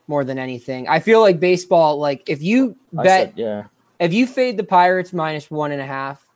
more 0.06 0.24
than 0.24 0.38
anything. 0.38 0.88
I 0.88 1.00
feel 1.00 1.20
like 1.20 1.40
baseball, 1.40 1.98
like 1.98 2.22
if 2.28 2.42
you 2.42 2.76
bet 2.92 3.06
said, 3.06 3.32
yeah. 3.36 3.64
if 3.98 4.12
you 4.12 4.26
fade 4.26 4.56
the 4.56 4.64
Pirates 4.64 5.12
minus 5.12 5.50
one 5.50 5.72
and 5.72 5.80
a 5.80 5.86
half 5.86 6.26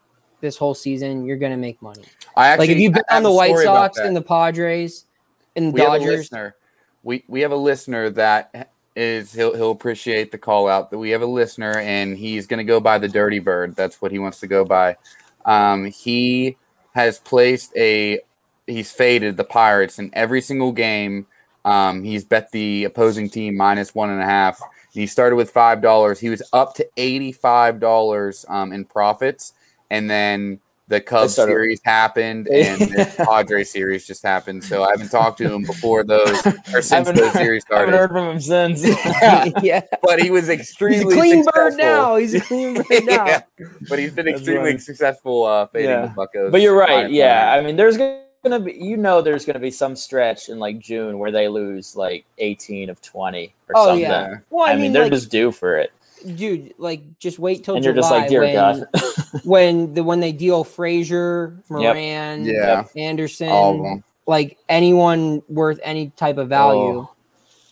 this 0.41 0.57
whole 0.57 0.75
season, 0.75 1.25
you're 1.25 1.39
gonna 1.39 1.57
make 1.57 1.81
money. 1.81 2.05
I 2.37 2.49
actually 2.49 2.67
like 2.67 2.77
if 2.77 2.83
you 2.83 2.91
bet 2.91 3.05
on 3.11 3.23
the 3.23 3.33
White 3.33 3.57
Sox 3.59 3.99
and 3.99 4.17
the 4.17 4.23
Padres 4.23 5.07
and 5.55 5.69
the 5.69 5.73
we 5.73 5.81
have 5.81 6.01
Dodgers. 6.01 6.19
listener. 6.19 6.57
We 7.05 7.25
we 7.29 7.41
have 7.43 7.53
a 7.53 7.57
listener 7.57 8.11
that 8.11 8.72
is 8.95 9.33
he'll 9.33 9.55
he'll 9.55 9.71
appreciate 9.71 10.31
the 10.31 10.39
call 10.39 10.69
out 10.69 10.91
that 10.91 10.99
we 10.99 11.11
have 11.11 11.23
a 11.23 11.27
listener 11.27 11.79
and 11.79 12.17
he's 12.17 12.47
gonna 12.47 12.65
go 12.65 12.81
by 12.81 12.99
the 12.99 13.09
Dirty 13.09 13.39
Bird. 13.39 13.75
That's 13.75 14.03
what 14.03 14.13
he 14.13 14.19
wants 14.19 14.41
to 14.41 14.47
go 14.47 14.65
by. 14.65 14.97
Um, 15.45 15.87
he 15.87 16.57
has 16.95 17.19
placed 17.19 17.75
a 17.77 18.21
he's 18.67 18.93
faded 18.93 19.37
the 19.37 19.45
Pirates 19.45 19.99
in 19.99 20.11
every 20.13 20.41
single 20.41 20.73
game. 20.73 21.27
Um, 21.65 22.03
he's 22.03 22.25
bet 22.25 22.51
the 22.51 22.85
opposing 22.85 23.31
team 23.31 23.57
minus 23.57 23.95
one 23.95 24.11
and 24.11 24.21
a 24.21 24.27
half. 24.27 24.61
He 24.93 25.07
started 25.07 25.37
with 25.37 25.51
five 25.51 25.81
dollars. 25.81 26.21
He 26.21 26.29
was 26.29 26.43
up 26.53 26.75
to 26.75 26.89
eighty 26.97 27.33
five 27.33 27.81
dollars 27.81 28.45
um, 28.49 28.73
in 28.73 28.85
profits, 28.85 29.55
and 29.91 30.11
then 30.11 30.61
the 30.93 31.01
Cubs 31.01 31.35
series 31.35 31.81
happened, 31.85 32.49
and 32.49 32.81
the 32.81 33.13
Padres 33.27 33.71
series 33.71 34.07
just 34.07 34.23
happened. 34.23 34.63
So 34.63 34.83
I 34.85 34.91
haven't 34.91 35.09
talked 35.11 35.39
to 35.39 35.53
him 35.53 35.63
before 35.65 36.05
those 36.05 36.45
or 36.75 36.83
since 36.83 37.11
those 37.11 37.33
series 37.33 37.65
I 37.71 37.79
haven't 37.79 37.95
started. 37.95 37.97
heard 37.97 38.11
from 38.11 38.31
him 38.33 38.41
since. 38.41 38.85
yeah. 39.63 39.81
But 40.03 40.21
he 40.21 40.31
was 40.31 40.49
He's 40.49 40.61
extremely 40.61 41.15
a 41.15 41.19
clean 41.19 41.45
bird 41.55 41.77
now. 41.79 42.17
He's 42.17 42.35
a 42.35 42.41
clean 42.41 42.75
bird 42.75 42.87
now. 43.05 43.27
Yeah, 43.27 43.43
But 43.89 43.99
he's 43.99 44.13
been 44.13 44.27
That's 44.27 44.39
extremely 44.39 44.71
funny. 44.73 44.79
successful 44.79 45.45
uh, 45.45 45.67
fading 45.69 45.91
Yeah. 45.91 46.07
the 46.07 46.13
Buccos. 46.15 46.53
But 46.53 46.61
you're 46.61 46.77
right. 46.77 47.11
Yeah, 47.11 47.53
I 47.53 47.63
mean, 47.63 47.77
there's 47.77 47.97
gonna 47.97 48.61
be, 48.61 48.73
you 48.75 48.97
know, 48.99 49.23
there's 49.23 49.45
gonna 49.47 49.59
be 49.59 49.71
some 49.71 49.97
stretch 49.97 50.49
in 50.51 50.59
like 50.59 50.79
June 50.79 51.19
where 51.19 51.31
they 51.31 51.49
lose 51.49 51.97
like 51.97 52.25
18 52.39 52.91
of 52.91 53.01
20 53.01 53.55
or 53.69 53.73
Oh 53.77 53.87
something. 53.87 54.03
yeah. 54.03 54.39
Well, 54.51 54.67
I, 54.67 54.73
I, 54.73 54.75
mean, 54.75 54.83
mean, 54.83 54.93
they're 54.93 55.05
like, 55.05 55.13
just 55.13 55.31
due 55.31 55.51
for 55.53 55.79
it, 55.79 55.91
dude, 56.23 56.75
like 56.79 57.19
just 57.19 57.39
wait 57.39 57.65
till 57.65 57.75
and 57.75 57.85
July 57.85 57.95
you're 57.95 58.03
just 58.03 58.11
like, 58.11 58.29
dear 58.29 58.41
when, 58.41 58.55
God. 58.55 58.87
when 59.45 59.95
the 59.95 60.05
when 60.05 60.21
they 60.21 60.33
deal 60.33 60.65
Frazier, 60.65 61.57
Yep. 61.71 61.71
Moran, 61.71 62.45
Yeah. 62.45 62.85
Anderson, 62.97 63.49
All 63.49 63.77
of 63.77 63.83
them. 63.83 64.05
like 64.27 64.59
anyone 64.69 65.43
worth 65.49 65.81
any 65.83 66.11
type 66.11 66.39
of 66.39 66.47
oh. 66.47 66.49
value. 66.49 66.99
Oh. 67.01 67.11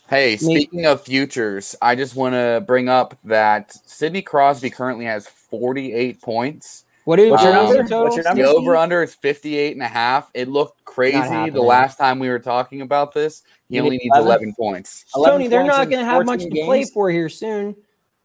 Hey, 0.09 0.35
speaking 0.35 0.85
of 0.85 1.01
futures, 1.01 1.73
I 1.81 1.95
just 1.95 2.17
want 2.17 2.33
to 2.33 2.61
bring 2.67 2.89
up 2.89 3.17
that 3.23 3.71
Sidney 3.85 4.21
Crosby 4.21 4.69
currently 4.69 5.05
has 5.05 5.25
48 5.25 6.21
points. 6.21 6.83
What 7.05 7.17
is 7.17 7.31
What's 7.31 7.43
your 7.43 7.53
your 7.53 7.83
number? 7.83 8.03
What's 8.03 8.15
your 8.17 8.35
The 8.35 8.43
over 8.43 8.75
under 8.75 9.01
is 9.03 9.15
58 9.15 9.71
and 9.71 9.81
a 9.81 9.87
half. 9.87 10.29
It 10.33 10.49
looked 10.49 10.83
crazy 10.83 11.49
the 11.49 11.61
last 11.61 11.97
time 11.97 12.19
we 12.19 12.27
were 12.27 12.39
talking 12.39 12.81
about 12.81 13.13
this. 13.13 13.43
He 13.69 13.77
You 13.77 13.83
only 13.83 13.97
needs 13.99 14.11
11? 14.13 14.27
11 14.27 14.55
points. 14.55 15.05
11 15.15 15.33
Tony, 15.33 15.47
they're 15.47 15.63
not 15.63 15.89
going 15.89 16.03
to 16.03 16.05
have 16.05 16.25
much 16.25 16.41
14 16.41 16.55
to 16.55 16.65
play 16.65 16.83
for 16.83 17.09
here 17.09 17.29
soon. 17.29 17.75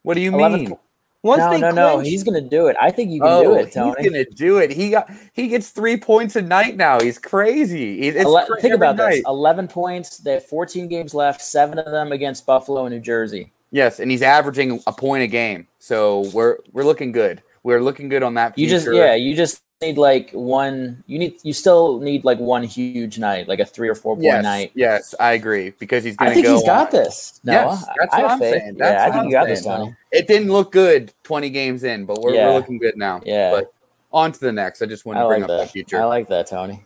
What 0.07 0.15
do 0.15 0.21
you 0.21 0.31
mean? 0.31 0.69
po- 0.71 0.81
Once 1.25 1.41
no, 1.41 1.51
they 1.51 1.59
no, 1.61 1.71
no. 1.73 1.99
He's 1.99 2.23
gonna 2.23 2.41
do 2.41 2.69
it. 2.69 2.77
I 2.81 2.93
think 2.93 3.11
you 3.11 3.21
can 3.21 3.29
Oh, 3.29 3.43
do 3.43 3.55
it, 3.55 3.73
Tony. 3.73 3.89
he's 3.89 3.97
Tony. 3.97 4.09
gonna 4.11 4.25
do 4.37 4.59
it. 4.59 4.71
He 4.71 4.91
got 4.91 5.11
he 5.33 5.49
gets 5.49 5.71
three 5.71 5.97
points 5.97 6.37
a 6.37 6.43
night 6.43 6.77
now. 6.77 7.01
He's 7.01 7.19
crazy. 7.19 8.03
It's 8.03 8.17
Ele- 8.25 8.47
cra- 8.47 8.61
think 8.61 8.75
every 8.75 8.87
about 8.87 8.97
this: 8.97 9.23
11 9.27 9.67
points. 9.67 10.19
They 10.19 10.35
have 10.35 10.45
14 10.47 10.87
games 10.87 11.13
left. 11.13 11.43
Seven 11.43 11.81
of 11.81 11.91
them 11.91 12.13
against 12.13 12.47
Buffalo 12.47 12.87
and 12.87 12.95
New 12.95 13.01
Jersey. 13.01 13.51
Yes, 13.73 13.99
and 13.99 14.09
he's 14.13 14.23
averaging 14.23 14.81
a 14.87 14.93
point 14.93 15.25
a 15.25 15.27
game. 15.27 15.67
So 15.81 16.21
we're 16.33 16.59
we're 16.73 16.85
looking 16.85 17.11
good. 17.11 17.43
We're 17.67 17.83
looking 17.83 18.09
good 18.09 18.23
on 18.23 18.35
that. 18.35 18.57
You 18.57 18.69
just 18.69 18.87
yeah, 18.93 19.17
you 19.17 19.35
just 19.35 19.61
need 19.83 19.99
like 19.99 20.31
one. 20.31 21.03
You 21.09 21.19
need 21.19 21.35
you 21.43 21.53
still 21.53 21.99
need 21.99 22.25
like 22.25 22.39
one 22.39 22.63
huge 22.63 23.19
night, 23.19 23.49
like 23.49 23.59
a 23.59 23.65
three 23.65 23.89
or 23.89 23.97
four 23.97 24.15
point 24.15 24.23
yes, 24.23 24.43
night. 24.45 24.71
yes, 24.77 25.17
I 25.19 25.33
agree 25.33 25.71
because 25.81 26.05
he's 26.05 26.17
going 26.17 26.29
to. 26.29 26.31
I 26.31 26.35
think 26.35 26.47
go. 26.47 26.55
he's 26.55 26.63
got 26.63 26.87
on. 26.87 26.93
this. 26.93 27.41
No, 27.43 27.53
Yes, 27.53 27.85
that's 27.99 28.15
I 28.15 28.23
what 28.23 28.23
have 28.23 28.31
I'm 28.31 28.39
faith. 28.39 28.53
saying. 28.63 28.77
Yeah, 28.77 28.85
That's 28.85 29.01
I 29.01 29.07
what 29.07 29.13
think 29.15 29.21
I'm 29.21 29.27
you 29.27 29.33
got 29.33 29.47
this, 29.49 29.65
saying. 29.65 29.79
Tony. 29.79 29.97
It 30.13 30.29
didn't 30.29 30.53
look 30.53 30.71
good 30.71 31.13
20 31.25 31.51
games 31.51 31.83
in, 31.83 32.05
but 32.07 32.21
we're, 32.23 32.35
Yeah. 32.35 32.47
we're 32.47 32.55
looking 32.55 32.79
good 32.79 32.97
now. 32.97 33.21
Yeah, 33.27 33.51
But 33.51 33.73
on 34.13 34.31
to 34.31 34.39
the 34.39 34.53
next. 34.53 34.81
I 34.81 34.87
just 34.87 35.05
wanted 35.05 35.19
I 35.19 35.23
to 35.25 35.29
bring 35.29 35.43
like 35.43 35.51
up 35.51 35.59
that. 35.59 35.65
that 35.65 35.71
future. 35.73 36.01
I 36.01 36.05
like 36.05 36.29
that, 36.29 36.47
Tony. 36.47 36.85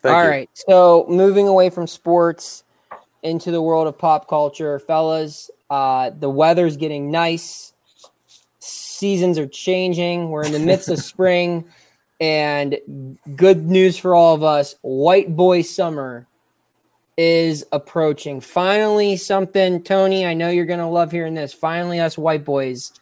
Thank 0.00 0.14
All 0.14 0.22
you. 0.22 0.30
right. 0.30 0.50
So 0.54 1.06
moving 1.08 1.48
away 1.48 1.70
from 1.70 1.88
sports 1.88 2.62
into 3.24 3.50
the 3.50 3.60
world 3.60 3.88
of 3.88 3.98
pop 3.98 4.28
culture, 4.28 4.78
fellas. 4.78 5.50
Uh, 5.68 6.10
the 6.10 6.30
weather's 6.30 6.76
getting 6.76 7.10
nice. 7.10 7.72
Seasons 9.00 9.38
are 9.38 9.46
changing. 9.46 10.28
We're 10.28 10.44
in 10.44 10.52
the 10.52 10.58
midst 10.58 10.90
of 10.90 10.98
spring, 10.98 11.64
and 12.20 12.76
good 13.34 13.66
news 13.66 13.96
for 13.96 14.14
all 14.14 14.34
of 14.34 14.42
us: 14.42 14.74
White 14.82 15.34
Boy 15.34 15.62
Summer 15.62 16.26
is 17.16 17.64
approaching. 17.72 18.42
Finally, 18.42 19.16
something, 19.16 19.82
Tony. 19.82 20.26
I 20.26 20.34
know 20.34 20.50
you're 20.50 20.66
gonna 20.66 20.90
love 20.90 21.10
hearing 21.12 21.32
this. 21.32 21.54
Finally, 21.54 21.98
us 21.98 22.18
white 22.18 22.44
boys, 22.44 22.92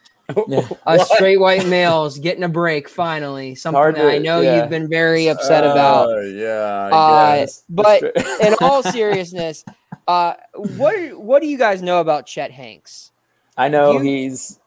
Yeah. 0.47 0.67
us 0.87 1.11
straight 1.15 1.37
white 1.41 1.65
males, 1.67 2.17
getting 2.17 2.43
a 2.43 2.49
break. 2.49 2.87
Finally, 2.87 3.55
something 3.55 3.77
hard 3.77 3.95
that 3.95 4.07
I 4.07 4.17
know 4.19 4.39
yeah. 4.39 4.61
you've 4.61 4.69
been 4.69 4.87
very 4.89 5.27
upset 5.27 5.65
about. 5.65 6.07
Oh, 6.09 6.21
yeah. 6.21 6.89
I 6.93 7.41
Uh, 7.41 7.47
but 7.67 8.03
in 8.41 8.55
all 8.61 8.83
seriousness, 8.97 9.65
Uh, 10.07 10.33
what 10.53 10.95
what 11.19 11.41
do 11.41 11.47
you 11.47 11.57
guys 11.57 11.81
know 11.81 11.99
about 11.99 12.25
Chet 12.25 12.51
Hanks? 12.51 13.11
I 13.57 13.67
know 13.67 13.91
You- 13.93 13.99
he's 13.99 14.58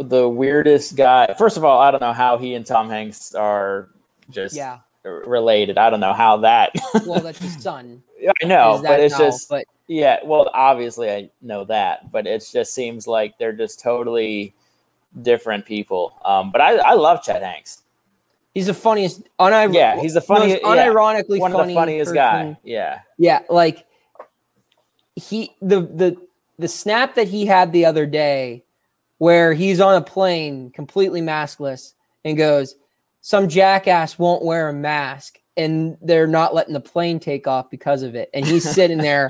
the 0.00 0.28
weirdest 0.28 0.96
guy. 0.96 1.34
First 1.38 1.56
of 1.56 1.64
all, 1.64 1.78
I 1.80 1.90
don't 1.90 2.00
know 2.00 2.12
how 2.12 2.38
he 2.38 2.54
and 2.54 2.64
Tom 2.64 2.88
Hanks 2.88 3.34
are 3.34 3.88
just 4.30 4.54
Yeah, 4.54 4.78
related. 5.04 5.78
I 5.78 5.90
don't 5.90 6.00
know 6.00 6.12
how 6.12 6.38
that. 6.38 6.72
well, 7.06 7.20
that's 7.20 7.38
his 7.38 7.60
son. 7.62 8.02
I 8.42 8.46
know, 8.46 8.80
but 8.82 9.00
it's 9.00 9.12
now, 9.12 9.18
just 9.18 9.48
but 9.48 9.64
yeah. 9.86 10.18
Well, 10.24 10.50
obviously 10.54 11.10
I 11.10 11.30
know 11.42 11.64
that, 11.64 12.10
but 12.12 12.26
it 12.26 12.46
just 12.52 12.74
seems 12.74 13.06
like 13.06 13.36
they're 13.38 13.52
just 13.52 13.80
totally 13.80 14.54
different 15.22 15.64
people. 15.66 16.12
Um, 16.24 16.50
but 16.52 16.60
I, 16.60 16.76
I 16.76 16.92
love 16.94 17.22
Chet 17.22 17.42
Hanks. 17.42 17.82
he's 18.54 18.66
the 18.66 18.74
funniest. 18.74 19.22
Unir- 19.38 19.72
Yeah, 19.72 20.00
he's 20.00 20.14
the 20.14 20.20
funniest. 20.20 20.62
Yeah, 20.62 20.68
unironically 20.86 21.38
one 21.38 21.52
of 21.54 21.66
the 21.66 21.74
funniest 21.74 22.10
person. 22.10 22.14
guy. 22.14 22.58
Yeah, 22.62 23.00
Yeah, 23.18 23.40
like 23.48 23.86
he 25.16 25.54
the 25.60 25.80
the 25.80 26.16
the 26.58 26.68
snap 26.68 27.14
that 27.14 27.28
he 27.28 27.46
had 27.46 27.72
the 27.72 27.84
other 27.86 28.06
day 28.06 28.64
where 29.20 29.52
he's 29.52 29.82
on 29.82 29.96
a 29.96 30.00
plane 30.00 30.70
completely 30.70 31.20
maskless 31.20 31.92
and 32.24 32.38
goes, 32.38 32.74
Some 33.20 33.50
jackass 33.50 34.18
won't 34.18 34.42
wear 34.42 34.70
a 34.70 34.72
mask 34.72 35.38
and 35.58 35.98
they're 36.00 36.26
not 36.26 36.54
letting 36.54 36.72
the 36.72 36.80
plane 36.80 37.20
take 37.20 37.46
off 37.46 37.68
because 37.68 38.02
of 38.02 38.14
it. 38.14 38.30
And 38.32 38.46
he's 38.46 38.68
sitting 38.74 38.96
there, 38.96 39.28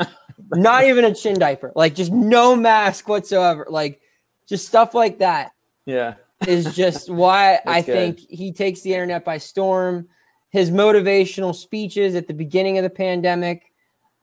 not 0.52 0.84
even 0.84 1.04
a 1.04 1.12
chin 1.12 1.40
diaper, 1.40 1.72
like 1.74 1.96
just 1.96 2.12
no 2.12 2.54
mask 2.54 3.08
whatsoever. 3.08 3.66
Like 3.68 4.00
just 4.48 4.68
stuff 4.68 4.94
like 4.94 5.18
that 5.18 5.54
yeah. 5.86 6.14
is 6.46 6.72
just 6.76 7.10
why 7.10 7.58
I 7.66 7.82
good. 7.82 7.92
think 7.92 8.20
he 8.20 8.52
takes 8.52 8.82
the 8.82 8.92
internet 8.94 9.24
by 9.24 9.38
storm. 9.38 10.06
His 10.50 10.70
motivational 10.70 11.54
speeches 11.54 12.14
at 12.14 12.28
the 12.28 12.34
beginning 12.34 12.78
of 12.78 12.84
the 12.84 12.90
pandemic, 12.90 13.72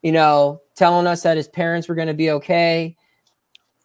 you 0.02 0.14
know, 0.14 0.62
telling 0.76 1.08
us 1.08 1.24
that 1.24 1.36
his 1.36 1.50
parents 1.50 1.90
were 1.90 1.96
going 1.96 2.08
to 2.08 2.14
be 2.14 2.32
okay, 2.32 2.96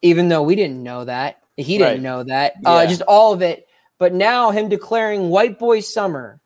even 0.01 0.29
though 0.29 0.43
we 0.43 0.55
didn't 0.55 0.81
know 0.81 1.05
that. 1.05 1.42
He 1.57 1.79
didn't 1.79 1.95
Right. 1.95 2.01
know 2.01 2.23
that. 2.25 2.55
Uh, 2.65 2.87
just 2.87 3.03
all 3.03 3.33
of 3.33 3.43
it. 3.43 3.67
But 3.99 4.15
now 4.15 4.51
him 4.51 4.69
declaring 4.69 5.29
White 5.31 5.59
Boy 5.59 5.81
Summer 5.81 6.41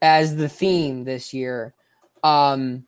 as 0.00 0.36
the 0.36 0.48
theme 0.48 1.04
this 1.04 1.34
year. 1.34 1.74
Um, 2.22 2.86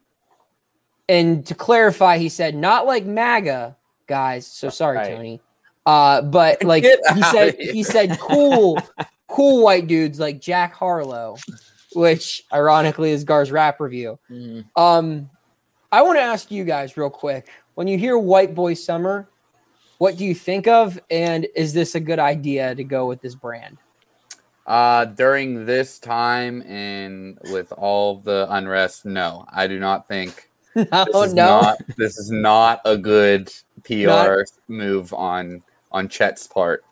and 1.08 1.44
to 1.46 1.54
clarify, 1.54 2.18
he 2.18 2.28
said, 2.28 2.54
not 2.54 2.86
like 2.86 3.04
MAGA 3.04 3.76
guys. 4.06 4.46
So 4.46 4.70
sorry, 4.70 4.98
Right. 4.98 5.10
Tony. 5.16 5.40
Uh, 5.84 6.22
but 6.22 6.62
like 6.64 6.84
Get 6.84 7.00
he 7.14 7.22
said, 7.22 7.56
he 7.58 7.82
said, 7.82 8.18
cool, 8.20 8.78
cool 9.28 9.62
white 9.64 9.86
dudes 9.88 10.20
like 10.20 10.40
Jack 10.40 10.74
Harlow, 10.74 11.36
which 11.94 12.44
ironically 12.52 13.10
is 13.10 13.24
Gar's 13.24 13.50
rap 13.50 13.80
review. 13.80 14.18
Mhm. 14.30 14.64
Um, 14.76 15.28
I 15.90 16.00
want 16.02 16.16
to 16.18 16.22
ask 16.22 16.50
you 16.50 16.64
guys 16.64 16.96
real 16.96 17.10
quick. 17.10 17.48
When 17.74 17.88
you 17.88 17.98
hear 17.98 18.16
White 18.16 18.54
Boy 18.54 18.72
Summer, 18.74 19.28
what 20.02 20.16
do 20.16 20.24
you 20.24 20.34
think 20.34 20.66
of? 20.66 20.98
And 21.12 21.46
is 21.54 21.72
this 21.72 21.94
a 21.94 22.00
good 22.00 22.18
idea 22.18 22.74
to 22.74 22.82
go 22.82 23.06
with 23.06 23.20
this 23.20 23.36
brand? 23.36 23.78
Uh, 24.66 25.04
during 25.04 25.64
this 25.64 26.00
time 26.00 26.60
and 26.62 27.38
with 27.52 27.70
all 27.70 28.16
the 28.16 28.48
unrest, 28.50 29.04
no, 29.04 29.46
I 29.48 29.68
do 29.68 29.78
not 29.78 30.08
think 30.08 30.50
no, 30.74 30.82
this 30.90 31.14
is 31.28 31.34
no. 31.34 31.60
not 31.60 31.78
this 31.96 32.18
is 32.18 32.32
not 32.32 32.80
a 32.84 32.96
good 32.98 33.52
PR 33.84 34.06
Not- 34.06 34.46
move 34.66 35.14
on 35.14 35.62
on 35.92 36.08
Chet's 36.08 36.48
part. 36.48 36.84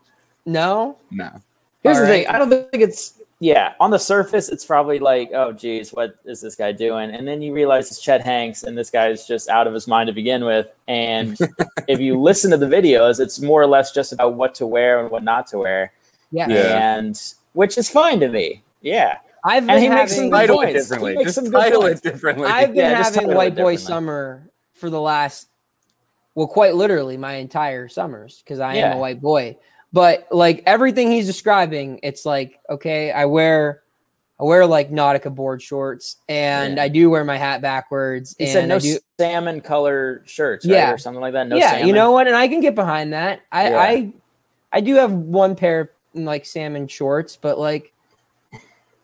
no. 0.46 0.96
No. 1.10 1.32
Here's 1.82 1.96
the 1.96 2.02
All 2.04 2.08
thing. 2.08 2.26
I 2.28 2.38
don't 2.38 2.48
think 2.50 2.70
it's 2.74 3.19
yeah. 3.40 3.72
On 3.80 3.90
the 3.90 3.98
surface, 3.98 4.48
it's 4.50 4.64
probably 4.64 4.98
like, 4.98 5.30
oh, 5.34 5.52
geez, 5.52 5.92
what 5.92 6.16
is 6.24 6.40
this 6.40 6.54
guy 6.54 6.72
doing? 6.72 7.10
And 7.10 7.26
then 7.26 7.40
you 7.42 7.52
realize 7.54 7.90
it's 7.90 8.00
Chet 8.00 8.22
Hanks, 8.22 8.62
and 8.64 8.76
this 8.76 8.90
guy 8.90 9.08
is 9.08 9.26
just 9.26 9.48
out 9.48 9.66
of 9.66 9.74
his 9.74 9.88
mind 9.88 10.08
to 10.08 10.12
begin 10.12 10.44
with. 10.44 10.68
And 10.88 11.38
if 11.88 12.00
you 12.00 12.20
listen 12.20 12.50
to 12.50 12.56
the 12.58 12.66
videos, 12.66 13.18
it's 13.20 13.40
more 13.40 13.60
or 13.62 13.66
less 13.66 13.92
just 13.92 14.12
about 14.12 14.34
what 14.34 14.54
to 14.56 14.66
wear 14.66 15.00
and 15.00 15.10
what 15.10 15.24
not 15.24 15.46
to 15.48 15.58
wear, 15.58 15.92
Yeah. 16.30 16.48
Yeah. 16.48 16.96
and 16.98 17.20
which 17.54 17.76
is 17.78 17.88
fine 17.90 18.20
to 18.20 18.28
me. 18.28 18.62
Yeah, 18.82 19.18
I've 19.44 19.62
been 19.66 19.70
And 19.76 19.82
he 19.82 19.88
makes 19.88 20.14
some 20.14 20.30
having, 20.30 20.30
good 20.30 20.36
Title 20.36 20.60
it 20.60 20.64
points. 20.66 20.88
differently. 20.88 21.12
He 21.12 21.16
makes 21.18 21.26
Just 21.28 21.34
some 21.36 21.44
good 21.46 21.52
title 21.60 21.80
points. 21.82 22.00
it 22.04 22.12
differently. 22.12 22.46
I've 22.46 22.68
been 22.68 22.76
Yeah, 22.90 23.02
having 23.02 23.34
White 23.34 23.54
Boy. 23.56 23.76
Summer 23.76 24.48
for 24.74 24.88
the 24.90 25.00
last, 25.00 25.48
well, 26.34 26.46
quite 26.46 26.74
literally 26.74 27.16
my 27.16 27.34
entire 27.34 27.88
summers 27.88 28.42
because 28.44 28.60
I 28.60 28.74
am 28.76 28.96
a 28.96 29.00
white 29.00 29.20
boy. 29.20 29.56
But 29.92 30.28
like 30.30 30.62
everything 30.66 31.10
he's 31.10 31.26
describing, 31.26 32.00
it's 32.02 32.24
like 32.24 32.60
okay, 32.70 33.10
I 33.10 33.24
wear, 33.24 33.82
I 34.38 34.44
wear 34.44 34.64
like 34.66 34.90
Nautica 34.90 35.34
board 35.34 35.60
shorts, 35.60 36.16
and 36.28 36.76
Yeah. 36.76 36.84
I 36.84 36.88
do 36.88 37.10
wear 37.10 37.24
my 37.24 37.36
hat 37.36 37.60
backwards. 37.60 38.36
he 38.38 38.44
and 38.44 38.52
said 38.52 38.68
no 38.68 38.78
do, 38.78 38.98
salmon 39.18 39.60
color 39.60 40.22
shirts, 40.26 40.64
right? 40.64 40.74
Yeah. 40.74 40.92
or 40.92 40.98
something 40.98 41.20
like 41.20 41.32
that. 41.32 41.48
No 41.48 41.56
yeah, 41.56 41.70
salmon. 41.70 41.88
you 41.88 41.92
know 41.92 42.12
what? 42.12 42.26
And 42.28 42.36
I 42.36 42.46
can 42.46 42.60
get 42.60 42.74
behind 42.76 43.12
that. 43.12 43.40
I, 43.50 43.70
Yeah. 43.70 43.78
I, 43.80 44.12
I 44.72 44.80
do 44.80 44.94
have 44.94 45.12
one 45.12 45.56
pair 45.56 45.80
of 45.80 45.88
like 46.14 46.46
salmon 46.46 46.86
shorts, 46.86 47.36
but 47.36 47.58
like, 47.58 47.92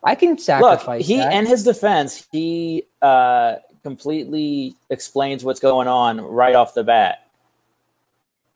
I 0.04 0.14
can 0.14 0.30
Look, 0.30 0.40
sacrifice. 0.40 1.04
he 1.04 1.16
that. 1.16 1.32
in 1.32 1.46
his 1.46 1.64
defense, 1.64 2.28
he 2.30 2.84
uh, 3.02 3.56
completely 3.82 4.76
explains 4.90 5.42
what's 5.44 5.58
going 5.58 5.88
on 5.88 6.20
right 6.20 6.54
off 6.54 6.74
the 6.74 6.84
bat. 6.84 7.26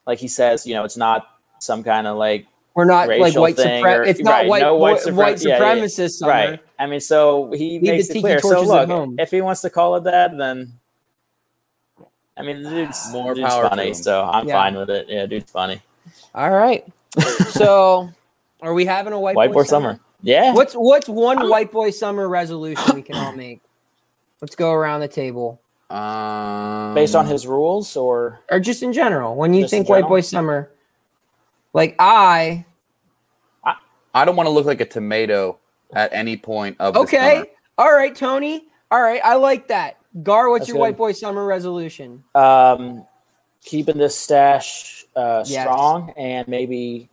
Like 0.06 0.20
he 0.20 0.28
says, 0.28 0.64
you 0.64 0.74
know, 0.74 0.84
it's 0.84 0.96
not 0.96 1.26
some 1.60 1.82
kind 1.84 2.06
of 2.06 2.16
like 2.16 2.46
We're 2.74 2.84
not 2.84 3.08
like 3.08 3.34
white 3.36 3.56
thing 3.56 3.84
It's 4.06 4.20
not 4.20 4.30
right, 4.30 4.48
white 4.48 4.62
no 4.62 4.74
white, 4.76 4.92
white 4.94 5.02
supre- 5.02 5.14
white 5.14 5.44
yeah, 5.44 5.48
yeah, 5.58 5.58
supremacist 5.76 6.26
right. 6.26 6.60
I 6.78 6.86
mean, 6.86 7.00
so 7.00 7.52
he 7.52 7.78
Leave 7.78 7.82
makes 7.82 8.10
it 8.10 8.20
clear. 8.20 8.40
So 8.40 8.62
look, 8.62 9.10
if 9.18 9.30
he 9.30 9.40
wants 9.42 9.60
to 9.62 9.70
call 9.70 9.96
it 9.96 10.04
that, 10.04 10.36
then 10.36 10.72
I 12.36 12.42
mean, 12.42 12.62
the 12.62 12.70
dude's 12.70 13.08
More 13.12 13.34
dude's 13.34 13.48
power 13.48 13.68
funny, 13.68 13.94
so 13.94 14.24
I'm 14.24 14.48
Yeah. 14.48 14.54
fine 14.54 14.74
with 14.74 14.90
it. 14.90 15.06
Yeah, 15.08 15.26
dude's 15.26 15.50
funny. 15.50 15.82
All 16.34 16.50
right. 16.50 16.84
so, 17.50 18.08
are 18.62 18.72
we 18.72 18.86
having 18.86 19.12
a 19.12 19.20
white, 19.20 19.36
White 19.36 19.52
boy 19.52 19.64
summer. 19.64 20.00
Yeah. 20.22 20.52
What's 20.54 20.74
what's 20.74 21.08
one 21.08 21.48
white 21.48 21.70
boy 21.72 21.90
summer 21.90 22.28
resolution 22.28 22.94
we 22.94 23.02
can 23.02 23.16
all 23.16 23.32
make? 23.32 23.60
Let's 24.40 24.54
go 24.54 24.72
around 24.72 25.00
the 25.00 25.08
table, 25.08 25.60
Um, 25.90 26.94
Based 26.94 27.14
on 27.14 27.26
his 27.26 27.46
rules, 27.46 27.96
or 27.96 28.40
or 28.50 28.58
just 28.60 28.82
in 28.82 28.92
general. 28.92 29.34
When 29.34 29.52
you 29.52 29.62
Just 29.62 29.74
in 29.74 29.78
think 29.80 29.88
white 29.90 30.08
boy 30.08 30.20
summer, 30.22 30.70
like 31.74 31.96
I 31.98 32.64
I 34.14 34.24
don't 34.24 34.36
want 34.36 34.46
to 34.48 34.50
look 34.52 34.66
like 34.66 34.80
a 34.80 34.86
tomato 34.86 35.58
at 35.94 36.12
any 36.12 36.36
point 36.36 36.76
of 36.80 36.96
okay. 36.96 37.36
summer. 37.36 37.46
All 37.78 37.92
right, 37.92 38.14
Tony. 38.14 38.68
All 38.90 39.02
right, 39.02 39.20
I 39.24 39.36
like 39.36 39.68
that. 39.68 39.98
Gar, 40.22 40.50
what's 40.50 40.62
That's 40.62 40.68
your 40.68 40.76
good. 40.76 40.80
white 40.80 40.96
boy 40.96 41.12
summer 41.12 41.44
resolution? 41.46 42.24
um, 42.34 43.06
keeping 43.64 43.98
this 43.98 44.16
stash 44.18 45.06
uh, 45.16 45.44
Yes. 45.44 45.62
strong 45.62 46.12
and 46.16 46.48
maybe 46.48 47.08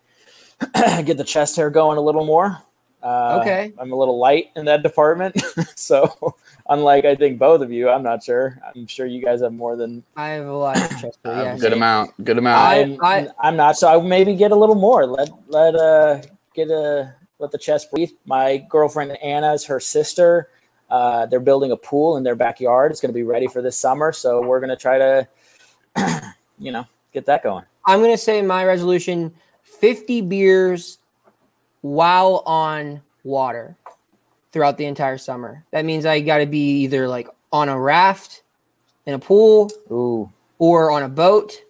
get 0.76 1.18
the 1.18 1.24
chest 1.24 1.56
hair 1.56 1.70
going 1.70 1.98
a 1.98 2.02
little 2.02 2.26
more. 2.26 2.58
Uh, 3.04 3.40
Okay. 3.42 3.74
I'm 3.78 3.92
a 3.92 3.96
little 3.96 4.20
light 4.20 4.48
in 4.56 4.66
that 4.66 4.84
department, 4.84 5.38
so 5.76 6.36
unlike 6.70 7.06
I 7.06 7.16
think 7.16 7.40
both 7.40 7.62
of 7.62 7.72
you, 7.72 7.90
I'm 7.90 8.04
not 8.04 8.24
sure. 8.24 8.60
I'm 8.76 8.88
sure 8.88 9.06
you 9.06 9.24
guys 9.24 9.42
have 9.42 9.54
more 9.54 9.76
than 9.76 10.04
I 10.16 10.30
have 10.30 10.46
a 10.48 10.52
lot 10.54 10.78
of 10.78 10.90
Chester. 10.92 11.10
Uh, 11.26 11.42
Yes. 11.44 11.62
Good 11.62 11.74
amount. 11.74 12.24
Good 12.24 12.38
amount. 12.38 12.60
I- 12.68 12.80
I'm. 12.82 13.04
I- 13.04 13.28
I'm 13.40 13.56
not. 13.56 13.78
So 13.78 13.88
I 13.88 14.02
maybe 14.02 14.36
get 14.36 14.52
a 14.52 14.56
little 14.56 14.76
more. 14.76 15.06
Let 15.06 15.30
let 15.48 15.76
uh 15.76 16.22
get 16.54 16.70
a 16.70 17.14
let 17.40 17.52
the 17.52 17.58
chest 17.58 17.92
breathe. 17.92 18.12
My 18.26 18.58
girlfriend 18.70 19.12
Anna's 19.24 19.66
her 19.66 19.80
sister. 19.80 20.50
Uh, 20.90 21.26
they're 21.26 21.42
building 21.42 21.72
a 21.72 21.78
pool 21.78 22.16
in 22.16 22.24
their 22.24 22.36
backyard. 22.36 22.92
It's 22.92 23.02
going 23.02 23.10
to 23.10 23.14
be 23.14 23.24
ready 23.24 23.46
for 23.48 23.62
this 23.62 23.76
summer, 23.78 24.14
so 24.14 24.42
we're 24.42 24.62
going 24.62 24.70
to 24.70 24.78
try 24.78 24.98
to, 24.98 25.28
you 26.60 26.72
know, 26.72 26.86
get 27.12 27.26
that 27.26 27.44
going. 27.44 27.66
I'm 27.86 28.00
gonna 28.02 28.18
say 28.18 28.42
my 28.42 28.64
resolution: 28.66 29.34
50 29.64 30.22
beers 30.22 31.00
while 31.82 32.42
on 32.46 33.02
water 33.24 33.76
throughout 34.58 34.76
the 34.80 34.86
entire 34.86 35.20
summer. 35.20 35.64
That 35.70 35.86
means 35.86 36.04
I 36.04 36.20
got 36.20 36.40
to 36.40 36.48
be 36.48 36.80
either 36.82 37.08
like 37.08 37.28
on 37.52 37.70
a 37.70 37.80
raft 37.80 38.42
in 39.06 39.14
a 39.14 39.20
pool 39.20 39.70
Ooh, 39.92 40.32
or 40.58 40.90
on 40.90 41.04
a 41.04 41.08
boat 41.10 41.62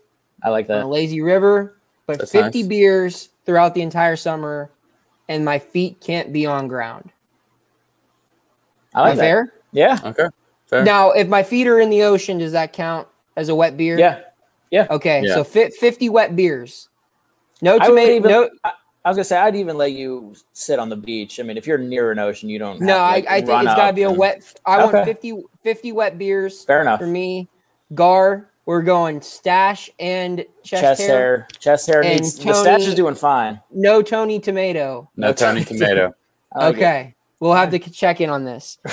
I 0.41 0.47
like 0.51 0.69
on 0.69 0.77
a 0.77 0.79
that. 0.79 0.88
lazy 0.88 1.19
river. 1.21 1.75
But 2.05 2.19
That's 2.19 2.31
50 2.31 2.59
nice. 2.61 2.67
beers 2.69 3.29
throughout 3.45 3.73
the 3.73 3.81
entire 3.81 4.15
summer, 4.15 4.71
and 5.27 5.43
my 5.43 5.59
feet 5.59 5.99
can't 5.99 6.31
be 6.31 6.45
on 6.45 6.69
ground. 6.69 7.11
I 8.95 9.01
like 9.01 9.11
I 9.11 9.15
that. 9.15 9.21
fair? 9.21 9.53
Yeah, 9.73 9.99
okay. 10.05 10.27
Fair. 10.67 10.85
Now, 10.85 11.11
if 11.11 11.27
my 11.27 11.43
feet 11.43 11.67
are 11.67 11.81
in 11.81 11.89
the 11.89 12.03
ocean, 12.03 12.38
does 12.38 12.53
that 12.53 12.71
count 12.71 13.05
as 13.35 13.49
a 13.49 13.55
wet 13.55 13.75
beer? 13.75 13.99
yeah. 13.99 14.21
Yeah. 14.71 14.88
Okay, 14.89 15.23
Yeah. 15.25 15.33
so 15.33 15.43
fi- 15.43 15.69
50 15.71 16.07
wet 16.07 16.38
beers. 16.38 16.88
No 17.61 17.71
I 17.73 17.75
would 17.75 17.83
tomato. 17.88 18.13
even- 18.15 18.31
no, 18.31 18.49
I 18.63 18.71
was 19.07 19.17
gonna 19.17 19.23
say 19.25 19.37
I'd 19.37 19.55
even 19.55 19.77
let 19.77 19.91
you 19.91 20.33
sit 20.53 20.79
on 20.79 20.89
the 20.89 20.95
beach. 20.97 21.39
I 21.39 21.43
mean, 21.43 21.57
if 21.57 21.67
you're 21.67 21.77
near 21.77 22.11
an 22.11 22.19
ocean, 22.19 22.49
you 22.49 22.59
don't. 22.59 22.81
No, 22.81 22.93
have 22.97 23.23
to, 23.23 23.31
I, 23.31 23.35
I 23.35 23.41
think 23.41 23.63
it's 23.63 23.75
got 23.75 23.87
to 23.87 23.93
be 23.93 24.03
a 24.03 24.09
and- 24.09 24.17
wet. 24.17 24.53
I 24.65 24.81
Okay. 24.83 24.93
want 24.93 25.05
50, 25.05 25.43
50 25.63 25.91
wet 25.91 26.17
beers 26.17 26.63
Fair 26.65 26.81
enough. 26.81 26.99
for 26.99 27.07
me. 27.07 27.47
Gar, 27.93 28.49
we're 28.65 28.81
going 28.81 29.21
stash 29.21 29.89
and 29.99 30.39
chest, 30.63 30.81
Chest 30.83 31.01
hair. 31.01 31.07
hair, 31.09 31.47
chest 31.59 31.87
hair 31.87 32.03
And 32.03 32.21
needs. 32.21 32.37
the 32.37 32.53
stash 32.53 32.81
is 32.87 32.95
doing 32.95 33.15
fine. 33.15 33.61
No 33.71 34.01
Tony 34.01 34.39
tomato. 34.39 35.09
no 35.15 35.31
Tony 35.31 35.63
Tomato. 35.63 36.13
I 36.53 36.65
like 36.65 36.73
it. 36.73 36.77
okay, 36.77 37.15
we'll 37.39 37.53
have 37.53 37.71
to 37.71 37.79
check 37.79 38.19
in 38.21 38.29
on 38.29 38.43
this. 38.45 38.77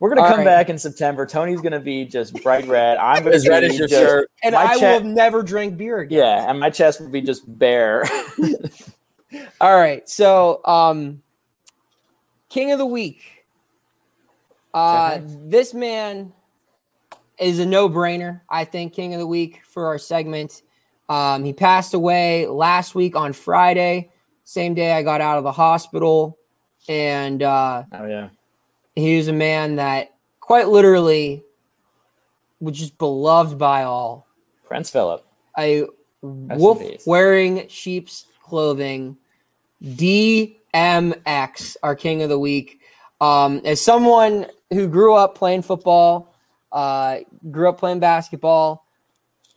We're 0.00 0.08
gonna 0.10 0.22
All 0.22 0.28
come 0.28 0.38
right. 0.38 0.44
back 0.44 0.68
in 0.70 0.76
September. 0.76 1.24
Tony's 1.24 1.60
gonna 1.62 1.80
be 1.80 2.04
just 2.04 2.34
bright 2.42 2.66
red. 2.66 2.98
I'm 2.98 3.22
gonna 3.22 3.36
As 3.36 3.48
red 3.48 3.64
as 3.64 3.78
your 3.78 3.88
just- 3.88 4.00
shirt. 4.02 4.30
And 4.42 4.54
I 4.54 4.74
cha- 4.74 4.80
will 4.86 4.92
have 4.94 5.04
never 5.04 5.42
drank 5.42 5.76
beer 5.78 6.00
again. 6.00 6.18
Yeah, 6.18 6.50
and 6.50 6.60
my 6.60 6.68
chest 6.68 7.00
will 7.00 7.08
be 7.08 7.22
just 7.22 7.42
bare. 7.58 8.04
All 9.60 9.76
right. 9.76 10.08
So, 10.08 10.64
um, 10.64 11.22
King 12.48 12.72
of 12.72 12.78
the 12.78 12.86
Week. 12.86 13.44
Uh, 14.72 15.20
this 15.22 15.72
man 15.72 16.32
is 17.38 17.58
a 17.58 17.66
no-brainer. 17.66 18.40
I 18.48 18.64
think 18.64 18.92
King 18.92 19.14
of 19.14 19.20
the 19.20 19.26
Week 19.26 19.60
for 19.64 19.86
our 19.86 19.98
segment. 19.98 20.62
Um, 21.08 21.44
he 21.44 21.52
passed 21.52 21.94
away 21.94 22.46
last 22.46 22.94
week 22.94 23.14
on 23.14 23.32
Friday, 23.32 24.10
same 24.44 24.74
day 24.74 24.92
I 24.92 25.02
got 25.02 25.20
out 25.20 25.38
of 25.38 25.44
the 25.44 25.52
hospital, 25.52 26.38
and 26.88 27.42
uh, 27.42 27.84
oh 27.92 28.06
yeah. 28.06 28.28
he 28.94 29.16
was 29.16 29.28
a 29.28 29.32
man 29.32 29.76
that 29.76 30.14
quite 30.40 30.68
literally 30.68 31.44
was 32.60 32.78
just 32.78 32.96
beloved 32.98 33.58
by 33.58 33.82
all. 33.84 34.26
Prince 34.66 34.90
Philip. 34.90 35.26
a 35.58 35.84
wolf 36.22 36.82
wearing 37.06 37.68
sheep's 37.68 38.26
clothing. 38.42 39.16
DMX, 39.84 41.76
our 41.82 41.94
king 41.94 42.22
of 42.22 42.28
the 42.28 42.38
week. 42.38 42.80
Um, 43.20 43.60
as 43.64 43.80
someone 43.80 44.46
who 44.70 44.88
grew 44.88 45.14
up 45.14 45.36
playing 45.36 45.62
football, 45.62 46.34
uh, 46.72 47.18
grew 47.50 47.68
up 47.68 47.78
playing 47.78 48.00
basketball, 48.00 48.84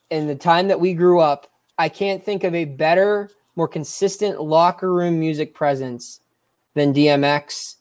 in 0.10 0.28
the 0.28 0.36
time 0.36 0.68
that 0.70 0.80
we 0.80 0.94
grew 0.94 1.20
up, 1.20 1.48
I 1.78 1.90
can't 1.90 2.24
think 2.24 2.44
of 2.44 2.56
a 2.56 2.66
better, 2.66 3.30
more 3.56 3.68
consistent 3.68 4.42
locker 4.42 4.92
room 4.92 5.20
music 5.20 5.54
presence 5.54 6.22
than 6.76 6.94
DMX. 6.94 7.76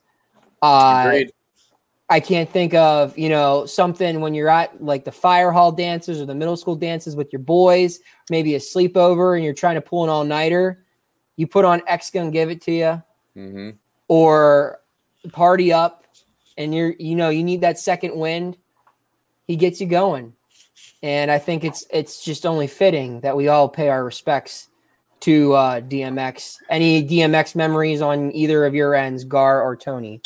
Uh, 0.63 1.05
Agreed. 1.07 1.33
I 2.09 2.21
can't 2.21 2.49
think 2.49 2.73
of, 2.75 3.19
you 3.19 3.29
know, 3.29 3.67
something 3.67 4.21
when 4.21 4.33
you're 4.33 4.49
at 4.49 4.83
like 4.83 5.05
the 5.05 5.13
fire 5.13 5.51
hall 5.51 5.73
dances 5.73 6.21
or 6.21 6.27
the 6.27 6.37
middle 6.37 6.57
school 6.57 6.77
dances 6.77 7.17
with 7.17 7.33
your 7.33 7.41
boys, 7.41 7.99
maybe 8.31 8.55
a 8.55 8.61
sleepover 8.61 9.35
and 9.35 9.45
you're 9.45 9.55
trying 9.55 9.75
to 9.75 9.81
pull 9.81 10.05
an 10.05 10.11
all 10.11 10.25
nighter. 10.25 10.85
You 11.37 11.47
put 11.47 11.65
on 11.65 11.83
X 11.87 12.11
Gon' 12.11 12.31
Give 12.31 12.51
It 12.51 12.61
to 12.63 12.73
You 12.73 13.03
hmm 13.35 13.71
or 14.09 14.81
Party 15.33 15.73
Up 15.73 16.05
and 16.57 16.75
you're, 16.75 16.95
you 16.99 17.17
know, 17.17 17.29
you 17.29 17.45
need 17.45 17.61
that 17.61 17.79
second 17.79 18.17
wind. 18.17 18.57
He 19.47 19.57
gets 19.57 19.81
you 19.81 19.87
going. 19.87 20.33
And 21.03 21.31
I 21.31 21.39
think 21.39 21.63
it's 21.63 21.87
it's 21.91 22.25
just 22.25 22.47
only 22.47 22.67
fitting 22.67 23.21
that 23.21 23.37
we 23.37 23.49
all 23.49 23.69
pay 23.69 23.89
our 23.89 24.05
respects 24.05 24.69
to 25.21 25.53
uh, 25.53 25.81
DMX. 25.81 26.57
Any 26.71 27.07
DMX 27.07 27.55
memories 27.55 28.01
on 28.01 28.35
either 28.35 28.65
of 28.65 28.75
your 28.75 28.95
ends, 28.95 29.25
Gar 29.25 29.63
or 29.63 29.77
Tony? 29.77 30.21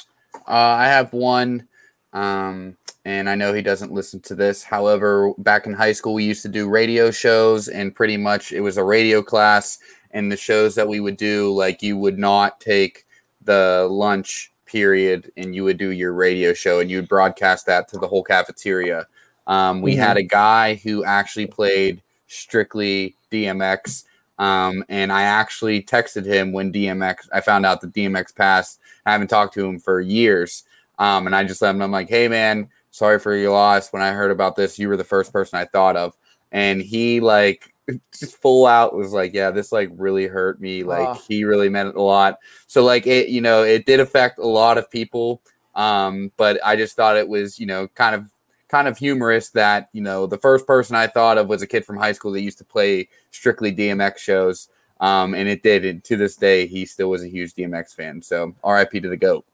Uh, 0.48 0.52
I 0.52 0.86
have 0.86 1.12
one, 1.12 1.66
um, 2.12 2.76
and 3.04 3.28
I 3.28 3.34
know 3.34 3.52
he 3.52 3.62
doesn't 3.62 3.92
listen 3.92 4.20
to 4.20 4.34
this. 4.34 4.62
However, 4.62 5.32
back 5.38 5.66
in 5.66 5.74
high 5.74 5.92
school, 5.92 6.14
we 6.14 6.24
used 6.24 6.42
to 6.42 6.48
do 6.48 6.68
radio 6.68 7.10
shows, 7.10 7.68
and 7.68 7.94
pretty 7.94 8.16
much 8.16 8.52
it 8.52 8.60
was 8.60 8.76
a 8.76 8.84
radio 8.84 9.22
class. 9.22 9.78
And 10.12 10.30
the 10.30 10.36
shows 10.36 10.74
that 10.74 10.88
we 10.88 11.00
would 11.00 11.16
do, 11.16 11.52
like 11.52 11.82
you 11.82 11.96
would 11.96 12.18
not 12.18 12.60
take 12.60 13.06
the 13.44 13.86
lunch 13.90 14.52
period, 14.66 15.32
and 15.36 15.54
you 15.54 15.64
would 15.64 15.78
do 15.78 15.90
your 15.90 16.12
radio 16.12 16.52
show, 16.52 16.80
and 16.80 16.90
you 16.90 16.98
would 16.98 17.08
broadcast 17.08 17.66
that 17.66 17.88
to 17.88 17.98
the 17.98 18.06
whole 18.06 18.22
cafeteria. 18.22 19.06
Um, 19.46 19.82
we 19.82 19.94
Mhm. 19.94 19.98
had 19.98 20.16
a 20.16 20.22
guy 20.22 20.74
who 20.74 21.04
actually 21.04 21.46
played 21.46 22.02
strictly 22.26 23.16
DMX. 23.30 24.04
Um, 24.38 24.84
and 24.88 25.12
I 25.12 25.22
actually 25.22 25.82
texted 25.82 26.24
him 26.24 26.52
when 26.52 26.72
DMX, 26.72 27.28
I 27.32 27.40
found 27.40 27.66
out 27.66 27.80
that 27.80 27.92
DMX 27.92 28.32
passed. 28.32 28.80
I 29.04 29.12
haven't 29.12 29.28
talked 29.28 29.54
to 29.54 29.66
him 29.66 29.78
for 29.78 30.00
years. 30.00 30.64
Um, 30.98 31.26
and 31.26 31.34
I 31.34 31.44
just 31.44 31.60
let 31.62 31.70
him 31.70 31.78
know, 31.78 31.84
I'm 31.84 31.90
like, 31.90 32.08
hey, 32.08 32.28
man, 32.28 32.68
sorry 32.90 33.18
for 33.18 33.34
your 33.34 33.52
loss. 33.52 33.92
When 33.92 34.02
I 34.02 34.12
heard 34.12 34.30
about 34.30 34.56
this, 34.56 34.78
you 34.78 34.88
were 34.88 34.96
the 34.96 35.04
first 35.04 35.32
person 35.32 35.58
I 35.58 35.64
thought 35.64 35.96
of. 35.96 36.16
And 36.52 36.80
he, 36.80 37.20
like, 37.20 37.69
just 38.18 38.36
full 38.36 38.66
out 38.66 38.94
was 38.94 39.12
like, 39.12 39.34
yeah, 39.34 39.50
this, 39.50 39.72
like, 39.72 39.90
really 39.94 40.26
hurt 40.26 40.60
me. 40.60 40.82
Like, 40.84 41.08
Oh. 41.08 41.22
he 41.28 41.44
really 41.44 41.68
meant 41.68 41.90
it 41.90 41.96
a 41.96 42.02
lot. 42.02 42.38
So, 42.66 42.84
like, 42.84 43.06
it, 43.06 43.28
you 43.28 43.40
know, 43.40 43.62
it 43.62 43.86
did 43.86 44.00
affect 44.00 44.38
a 44.38 44.46
lot 44.46 44.78
of 44.78 44.90
people. 44.90 45.42
Um, 45.74 46.32
but 46.36 46.58
I 46.64 46.76
just 46.76 46.96
thought 46.96 47.16
it 47.16 47.28
was, 47.28 47.58
you 47.58 47.66
know, 47.66 47.88
kind 47.88 48.14
of 48.14 48.26
kind 48.68 48.86
of 48.86 48.96
humorous 48.96 49.48
that 49.50 49.88
you 49.92 50.00
know 50.00 50.26
the 50.26 50.38
first 50.38 50.64
person 50.64 50.94
I 50.94 51.08
thought 51.08 51.38
of 51.38 51.48
was 51.48 51.60
a 51.60 51.66
kid 51.66 51.84
from 51.84 51.96
high 51.96 52.12
school 52.12 52.30
that 52.32 52.40
used 52.40 52.58
to 52.58 52.64
play 52.64 53.08
strictly 53.32 53.74
DMX 53.74 54.18
shows, 54.18 54.68
um, 55.00 55.34
and 55.34 55.48
it 55.48 55.62
did. 55.62 55.84
And 55.84 56.04
to 56.04 56.16
this 56.16 56.36
day, 56.36 56.66
he 56.66 56.86
still 56.86 57.10
was 57.10 57.22
a 57.24 57.28
huge 57.28 57.54
DMX 57.54 57.94
fan. 57.94 58.22
So 58.22 58.54
R.I.P. 58.62 59.00
to 59.00 59.08
the 59.08 59.16
goat. 59.16 59.44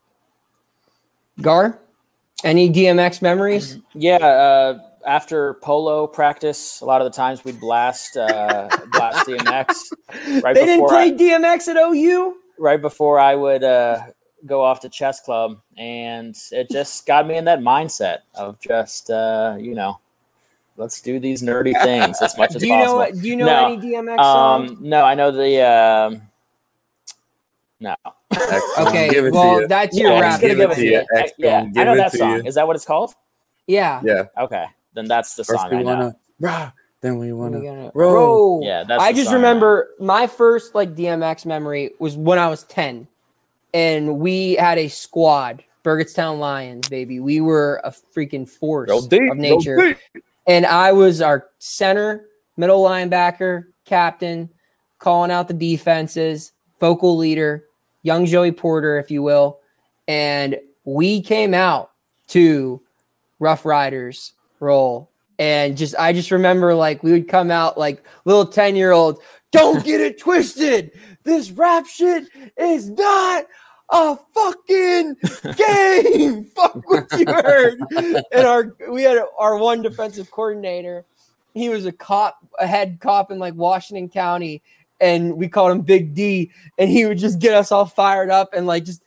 Gar, 1.41 1.79
any 2.43 2.69
DMX 2.69 3.21
memories? 3.21 3.77
Yeah, 3.93 4.15
uh, 4.17 4.86
after 5.07 5.55
polo 5.55 6.05
practice, 6.05 6.81
a 6.81 6.85
lot 6.85 7.01
of 7.01 7.05
the 7.11 7.15
times 7.15 7.43
we'd 7.45 7.59
blast 7.59 8.17
uh, 8.17 8.67
blast 8.91 9.27
DMX 9.27 10.43
right 10.43 10.53
they 10.53 10.65
didn't 10.65 10.87
play 10.87 11.05
I, 11.05 11.11
DMX 11.11 11.67
at 11.69 11.77
OU. 11.77 12.37
right 12.59 12.81
before 12.81 13.19
I 13.19 13.33
would 13.35 13.63
uh, 13.63 14.01
go 14.45 14.61
off 14.61 14.81
to 14.81 14.89
chess 14.89 15.19
club, 15.21 15.59
and 15.77 16.35
it 16.51 16.69
just 16.69 17.05
got 17.05 17.25
me 17.25 17.37
in 17.37 17.45
that 17.45 17.59
mindset 17.59 18.19
of 18.35 18.59
just 18.59 19.09
uh, 19.09 19.55
you 19.59 19.73
know, 19.73 19.99
let's 20.75 21.01
do 21.01 21.19
these 21.19 21.41
nerdy 21.41 21.73
things 21.83 22.21
as 22.21 22.37
much 22.37 22.51
as 22.55 22.61
Do 22.61 22.67
you 22.67 22.73
possible. 22.73 22.97
what- 22.97 23.13
Do 23.13 23.27
you 23.27 23.35
know 23.37 23.45
No. 23.45 23.65
any 23.65 23.77
DMX 23.77 24.17
songs? 24.23 24.71
Um, 24.71 24.77
no, 24.81 25.03
I 25.03 25.15
know 25.15 25.31
the. 25.31 25.61
Um, 25.65 26.21
no. 27.79 27.95
Okay, 28.79 29.09
Give 29.09 29.25
it 29.25 29.29
to 29.31 29.35
well, 29.35 29.61
you. 29.61 29.67
that's 29.67 29.97
your 29.97 30.11
Yeah, 30.11 30.19
rap. 30.19 30.31
just 30.31 30.41
gonna 30.41 30.53
Give 30.55 30.69
give 30.69 30.69
it 30.71 30.73
it 30.73 30.75
to 30.75 30.81
to 30.81 30.87
you. 30.87 30.91
you. 31.21 31.45
Yeah, 31.47 31.61
gonna 31.61 31.79
I 31.79 31.83
know 31.83 31.93
it 31.93 31.97
that 31.97 32.11
song. 32.13 32.31
you. 32.37 32.43
Is 32.43 32.55
that 32.55 32.65
what 32.67 32.75
it's 32.75 32.85
called? 32.85 33.13
Yeah. 33.67 34.01
Yeah. 34.03 34.23
Okay, 34.37 34.65
then 34.97 35.07
that's 35.07 35.35
the 35.35 35.43
First 35.43 35.61
song 35.61 35.69
we 35.69 35.77
I 35.77 35.83
wanna 35.83 36.15
rah, 36.39 36.71
then 37.01 37.19
we 37.19 37.31
wanna 37.31 37.91
roll. 37.93 38.13
roll. 38.13 38.61
Yeah, 38.63 38.83
that's. 38.83 39.01
I 39.01 39.13
just 39.13 39.25
song 39.25 39.33
know. 39.33 39.47
remember 39.47 39.89
my 39.99 40.25
first 40.25 40.73
like 40.73 40.95
DMX 40.95 41.45
memory 41.45 41.91
was 41.99 42.17
when 42.17 42.39
I 42.39 42.47
was 42.47 42.63
10 42.63 43.07
and 43.73 44.19
we 44.19 44.55
had 44.55 44.79
a 44.79 44.87
squad, 44.87 45.63
Burgettstown 45.83 46.39
Lions, 46.39 46.89
baby. 46.89 47.19
We 47.19 47.41
were 47.41 47.79
a 47.83 47.91
freaking 47.91 48.49
force 48.49 49.07
deep, 49.07 49.31
of 49.31 49.37
nature. 49.37 49.95
And 50.47 50.65
I 50.65 50.93
was 50.93 51.21
our 51.21 51.49
center, 51.59 52.25
middle 52.55 52.81
linebacker, 52.81 53.65
captain, 53.85 54.49
calling 54.97 55.29
out 55.29 55.47
the 55.47 55.53
defenses, 55.53 56.53
vocal 56.79 57.17
leader, 57.17 57.65
young 58.01 58.25
Joey 58.25 58.53
Porter, 58.53 58.97
if 58.97 59.11
you 59.11 59.21
will. 59.21 59.59
And 60.07 60.57
we 60.85 61.21
came 61.21 61.53
out 61.53 61.91
to 62.29 62.81
Ruff 63.39 63.65
Ryders 63.65 64.33
roll. 64.59 65.09
And 65.39 65.77
just 65.77 65.95
I 65.99 66.13
just 66.13 66.31
remember 66.31 66.73
like 66.73 67.03
we 67.03 67.11
would 67.11 67.27
come 67.27 67.51
out 67.51 67.77
like 67.77 68.03
little 68.25 68.45
10 68.45 68.75
year 68.75 68.91
olds, 68.91 69.19
don't 69.51 69.83
get 69.85 70.01
it 70.01 70.19
twisted. 70.19 70.91
This 71.23 71.51
rap 71.51 71.85
shit 71.85 72.27
is 72.57 72.89
not 72.89 73.45
a 73.89 74.17
fucking 74.33 75.15
game. 75.55 76.43
Fuck 76.55 76.89
what 76.89 77.07
you 77.17 77.25
heard. 77.25 77.79
And 78.31 78.45
our 78.47 78.75
we 78.89 79.03
had 79.03 79.19
our 79.37 79.57
one 79.57 79.81
defensive 79.81 80.31
coordinator. 80.31 81.05
He 81.53 81.69
was 81.69 81.85
a 81.85 81.91
cop, 81.91 82.37
a 82.59 82.67
head 82.67 82.99
cop 82.99 83.31
in 83.31 83.39
like 83.39 83.55
Washington 83.55 84.09
County, 84.09 84.61
and 84.99 85.37
we 85.37 85.47
called 85.47 85.71
him 85.71 85.81
Big 85.81 86.13
D. 86.13 86.51
And 86.77 86.89
he 86.89 87.05
would 87.05 87.17
just 87.17 87.39
get 87.39 87.53
us 87.53 87.71
all 87.71 87.85
fired 87.85 88.29
up 88.29 88.53
and 88.53 88.67
like 88.67 88.85
just 88.85 89.01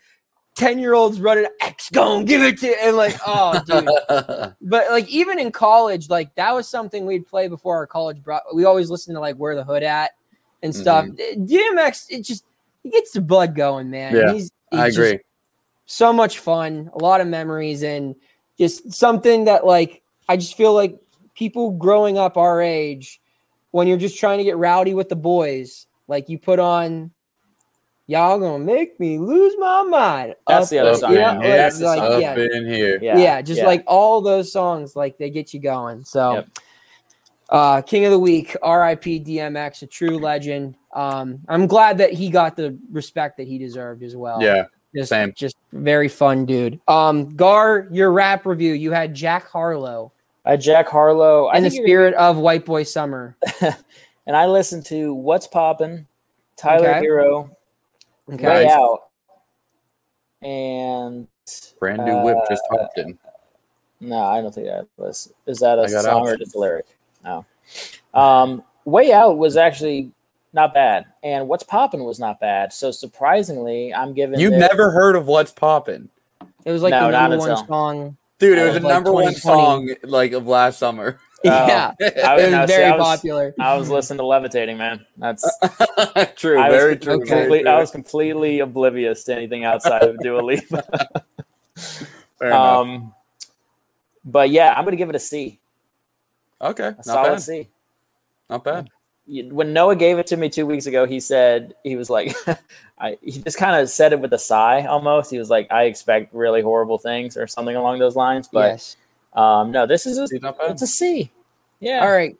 10 0.56 0.78
year 0.78 0.94
olds 0.94 1.20
running 1.20 1.46
X 1.60 1.90
gonna 1.90 2.24
give 2.24 2.42
it 2.42 2.58
to. 2.60 2.84
And 2.84 2.96
like, 2.96 3.16
oh 3.26 3.60
dude. 3.66 3.88
But 4.60 4.90
like 4.90 5.08
even 5.08 5.38
in 5.38 5.52
college, 5.52 6.08
like 6.08 6.34
that 6.34 6.54
was 6.54 6.68
something 6.68 7.06
we'd 7.06 7.26
play 7.26 7.48
before 7.48 7.76
our 7.76 7.86
college 7.86 8.22
brought. 8.22 8.42
We 8.54 8.64
always 8.64 8.90
listened 8.90 9.16
to 9.16 9.20
like 9.20 9.36
where 9.36 9.54
the 9.54 9.64
hood 9.64 9.82
at 9.82 10.12
and 10.62 10.74
stuff. 10.74 11.06
Mm-hmm. 11.06 11.44
DMX, 11.44 12.06
it 12.10 12.22
just 12.22 12.44
he 12.82 12.90
gets 12.90 13.12
the 13.12 13.20
blood 13.20 13.54
going, 13.54 13.90
man. 13.90 14.14
Yeah, 14.14 14.32
he's, 14.32 14.50
he's 14.70 14.80
I 14.80 14.86
agree. 14.88 15.20
so 15.86 16.12
much 16.12 16.38
fun, 16.38 16.90
a 16.92 16.98
lot 16.98 17.20
of 17.20 17.28
memories, 17.28 17.82
and 17.82 18.14
just 18.58 18.92
something 18.92 19.44
that 19.44 19.66
like 19.66 20.02
I 20.28 20.36
just 20.36 20.56
feel 20.56 20.74
like 20.74 20.98
people 21.34 21.70
growing 21.72 22.18
up 22.18 22.36
our 22.36 22.60
age, 22.60 23.20
when 23.70 23.86
you're 23.86 23.96
just 23.96 24.18
trying 24.18 24.38
to 24.38 24.44
get 24.44 24.56
rowdy 24.56 24.94
with 24.94 25.08
the 25.08 25.16
boys, 25.16 25.86
like 26.08 26.28
you 26.28 26.38
put 26.38 26.58
on. 26.58 27.12
Y'all 28.10 28.40
gonna 28.40 28.58
make 28.64 28.98
me 28.98 29.18
lose 29.18 29.54
my 29.58 29.84
mind. 29.84 30.34
That's 30.48 30.64
Up 30.64 30.70
the 30.70 30.78
other 30.80 30.90
in- 30.90 30.96
song. 30.96 31.14
Yeah, 31.14 31.30
in 31.34 31.36
like- 31.38 31.46
the 31.74 31.84
like, 31.84 31.98
song. 31.98 32.12
up 32.12 32.20
yeah, 32.20 32.56
in 32.56 32.66
here. 32.66 32.98
Yeah, 33.00 33.18
yeah, 33.18 33.40
just 33.40 33.62
like 33.62 33.84
all 33.86 34.20
those 34.20 34.50
songs, 34.50 34.96
like 34.96 35.16
they 35.16 35.30
get 35.30 35.54
you 35.54 35.60
going. 35.60 36.02
So, 36.04 36.32
Yep. 36.34 36.48
uh, 37.50 37.82
King 37.82 38.06
of 38.06 38.10
the 38.10 38.18
Week, 38.18 38.56
R.I.P. 38.62 39.20
DMX, 39.20 39.82
a 39.82 39.86
true 39.86 40.18
legend. 40.18 40.74
Um, 40.92 41.38
I'm 41.48 41.68
glad 41.68 41.98
that 41.98 42.12
he 42.12 42.30
got 42.30 42.56
the 42.56 42.76
respect 42.90 43.36
that 43.36 43.46
he 43.46 43.58
deserved 43.58 44.02
as 44.02 44.16
well. 44.16 44.42
Yeah. 44.42 44.64
just, 44.92 45.10
same. 45.10 45.32
just 45.36 45.54
very 45.72 46.08
fun, 46.08 46.46
dude. 46.46 46.80
Um, 46.88 47.36
Gar, 47.36 47.86
your 47.92 48.10
rap 48.10 48.44
review, 48.44 48.72
you 48.72 48.90
had 48.90 49.14
Jack 49.14 49.46
Harlow 49.48 50.10
uh, 50.44 50.56
Jack 50.56 50.88
Harlow. 50.88 51.46
I 51.46 51.58
in 51.58 51.62
the 51.62 51.70
think 51.70 51.80
you're- 51.82 51.88
spirit 51.90 52.14
of 52.14 52.38
White 52.38 52.64
Boy 52.64 52.82
Summer. 52.82 53.36
and 53.60 54.34
I 54.36 54.46
listened 54.46 54.84
to 54.86 55.14
What's 55.14 55.46
Poppin', 55.46 56.08
Tyler 56.56 56.88
Okay. 56.88 57.06
Herro, 57.06 57.50
Okay, 58.32 58.46
Way 58.46 58.64
Nice. 58.64 58.72
Out, 58.72 59.00
and 60.42 61.26
Brand 61.78 62.04
new 62.04 62.22
whip 62.22 62.36
Uh, 62.36 62.46
just 62.48 62.62
hopped 62.70 62.98
in. 62.98 63.18
No, 64.00 64.18
I 64.18 64.40
don't 64.40 64.54
think 64.54 64.66
that 64.68 64.86
was. 64.96 65.32
Is 65.46 65.58
that 65.58 65.78
a 65.78 65.82
I 65.82 65.90
got 65.90 66.04
song 66.04 66.26
or 66.26 66.36
just 66.36 66.54
a 66.54 66.58
lyric? 66.58 66.86
No. 67.24 67.44
Um, 68.14 68.64
Way 68.84 69.12
Out 69.12 69.36
was 69.36 69.56
actually 69.56 70.10
not 70.52 70.72
bad, 70.72 71.06
and 71.22 71.48
What's 71.48 71.62
Poppin' 71.64 72.04
was 72.04 72.18
not 72.18 72.40
bad. 72.40 72.72
So 72.72 72.90
surprisingly, 72.90 73.92
I'm 73.92 74.14
giving. 74.14 74.40
You 74.40 74.50
this- 74.50 74.58
never 74.60 74.90
heard 74.90 75.16
of 75.16 75.26
What's 75.26 75.52
Poppin'? 75.52 76.08
It 76.64 76.72
was 76.72 76.82
like 76.82 76.92
No, 76.92 77.06
the 77.06 77.10
number 77.12 77.38
one 77.38 77.50
until- 77.50 77.66
song. 77.66 78.16
Dude, 78.38 78.56
it 78.56 78.64
was 78.64 78.74
the 78.74 78.80
like 78.80 78.94
number 78.94 79.12
one 79.12 79.34
song 79.34 79.94
like 80.02 80.32
of 80.32 80.46
last 80.46 80.78
summer. 80.78 81.18
yeah, 81.44 81.92
I 82.00 82.04
it 82.04 82.14
was, 82.16 82.42
was 82.42 82.50
no, 82.52 82.66
see, 82.66 82.72
very 82.72 82.84
I 82.84 82.96
was, 82.96 83.06
popular. 83.16 83.54
I 83.58 83.76
was 83.76 83.88
listening 83.88 84.18
to 84.18 84.26
Levitating, 84.26 84.76
man. 84.76 85.06
That's 85.16 85.42
true, 86.36 86.58
I 86.58 86.68
was, 86.68 86.76
very 86.76 86.96
true. 86.98 87.14
okay. 87.14 87.24
very 87.28 87.40
complete- 87.42 87.62
true. 87.62 87.70
I 87.70 87.78
was 87.78 87.90
completely 87.90 88.60
oblivious 88.60 89.24
to 89.24 89.34
anything 89.34 89.64
outside 89.64 90.02
of 90.02 90.18
Dua 90.18 90.40
Lipa. 90.40 90.84
Fair 92.38 92.48
enough. 92.48 92.86
um, 92.86 93.14
but 94.24 94.50
yeah, 94.50 94.74
I'm 94.76 94.84
gonna 94.84 94.96
give 94.96 95.08
it 95.08 95.16
a 95.16 95.20
C. 95.20 95.58
okay, 96.60 96.88
A 96.88 96.90
not 96.92 97.04
solid 97.04 97.30
bad. 97.30 97.42
C. 97.42 97.68
Not 98.50 98.64
bad. 98.64 98.90
when 99.26 99.72
Noah 99.72 99.96
gave 99.96 100.18
it 100.18 100.26
to 100.28 100.36
me 100.36 100.48
two 100.50 100.66
weeks 100.66 100.86
ago, 100.86 101.06
he 101.06 101.20
said 101.20 101.74
he 101.84 101.96
was 101.96 102.10
like, 102.10 102.34
I 102.98 103.16
he 103.22 103.40
just 103.40 103.56
kind 103.56 103.80
of 103.80 103.88
said 103.88 104.12
it 104.12 104.20
with 104.20 104.32
a 104.34 104.38
sigh 104.38 104.84
almost. 104.84 105.30
He 105.30 105.38
was 105.38 105.48
like, 105.48 105.70
I 105.72 105.84
expect 105.84 106.34
really 106.34 106.60
horrible 106.60 106.98
things 106.98 107.36
or 107.36 107.46
something 107.46 107.76
along 107.76 107.98
those 107.98 108.16
lines. 108.16 108.48
But 108.52 108.72
yes. 108.72 108.96
Um, 109.32 109.70
no, 109.70 109.86
this 109.86 110.06
is 110.06 110.18
a, 110.18 110.26
Dude, 110.26 110.42
not 110.42 110.58
bad. 110.58 110.72
it's 110.72 110.82
a 110.82 110.86
C. 110.86 111.30
Yeah. 111.80 112.00
All 112.04 112.10
right, 112.12 112.36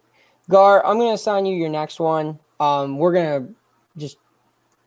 Gar, 0.49 0.85
I'm 0.85 0.99
gonna 0.99 1.13
assign 1.15 1.47
you 1.47 1.57
your 1.57 1.69
next 1.69 2.01
one. 2.01 2.39
Um, 2.59 2.99
we're 2.99 3.13
gonna 3.13 3.49
just 3.97 4.19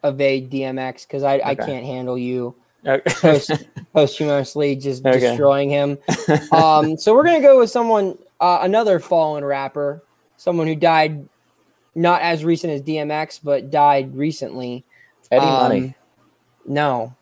evade 0.04 0.51
DMX 0.51 1.08
because 1.08 1.24
I, 1.24 1.36
I 1.43 1.56
can't 1.56 1.86
handle 1.86 2.18
you 2.18 2.56
Okay. 2.86 3.10
post, 3.22 3.51
posthumously 3.93 4.76
just 4.76 5.06
Okay. 5.06 5.20
destroying 5.20 5.70
him. 5.70 5.97
Um, 6.51 6.97
so 6.97 7.14
we're 7.16 7.24
gonna 7.24 7.41
go 7.41 7.58
with 7.60 7.70
someone, 7.72 8.18
uh, 8.39 8.60
another 8.62 8.99
fallen 8.99 9.43
rapper, 9.43 10.04
someone 10.38 10.68
who 10.68 10.76
died 10.76 11.28
not 11.95 12.22
as 12.22 12.43
recent 12.45 12.74
as 12.74 12.82
DMX, 12.82 13.39
but 13.43 13.72
died 13.72 14.16
recently. 14.16 14.84
Eddie 15.32 15.45
Um, 15.45 15.58
Money. 15.58 15.95
No, 16.68 17.16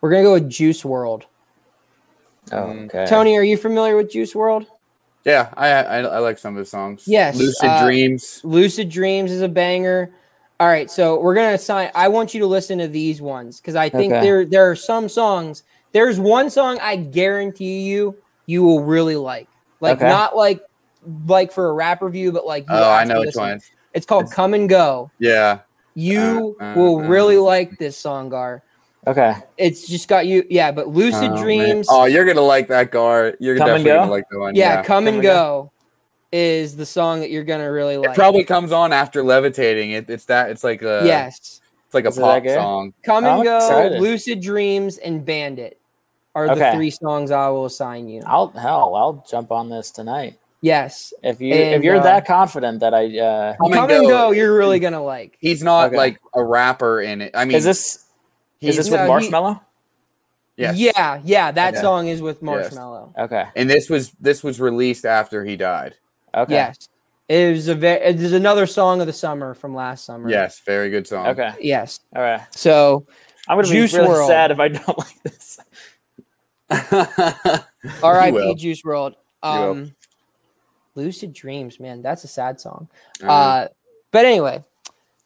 we're 0.00 0.10
gonna 0.10 0.22
go 0.24 0.32
with 0.32 0.48
Juice 0.50 0.82
WRLD. 0.82 1.24
Oh, 2.52 2.56
mm, 2.56 2.86
okay. 2.86 3.06
Tony, 3.06 3.36
are 3.36 3.42
you 3.44 3.56
familiar 3.56 3.96
with 3.96 4.10
Juice 4.10 4.34
WRLD? 4.34 4.66
Yeah, 5.24 5.52
I, 5.56 5.68
I 5.68 5.98
I 6.00 6.18
like 6.18 6.38
some 6.38 6.54
of 6.54 6.58
his 6.58 6.70
songs. 6.70 7.04
Yes, 7.06 7.38
Lucid 7.38 7.70
uh, 7.70 7.84
Dreams. 7.86 8.40
Lucid 8.44 8.90
Dreams 8.90 9.32
is 9.32 9.40
a 9.40 9.48
banger. 9.48 10.14
All 10.60 10.68
right, 10.68 10.90
so 10.90 11.18
we're 11.18 11.34
gonna 11.34 11.54
assign. 11.54 11.90
I 11.94 12.08
want 12.08 12.34
you 12.34 12.40
to 12.40 12.46
listen 12.46 12.78
to 12.78 12.88
these 12.88 13.22
ones 13.22 13.60
because 13.60 13.74
I 13.74 13.88
think 13.88 14.12
Okay. 14.12 14.20
there 14.20 14.44
there 14.44 14.70
are 14.70 14.76
some 14.76 15.08
songs. 15.08 15.62
There's 15.92 16.18
one 16.20 16.50
song 16.50 16.78
I 16.80 16.96
guarantee 16.96 17.82
you 17.82 18.16
you 18.46 18.62
will 18.62 18.82
really 18.84 19.16
like. 19.16 19.48
Like 19.80 19.96
Okay. 19.96 20.08
not 20.08 20.36
like 20.36 20.60
like 21.26 21.52
for 21.52 21.68
a 21.68 21.72
rap 21.72 22.02
review, 22.02 22.30
but 22.32 22.46
like 22.46 22.64
you 22.64 22.74
Oh, 22.74 22.90
I 22.92 23.04
know 23.04 23.20
which 23.20 23.34
one. 23.34 23.60
It's 23.94 24.06
called 24.06 24.30
"Come 24.30 24.54
and 24.54 24.68
Go." 24.68 25.10
Yeah. 25.18 25.60
You 25.94 26.56
Uh, 26.60 26.64
uh, 26.64 26.74
will 26.76 26.98
uh. 27.00 27.08
really 27.08 27.36
like 27.36 27.78
this 27.78 27.96
song, 27.96 28.28
Gar. 28.28 28.62
Okay. 29.06 29.34
It's 29.58 29.86
just 29.86 30.08
got 30.08 30.26
you, 30.26 30.44
yeah. 30.48 30.72
But 30.72 30.88
"Lucid 30.88 31.24
Oh, 31.30 31.34
man. 31.34 31.42
Dreams," 31.42 31.86
Oh, 31.90 32.04
you're 32.06 32.24
gonna 32.24 32.40
like 32.40 32.68
that, 32.68 32.90
Gar. 32.90 33.34
You're 33.40 33.56
Come 33.56 33.68
and 33.70 33.84
definitely 33.84 33.90
Go? 33.90 33.98
gonna 34.00 34.10
like 34.10 34.28
the 34.30 34.38
one. 34.38 34.54
yeah, 34.54 34.82
"Come, 34.82 35.06
and 35.06 35.16
and 35.16 35.22
Go," 35.22 35.70
is 36.32 36.76
the 36.76 36.86
song 36.86 37.20
that 37.20 37.30
you're 37.30 37.44
gonna 37.44 37.70
really 37.70 37.96
like? 37.98 38.10
It 38.10 38.14
probably 38.16 38.44
comes 38.44 38.72
on 38.72 38.92
after 38.92 39.22
levitating. 39.22 39.90
It, 39.92 40.08
it's 40.08 40.24
that. 40.26 40.50
It's 40.50 40.64
like 40.64 40.82
a. 40.82 41.02
yes. 41.04 41.60
It's 41.86 41.94
like 41.94 42.06
a 42.06 42.08
Is 42.08 42.18
pop 42.18 42.44
song. 42.46 42.94
Come 43.04 43.18
and 43.24 43.26
I'm 43.34 43.44
Go, 43.44 43.56
excited. 43.58 44.00
Lucid 44.00 44.40
Dreams, 44.40 44.98
and 44.98 45.24
Bandit 45.24 45.78
are 46.34 46.52
the 46.52 46.72
three 46.74 46.90
songs 46.90 47.30
I 47.30 47.48
will 47.50 47.66
assign 47.66 48.08
you. 48.08 48.22
I'll 48.26 48.48
hell, 48.48 48.94
I'll 48.96 49.24
jump 49.30 49.52
on 49.52 49.68
this 49.70 49.90
tonight. 49.92 50.38
Yes. 50.62 51.12
If 51.22 51.40
you 51.42 51.52
And, 51.54 51.74
if 51.74 51.82
you're 51.84 51.98
uh, 51.98 52.02
that 52.02 52.26
confident 52.26 52.80
that 52.80 52.94
I 52.94 53.18
uh 53.18 53.54
Come 53.58 53.66
and 53.66 53.74
Come 53.74 53.90
and 53.90 54.02
Go. 54.04 54.08
Go, 54.08 54.30
you're 54.32 54.56
really 54.56 54.80
going 54.80 54.94
to 54.94 54.98
like. 55.00 55.36
He's 55.38 55.62
not 55.62 55.88
Okay. 55.88 55.96
like 55.98 56.18
a 56.34 56.42
rapper 56.42 57.02
in 57.02 57.20
it. 57.20 57.30
I 57.34 57.44
mean, 57.44 57.56
is 57.58 57.64
this 57.64 58.03
he's, 58.60 58.78
is 58.78 58.86
this 58.86 58.94
No, 58.94 59.10
with 59.12 59.22
he- 59.24 59.28
Marshmello? 59.30 59.60
Yes. 60.56 60.76
Yeah, 60.78 61.20
yeah, 61.24 61.50
that 61.50 61.74
Okay. 61.74 61.82
song 61.82 62.06
is 62.06 62.22
with 62.22 62.40
Marshmello. 62.40 63.16
Okay. 63.18 63.44
And 63.56 63.68
this 63.68 63.90
was 63.90 64.12
this 64.20 64.44
was 64.44 64.60
released 64.60 65.04
after 65.04 65.44
he 65.44 65.56
died. 65.56 65.96
Okay. 66.32 66.52
Yes. 66.54 66.88
It 67.28 67.52
was 67.52 67.68
a 67.68 67.74
very, 67.74 68.00
it 68.04 68.20
is 68.20 68.32
another 68.32 68.66
song 68.66 69.00
of 69.00 69.06
the 69.06 69.12
summer 69.12 69.54
from 69.54 69.74
last 69.74 70.04
summer. 70.04 70.28
Yes, 70.30 70.60
very 70.64 70.90
good 70.90 71.06
song. 71.08 71.26
Okay. 71.28 71.52
Yes. 71.60 72.00
All 72.14 72.22
right. 72.22 72.42
So, 72.54 73.06
I'm 73.48 73.56
gonna 73.56 73.66
Juice 73.66 73.92
be 73.92 73.98
really 73.98 74.10
WRLD. 74.10 74.26
sad 74.28 74.50
if 74.50 74.60
I 74.60 74.68
don't 74.68 74.98
like 74.98 75.22
this. 75.22 75.58
R.I.P. 78.02 78.54
Juice 78.56 78.82
WRLD. 78.82 79.14
Um, 79.42 79.94
Lucid 80.94 81.32
Dreams, 81.32 81.78
man, 81.80 82.02
that's 82.02 82.24
a 82.24 82.28
sad 82.28 82.60
song. 82.60 82.88
Uh, 83.22 83.26
Uh, 83.26 83.68
but 84.10 84.24
anyway, 84.24 84.62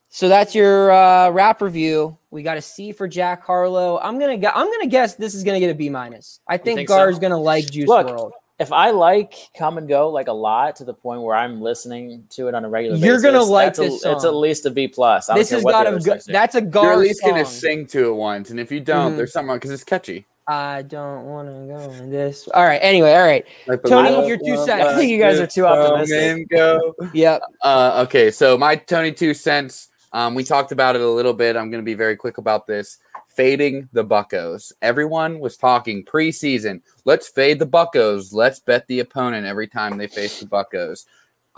so 0.09 0.29
that's 0.29 0.55
your 0.55 0.91
uh, 0.91 1.31
rap 1.31 1.61
review. 1.63 2.18
We 2.31 2.43
got 2.43 2.57
a 2.59 2.63
C 2.63 2.93
for 2.93 3.09
Jack 3.09 3.43
Harlow. 3.45 3.99
I'm 4.03 4.19
gonna 4.19 4.37
gu- 4.37 4.51
I'm 4.55 4.67
gonna 4.71 4.87
guess 4.87 5.15
this 5.15 5.35
is 5.35 5.45
gonna 5.45 5.61
get 5.61 5.71
a 5.71 5.75
B 5.75 5.89
minus. 5.89 6.41
I 6.47 6.59
think, 6.59 6.77
think 6.79 6.89
Gar's 6.89 7.17
so? 7.17 7.21
gonna 7.23 7.39
like 7.39 7.71
Juice 7.71 7.89
Look, 7.89 8.07
World. 8.07 8.33
If 8.59 8.73
I 8.73 8.91
like 8.91 9.35
Come 9.57 9.79
and 9.79 9.89
Go 9.89 10.11
like 10.11 10.27
a 10.29 10.33
lot 10.33 10.77
to 10.77 10.85
the 10.85 10.93
point 10.93 11.23
where 11.23 11.37
I'm 11.37 11.63
listening 11.63 12.25
to 12.31 12.49
it 12.49 12.55
on 12.55 12.65
a 12.65 12.69
regular 12.69 12.97
You're 12.99 13.15
basis, 13.17 13.23
gonna 13.33 13.43
like 13.45 13.67
that's 13.69 13.79
a- 13.79 13.83
this 13.83 14.05
It's 14.05 14.25
at 14.25 14.35
least 14.35 14.67
a 14.67 14.71
B 14.71 14.89
plus. 14.89 15.31
I 15.31 15.39
This 15.39 15.49
care 15.51 15.59
has 15.59 15.65
got 15.65 15.71
the 15.71 15.77
a 15.77 15.93
other 15.93 15.99
go- 16.01 16.11
songs 16.13 16.25
do. 16.27 16.33
that's 16.33 16.55
a 16.55 16.61
you're 16.63 16.93
at 16.93 16.99
least 16.99 17.21
song. 17.21 17.31
gonna 17.31 17.45
sing 17.47 17.87
to 17.87 18.09
it 18.09 18.15
once, 18.15 18.51
and 18.51 18.61
if 18.61 18.71
you 18.73 18.81
don't, 18.81 19.13
Mhm. 19.13 19.17
there's 19.17 19.33
something 19.33 19.55
because 19.57 19.71
it's 19.71 19.85
catchy. 19.85 20.27
I 20.51 20.83
don't 20.83 21.27
want 21.27 21.47
to 21.49 21.75
go 21.75 21.91
in 22.03 22.11
this. 22.11 22.49
All 22.49 22.65
right. 22.65 22.79
Anyway. 22.83 23.13
All 23.13 23.23
right. 23.27 23.45
Like 23.67 23.83
Tony, 23.85 24.11
the 24.11 24.27
your 24.27 24.39
two 24.39 24.55
love 24.57 24.67
cents. 24.67 24.83
I 24.83 24.97
think 24.97 25.11
you 25.11 25.19
guys 25.19 25.39
are 25.39 25.47
too 25.47 25.63
come 25.65 25.79
optimistic. 25.79 26.19
and 26.23 26.49
go. 26.49 26.95
Yep. 27.13 27.43
Uh, 27.63 28.05
okay, 28.07 28.31
so 28.31 28.57
my 28.59 28.75
Tony 28.77 29.13
two 29.13 29.35
cents. 29.35 29.89
Um, 30.13 30.35
we 30.35 30.45
talked 30.45 30.73
about 30.73 30.97
it 30.97 31.03
a 31.03 31.09
little 31.09 31.35
bit. 31.35 31.57
I'm 31.57 31.71
going 31.71 31.83
to 31.83 31.87
be 31.87 31.95
very 31.95 32.17
quick 32.17 32.39
about 32.39 32.67
this. 32.67 32.99
Fading 33.29 33.89
the 33.93 34.05
Buccos. 34.05 34.73
Everyone 34.83 35.39
was 35.39 35.57
talking 35.57 36.05
preseason. 36.05 36.81
Let's 37.05 37.29
fade 37.29 37.59
the 37.59 37.67
Buccos. 37.67 38.33
Let's 38.33 38.59
bet 38.59 38.87
the 38.87 39.01
opponent 39.01 39.47
every 39.47 39.69
time 39.69 39.97
they 39.97 40.09
face 40.09 40.41
the 40.41 40.47
Buccos. 40.47 41.05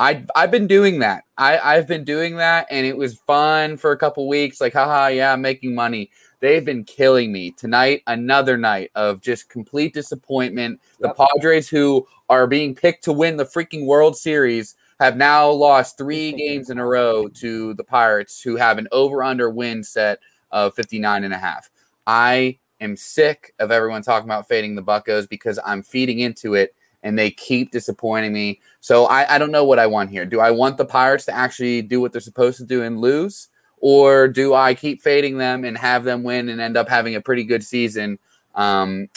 I 0.00 0.24
I've 0.34 0.50
been 0.50 0.66
doing 0.66 1.00
that. 1.00 1.24
I 1.36 1.58
I've 1.58 1.86
been 1.86 2.04
doing 2.04 2.36
that, 2.36 2.66
and 2.70 2.86
it 2.86 2.96
was 2.96 3.18
fun 3.26 3.76
for 3.76 3.92
a 3.92 3.98
couple 3.98 4.26
weeks. 4.28 4.60
Like, 4.60 4.72
haha, 4.72 5.08
yeah, 5.08 5.34
I'm 5.34 5.42
making 5.42 5.74
money. 5.74 6.10
They've 6.40 6.64
been 6.64 6.84
killing 6.84 7.30
me 7.30 7.50
tonight. 7.50 8.02
Another 8.06 8.56
night 8.56 8.90
of 8.94 9.20
just 9.20 9.50
complete 9.50 9.92
disappointment. 9.92 10.80
The 11.00 11.12
Padres, 11.12 11.68
who 11.68 12.06
are 12.30 12.46
being 12.46 12.74
picked 12.74 13.04
to 13.04 13.12
win 13.12 13.36
the 13.36 13.44
freaking 13.44 13.84
World 13.84 14.16
Series, 14.16 14.74
have 15.00 15.16
now 15.16 15.50
lost 15.50 15.96
three 15.96 16.30
games 16.32 16.68
in 16.70 16.78
a 16.78 16.86
row 16.86 17.26
to 17.26 17.74
the 17.74 17.82
Pirates, 17.82 18.40
who 18.40 18.56
have 18.56 18.78
an 18.78 18.86
over 18.92 19.24
under 19.24 19.50
win 19.50 19.82
set 19.82 20.20
of 20.52 20.74
59 20.74 21.24
and 21.24 21.32
a 21.32 21.38
half. 21.38 21.70
I 22.06 22.58
am 22.80 22.96
sick 22.96 23.54
of 23.58 23.70
everyone 23.70 24.02
talking 24.02 24.28
about 24.28 24.46
fading 24.46 24.74
the 24.74 24.82
Buccos 24.82 25.28
because 25.28 25.58
I'm 25.64 25.82
feeding 25.82 26.20
into 26.20 26.54
it 26.54 26.74
and 27.02 27.18
they 27.18 27.30
keep 27.30 27.70
disappointing 27.70 28.32
me. 28.32 28.60
So 28.80 29.06
I, 29.06 29.36
I 29.36 29.38
don't 29.38 29.50
know 29.50 29.64
what 29.64 29.78
I 29.78 29.86
want 29.86 30.10
here. 30.10 30.26
Do 30.26 30.38
I 30.40 30.50
want 30.50 30.76
the 30.76 30.84
Pirates 30.84 31.24
to 31.26 31.34
actually 31.34 31.80
do 31.80 32.00
what 32.00 32.12
they're 32.12 32.20
supposed 32.20 32.58
to 32.58 32.64
do 32.64 32.82
and 32.82 33.00
lose? 33.00 33.48
Or 33.78 34.28
do 34.28 34.52
I 34.52 34.74
keep 34.74 35.00
fading 35.00 35.38
them 35.38 35.64
and 35.64 35.78
have 35.78 36.04
them 36.04 36.22
win 36.22 36.50
and 36.50 36.60
end 36.60 36.76
up 36.76 36.90
having 36.90 37.14
a 37.14 37.20
pretty 37.22 37.44
good 37.44 37.64
season? 37.64 38.18
Um, 38.54 39.08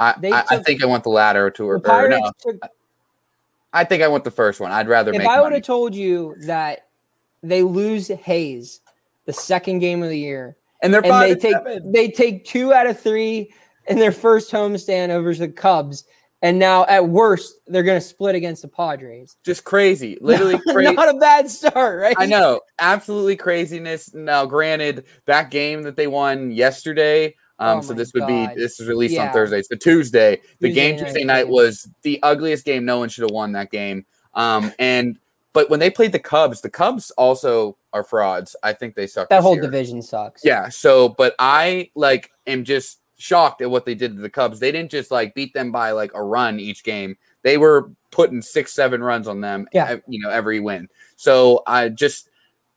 I, 0.00 0.14
They 0.18 0.32
I, 0.32 0.44
I 0.50 0.58
think 0.62 0.82
I 0.82 0.86
want 0.86 1.04
the 1.04 1.10
latter 1.10 1.50
to 1.50 1.62
The 1.62 1.68
or, 1.68 2.04
or 2.04 2.08
no. 2.08 2.32
took 2.40 2.58
I 3.76 3.84
think 3.84 4.02
I 4.02 4.08
want 4.08 4.24
the 4.24 4.30
first 4.30 4.58
one. 4.58 4.72
I'd 4.72 4.88
rather 4.88 5.12
if 5.12 5.18
make 5.18 5.28
I 5.28 5.40
would 5.40 5.52
have 5.52 5.62
told 5.62 5.94
you 5.94 6.34
that 6.46 6.88
they 7.42 7.62
lose 7.62 8.08
Hayes 8.08 8.80
the 9.26 9.32
second 9.32 9.80
game 9.80 10.02
of 10.02 10.08
the 10.08 10.18
year 10.18 10.56
and 10.82 10.92
they're 10.92 11.04
and 11.04 11.22
they 11.22 11.34
take 11.34 11.52
seven. 11.52 11.92
they 11.92 12.08
take 12.08 12.44
two 12.44 12.72
out 12.72 12.86
of 12.86 12.98
three 12.98 13.52
in 13.88 13.98
their 13.98 14.12
first 14.12 14.50
homestand 14.50 15.10
over 15.10 15.34
the 15.34 15.48
Cubs, 15.48 16.04
and 16.42 16.58
now 16.58 16.86
at 16.86 17.06
worst 17.08 17.54
they're 17.66 17.82
going 17.82 18.00
to 18.00 18.06
split 18.06 18.34
against 18.34 18.62
the 18.62 18.68
Padres. 18.68 19.36
just 19.44 19.64
crazy, 19.64 20.16
literally 20.20 20.58
crazy. 20.70 20.94
Not 20.94 21.14
a 21.14 21.18
bad 21.18 21.50
start, 21.50 22.00
right? 22.00 22.16
I 22.18 22.26
know, 22.26 22.60
absolutely 22.78 23.36
craziness. 23.36 24.14
Now, 24.14 24.46
granted, 24.46 25.04
that 25.26 25.50
game 25.50 25.82
that 25.82 25.96
they 25.96 26.06
won 26.06 26.50
yesterday. 26.50 27.34
Um, 27.58 27.78
Oh 27.78 27.80
so 27.80 27.94
this 27.94 28.12
would 28.12 28.20
God. 28.20 28.54
be 28.54 28.60
this 28.60 28.78
is 28.80 28.88
released 28.88 29.14
Yeah. 29.14 29.28
on 29.28 29.32
Thursday. 29.32 29.62
So 29.62 29.76
Tuesday, 29.76 30.40
the 30.60 30.68
Tuesday 30.68 30.72
game 30.74 30.98
Tuesday 30.98 31.24
night 31.24 31.44
game. 31.44 31.52
was 31.52 31.88
the 32.02 32.22
ugliest 32.22 32.64
game. 32.64 32.84
No 32.84 32.98
one 32.98 33.08
should 33.08 33.22
have 33.22 33.30
won 33.30 33.52
that 33.52 33.70
game. 33.70 34.04
Um, 34.34 34.72
and 34.78 35.18
but 35.52 35.70
when 35.70 35.80
they 35.80 35.88
played 35.88 36.12
the 36.12 36.18
Cubs, 36.18 36.60
the 36.60 36.68
Cubs 36.68 37.10
also 37.12 37.78
are 37.94 38.04
frauds. 38.04 38.54
I 38.62 38.74
think 38.74 38.94
they 38.94 39.06
suck. 39.06 39.30
That 39.30 39.40
whole 39.42 39.54
year. 39.54 39.62
division 39.62 40.02
sucks. 40.02 40.44
Yeah. 40.44 40.68
So, 40.68 41.08
but 41.08 41.34
I 41.38 41.90
like 41.94 42.30
am 42.46 42.62
just 42.64 43.00
shocked 43.18 43.62
at 43.62 43.70
what 43.70 43.86
they 43.86 43.94
did 43.94 44.14
to 44.16 44.20
the 44.20 44.28
Cubs. 44.28 44.60
They 44.60 44.70
didn't 44.70 44.90
just 44.90 45.10
like 45.10 45.34
beat 45.34 45.54
them 45.54 45.72
by 45.72 45.92
like 45.92 46.10
a 46.14 46.22
run 46.22 46.60
each 46.60 46.84
game. 46.84 47.16
They 47.42 47.56
were 47.56 47.90
putting 48.10 48.42
six, 48.42 48.74
seven 48.74 49.02
runs 49.02 49.26
on 49.26 49.40
them. 49.40 49.66
Yeah. 49.72 49.96
You 50.06 50.20
know, 50.20 50.28
every 50.28 50.60
win. 50.60 50.88
So 51.16 51.62
I 51.66 51.88
just 51.88 52.28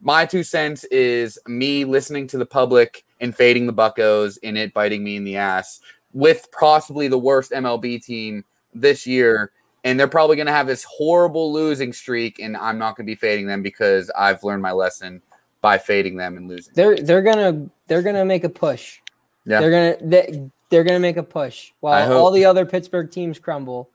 my 0.02 0.26
two 0.26 0.44
cents 0.44 0.84
is 0.86 1.38
me 1.48 1.86
listening 1.86 2.28
to 2.28 2.38
the 2.38 2.46
public 2.46 3.06
and 3.20 3.36
fading 3.36 3.68
the 3.68 3.74
Buccos 3.74 4.38
and 4.44 4.58
it 4.58 4.74
biting 4.74 5.04
me 5.04 5.16
in 5.16 5.24
the 5.24 5.38
ass 5.38 5.82
with 6.14 6.48
possibly 6.58 7.08
the 7.08 7.18
worst 7.18 7.52
MLB 7.52 8.04
team 8.04 8.44
this 8.74 9.06
year, 9.06 9.52
and 9.84 10.00
they're 10.00 10.08
probably 10.08 10.36
going 10.36 10.48
to 10.48 10.54
have 10.54 10.68
this 10.68 10.84
horrible 10.84 11.52
losing 11.52 11.94
streak, 11.94 12.40
and 12.40 12.56
I'm 12.58 12.78
not 12.78 12.96
going 12.96 13.06
to 13.06 13.12
be 13.12 13.16
fading 13.16 13.48
them 13.48 13.62
because 13.62 14.10
I've 14.12 14.44
learned 14.44 14.62
my 14.62 14.72
lesson 14.72 15.22
by 15.62 15.78
fading 15.78 16.16
them 16.16 16.38
and 16.38 16.48
losing. 16.48 16.74
They're 16.74 16.96
they're 16.96 17.22
gonna 17.22 17.68
they're 17.88 18.02
gonna 18.02 18.26
make 18.26 18.46
a 18.46 18.50
push. 18.50 19.00
Yeah. 19.46 19.60
They're 19.60 19.72
gonna 19.72 20.10
they, 20.10 20.50
they're 20.70 20.84
gonna 20.84 21.00
make 21.00 21.18
a 21.18 21.24
push 21.24 21.72
while 21.82 22.14
all 22.14 22.32
the 22.32 22.46
other 22.46 22.66
Pittsburgh 22.66 23.12
teams 23.12 23.40
crumble. 23.40 23.90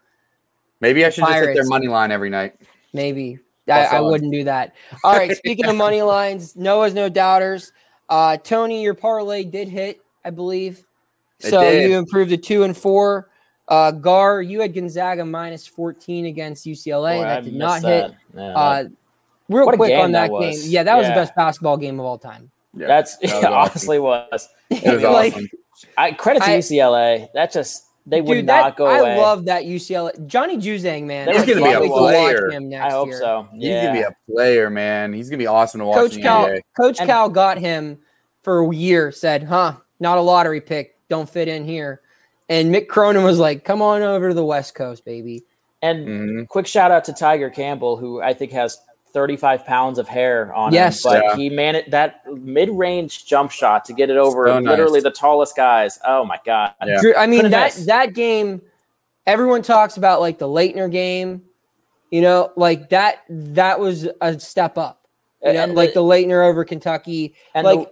Maybe 0.81 1.05
I 1.05 1.11
should 1.11 1.25
just 1.25 1.39
hit 1.39 1.55
their 1.55 1.65
money 1.65 1.89
line 1.89 2.13
every 2.13 2.29
night. 2.29 2.57
Maybe 2.93 3.39
I, 3.69 3.85
I 3.97 4.01
wouldn't 4.01 4.33
do 4.33 4.45
that. 4.45 4.75
All 5.05 5.17
right. 5.17 5.37
Speaking 5.37 5.67
of 5.67 5.77
money 5.77 6.03
lines, 6.03 6.55
Noah's 6.57 6.95
no 6.95 7.09
doubters. 7.09 7.73
Uh, 8.09 8.37
Tony, 8.37 8.83
your 8.83 8.95
parlay 8.95 9.45
did 9.45 9.69
hit, 9.69 10.01
I 10.25 10.31
believe. 10.31 10.85
It 11.41 11.51
So 11.51 11.61
did. 11.62 11.91
you 11.91 11.97
improved 11.99 12.31
to 12.31 12.37
two 12.37 12.62
and 12.65 12.77
four. 12.77 13.31
Uh, 13.69 13.91
Gar, 13.93 14.43
you 14.43 14.61
had 14.61 14.75
Gonzaga 14.75 15.25
minus 15.25 15.67
fourteen 15.67 16.27
against 16.27 16.67
UCLA. 16.67 17.19
Boy, 17.19 17.23
I 17.25 17.29
that 17.37 17.45
did 17.45 17.55
not 17.55 17.75
missed 17.83 17.87
hit. 17.87 18.12
that. 18.35 18.43
Yeah, 18.43 18.55
Uh, 18.55 18.85
real 19.49 19.65
What 19.67 19.77
quick 19.77 19.95
on 19.99 20.12
that, 20.12 20.27
that 20.27 20.31
was. 20.33 20.62
game. 20.62 20.71
Yeah, 20.71 20.83
that 20.83 20.97
was 20.97 21.07
Yeah. 21.07 21.15
the 21.15 21.21
best 21.23 21.35
basketball 21.35 21.79
game 21.79 21.99
of 21.99 22.05
all 22.05 22.19
time. 22.19 22.51
Yeah, 22.77 22.87
that's 22.89 23.17
that 23.19 23.33
was 23.33 23.43
yeah, 23.43 23.49
awesome. 23.49 23.55
honestly 23.71 23.99
was. 23.99 24.49
It 24.71 24.95
was 24.95 25.03
Like, 25.03 25.33
awesome. 25.35 25.49
I 25.97 26.12
credit 26.12 26.43
to 26.43 26.51
I- 26.51 26.59
UCLA. 26.59 27.29
That 27.33 27.53
just 27.53 27.87
they 28.07 28.21
would 28.21 28.35
Dude, 28.35 28.47
not 28.47 28.65
that, 28.65 28.77
go 28.77 28.87
I 28.87 28.99
away. 28.99 29.17
love 29.19 29.47
that 29.47 29.65
UCLA. 29.65 30.27
Johnny 30.27 30.59
Juzang, 30.59 31.05
man. 31.05 31.29
He's 31.29 31.43
I 31.43 31.47
gonna 31.47 31.63
be 31.65 31.73
a 31.73 31.81
wait 31.81 31.87
to 31.87 31.93
watch 31.93 32.13
player. 32.15 32.51
him 32.51 32.69
next 32.69 32.85
I 32.85 32.91
hope 32.91 33.09
year. 33.09 33.19
so. 33.19 33.49
He's 33.53 33.69
gonna 33.71 33.93
be 33.93 34.01
a 34.03 34.17
player, 34.31 34.71
man. 34.71 35.13
He's 35.13 35.31
gonna 35.31 35.39
be 35.39 35.47
awesome 35.47 35.81
to 35.81 35.87
watch 35.87 35.97
Coach 35.97 36.15
in 36.15 36.21
the 36.21 36.23
Cal, 36.27 36.47
NBA. 36.47 36.61
Coach 36.77 37.01
And- 37.01 37.09
Cal 37.09 37.29
got 37.31 37.59
him 37.59 37.99
for 38.43 38.61
a 38.71 38.75
year. 38.75 39.11
Said, 39.11 39.45
"Huh, 39.45 39.75
not 40.01 40.19
a 40.19 40.21
lottery 40.21 40.61
pick. 40.61 40.97
Don't 41.09 41.29
fit 41.29 41.49
in 41.49 41.65
here." 41.65 42.03
And 42.51 42.75
Mick 42.75 42.89
Cronin 42.89 43.25
was 43.25 43.39
like, 43.39 43.65
"Come 43.65 43.81
on 43.81 44.03
over 44.03 44.29
to 44.29 44.35
the 44.35 44.45
West 44.45 44.75
Coast, 44.75 45.05
baby." 45.05 45.45
and 45.83 46.09
Mhm. 46.09 46.49
quick 46.49 46.67
shout 46.67 46.91
out 46.91 47.05
to 47.05 47.13
Tiger 47.13 47.51
Campbell, 47.51 47.99
who 47.99 48.19
I 48.23 48.33
think 48.33 48.53
has 48.53 48.79
35 49.15 49.65
pounds 49.65 49.99
of 49.99 50.07
hair 50.09 50.53
on 50.53 50.75
Yes. 50.75 51.03
him. 51.05 51.12
But 51.12 51.25
Yeah. 51.25 51.37
he 51.37 51.49
managed 51.49 51.91
that 51.93 52.21
mid-range 52.31 53.25
jump 53.25 53.51
shot 53.51 53.87
to 53.87 53.95
get 53.95 54.11
it 54.11 54.19
over 54.19 54.47
So 54.49 54.59
nice. 54.59 54.71
literally 54.71 55.01
the 55.01 55.11
tallest 55.11 55.57
guys. 55.57 55.99
Oh 56.07 56.25
my 56.25 56.39
god! 56.45 56.73
Yeah. 56.85 57.01
Drew, 57.01 57.15
I 57.15 57.27
mean 57.27 57.39
Couldn't 57.39 57.53
that 57.53 57.75
miss. 57.77 57.87
that 57.87 58.12
game. 58.12 58.61
Everyone 59.27 59.62
talks 59.62 59.97
about 59.97 60.21
like 60.21 60.39
the 60.39 60.47
Laettner 60.49 60.91
game. 60.91 61.45
You 62.11 62.21
know, 62.21 62.53
like 62.57 62.91
that. 62.91 63.23
That 63.31 63.81
was 63.81 64.07
a 64.21 64.39
step 64.39 64.77
up. 64.77 65.01
You 65.43 65.53
know, 65.55 65.62
And 65.62 65.75
like 65.75 65.95
the- 65.95 66.01
the 66.01 66.07
Laettner 66.07 66.47
over 66.49 66.65
Kentucky. 66.65 67.35
And 67.55 67.65
like, 67.67 67.79
the- 67.79 67.85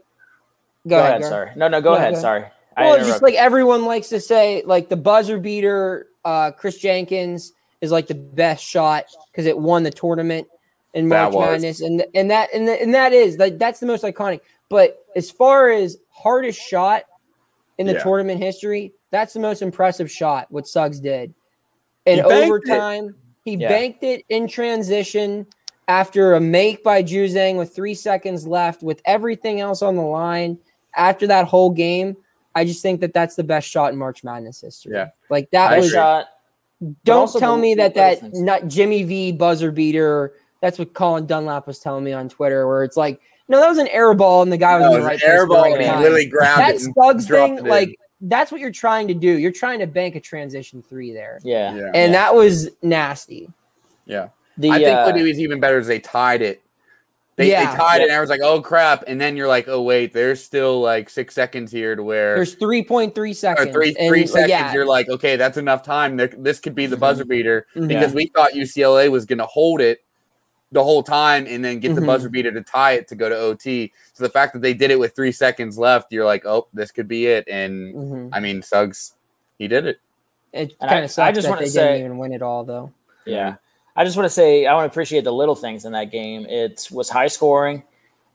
go, 0.89 0.97
go, 0.97 0.99
ahead. 0.99 1.21
Gar. 1.23 1.31
Sorry. 1.31 1.51
No, 1.57 1.69
no. 1.69 1.81
Go 1.81 1.91
No, 1.91 1.97
ahead. 1.97 2.11
go 2.13 2.19
ahead. 2.19 2.23
Sorry. 2.23 2.45
I 2.77 2.83
Well, 2.85 2.95
it's 2.95 3.07
just 3.07 3.23
like 3.23 3.35
everyone 3.35 3.85
likes 3.85 4.09
to 4.11 4.21
say, 4.21 4.63
like 4.67 4.89
the 4.89 4.97
buzzer 4.97 5.39
beater, 5.39 6.07
uh, 6.25 6.51
Kris 6.53 6.79
Jenkins 6.79 7.53
is 7.81 7.91
like 7.93 8.07
the 8.07 8.15
best 8.15 8.65
shot 8.65 9.07
because 9.31 9.45
it 9.47 9.59
won 9.59 9.83
the 9.83 9.91
tournament 9.91 10.47
in 10.95 11.09
March. 11.09 11.33
Madness, 11.35 11.81
and 11.81 12.05
and 12.15 12.31
that 12.31 12.53
and, 12.53 12.69
the, 12.69 12.81
and 12.81 12.93
that 12.95 13.13
is 13.13 13.39
like 13.39 13.59
that's 13.59 13.81
the 13.81 13.87
most 13.87 14.05
iconic. 14.05 14.41
But 14.69 15.05
as 15.17 15.31
far 15.31 15.71
as 15.71 15.99
hardest 16.11 16.61
shot 16.61 17.05
in 17.79 17.87
the 17.87 17.95
Yeah. 17.95 18.03
tournament 18.03 18.43
history, 18.43 18.93
that's 19.11 19.33
the 19.35 19.41
most 19.41 19.63
impressive 19.63 20.11
shot. 20.11 20.47
What 20.51 20.67
Suggs 20.67 21.01
did 21.01 21.35
in 22.07 22.17
He 22.17 22.23
banked 22.23 22.33
it. 22.33 22.47
overtime, 22.49 23.15
he 23.45 23.55
Yeah. 23.57 23.69
banked 23.69 24.03
it 24.05 24.25
in 24.29 24.47
transition 24.49 25.47
after 25.89 26.35
a 26.35 26.41
make 26.41 26.83
by 26.85 27.03
Juzang 27.03 27.57
with 27.59 27.75
three 27.75 27.95
seconds 27.95 28.47
left, 28.47 28.83
with 28.83 29.03
everything 29.05 29.61
else 29.61 29.83
on 29.83 29.97
the 29.97 30.03
line. 30.03 30.59
After 30.97 31.27
that 31.27 31.47
whole 31.47 31.71
game, 31.71 32.17
I 32.55 32.65
just 32.65 32.83
think 32.83 33.01
that 33.01 33.13
that's 33.15 33.35
the 33.35 33.43
best 33.45 33.67
shot 33.69 33.93
in 33.93 33.99
March 33.99 34.23
Madness 34.23 34.61
history. 34.61 34.93
Yeah. 34.95 35.09
like 35.31 35.51
that 35.53 35.71
Nice 35.71 35.83
was. 35.85 35.93
shot. 35.93 36.27
Don't 37.05 37.33
tell 37.39 37.57
me 37.57 37.75
that 37.75 37.95
that 37.95 38.35
not 38.35 38.67
Jimmy 38.69 39.03
V 39.05 39.33
buzzer 39.33 39.71
beater. 39.71 40.33
That's 40.63 40.79
what 40.79 40.95
Colin 40.95 41.27
Dunlap 41.27 41.67
was 41.67 41.81
telling 41.81 42.05
me 42.05 42.13
on 42.13 42.31
Twitter, 42.31 42.67
where 42.67 42.85
it's 42.85 42.97
like, 42.97 43.21
no, 43.49 43.61
that 43.61 43.69
was 43.69 43.79
an 43.79 43.89
air 43.89 44.15
ball, 44.15 44.41
and 44.43 44.51
the 44.51 44.57
guy 44.57 44.79
was 44.79 44.85
That 44.85 44.87
in 44.87 44.93
was 44.93 45.03
the 45.03 45.07
right 45.07 45.15
an 45.15 45.21
place 45.21 45.31
air 45.31 45.43
at 45.43 45.49
ball, 45.49 45.63
right 45.65 45.73
and 45.81 45.83
he 45.83 46.03
literally 46.03 46.27
grabbed 46.27 46.61
That 46.61 46.75
it 46.77 46.83
and 46.85 46.95
Suggs 46.95 47.29
thing, 47.29 47.65
like 47.65 47.99
that's 48.23 48.53
what 48.53 48.61
you're 48.61 48.71
trying 48.71 49.09
to 49.09 49.15
do. 49.15 49.37
You're 49.37 49.51
trying 49.53 49.81
to 49.81 49.87
bank 49.89 50.15
a 50.15 50.21
transition 50.21 50.81
three 50.81 51.13
there, 51.13 51.41
Yeah. 51.43 51.75
yeah, 51.75 51.91
and 51.93 52.15
that 52.15 52.35
was 52.35 52.71
nasty. 52.81 53.51
yeah. 54.07 54.29
The, 54.59 54.71
I 54.71 54.79
think 54.79 54.97
uh, 54.99 55.05
what 55.05 55.17
it 55.17 55.23
was 55.23 55.39
even 55.41 55.61
better 55.61 55.79
is 55.79 55.87
they 55.87 55.99
tied 55.99 56.43
it. 56.43 56.63
They, 57.37 57.51
Yeah. 57.51 57.71
they 57.73 57.77
tied 57.79 58.01
it, 58.03 58.05
and 58.05 58.13
and 58.13 58.21
was 58.21 58.29
like, 58.31 58.43
"Oh 58.43 58.61
crap!" 58.61 59.03
And 59.09 59.19
then 59.21 59.35
you're 59.37 59.49
like, 59.49 59.67
"Oh 59.67 59.83
wait, 59.83 60.13
there's 60.13 60.45
still 60.45 60.81
like 60.81 61.09
six 61.11 61.35
seconds 61.35 61.73
here 61.73 61.97
to 61.97 62.03
where 62.03 62.37
There's 62.37 62.55
3.3 62.57 63.17
or 63.31 63.35
seconds. 63.35 63.73
three 63.73 63.95
and, 63.99 64.29
seconds." 64.29 64.51
yeah. 64.51 64.73
You're 64.73 64.87
like, 64.87 65.09
"Okay, 65.09 65.37
that's 65.37 65.57
enough 65.57 65.83
time. 65.83 66.17
This 66.39 66.61
could 66.61 66.75
be 66.75 66.85
the 66.87 66.97
buzzer 66.99 67.25
beater." 67.25 67.67
Mhm. 67.75 67.89
because 67.89 68.13
we 68.15 68.27
thought 68.37 68.53
UCLA 68.53 69.11
was 69.11 69.25
going 69.25 69.39
to 69.39 69.47
hold 69.47 69.81
it 69.81 70.01
the 70.73 70.83
whole 70.83 71.03
time 71.03 71.47
and 71.49 71.65
then 71.65 71.79
get 71.79 71.95
the 71.95 72.01
Mhm. 72.01 72.07
buzzer 72.07 72.29
beater 72.29 72.51
to 72.51 72.63
tie 72.63 72.93
it 72.93 73.07
to 73.09 73.15
go 73.15 73.29
to 73.29 73.37
OT. 73.37 73.93
So 74.15 74.25
the 74.25 74.31
fact 74.31 74.55
that 74.55 74.63
they 74.63 74.73
did 74.75 74.91
it 74.91 74.99
with 74.99 75.15
three 75.15 75.31
seconds 75.33 75.79
left, 75.79 76.11
you're 76.13 76.25
like, 76.25 76.45
oh, 76.47 76.67
this 76.73 76.91
could 76.91 77.07
be 77.09 77.27
it. 77.27 77.47
And 77.49 77.95
Mhm. 77.95 78.29
I 78.33 78.41
mean, 78.41 78.63
Suggs, 78.63 79.13
he 79.59 79.69
did 79.69 79.87
it. 79.87 80.01
It 80.53 80.59
And 80.59 80.73
I- 80.81 80.87
kind 80.87 81.01
I 81.01 81.05
of 81.05 81.11
sucks 81.11 81.35
just 81.37 81.45
that 81.47 81.51
wanna 81.51 81.63
they 81.63 81.69
say- 81.69 81.93
didn't 81.93 82.07
even 82.07 82.19
win 82.19 82.33
it 82.33 82.43
all, 82.43 82.65
though. 82.65 82.91
Yeah. 83.27 83.57
I 83.95 84.05
just 84.05 84.17
want 84.17 84.25
to 84.25 84.31
say 84.31 84.65
I 84.67 84.75
want 84.75 84.91
to 84.91 84.93
appreciate 84.93 85.25
the 85.25 85.33
little 85.33 85.55
things 85.55 85.85
in 85.85 85.93
that 85.93 86.11
game. 86.11 86.47
It 86.47 86.89
was 86.91 87.11
high 87.11 87.29
scoring. 87.29 87.83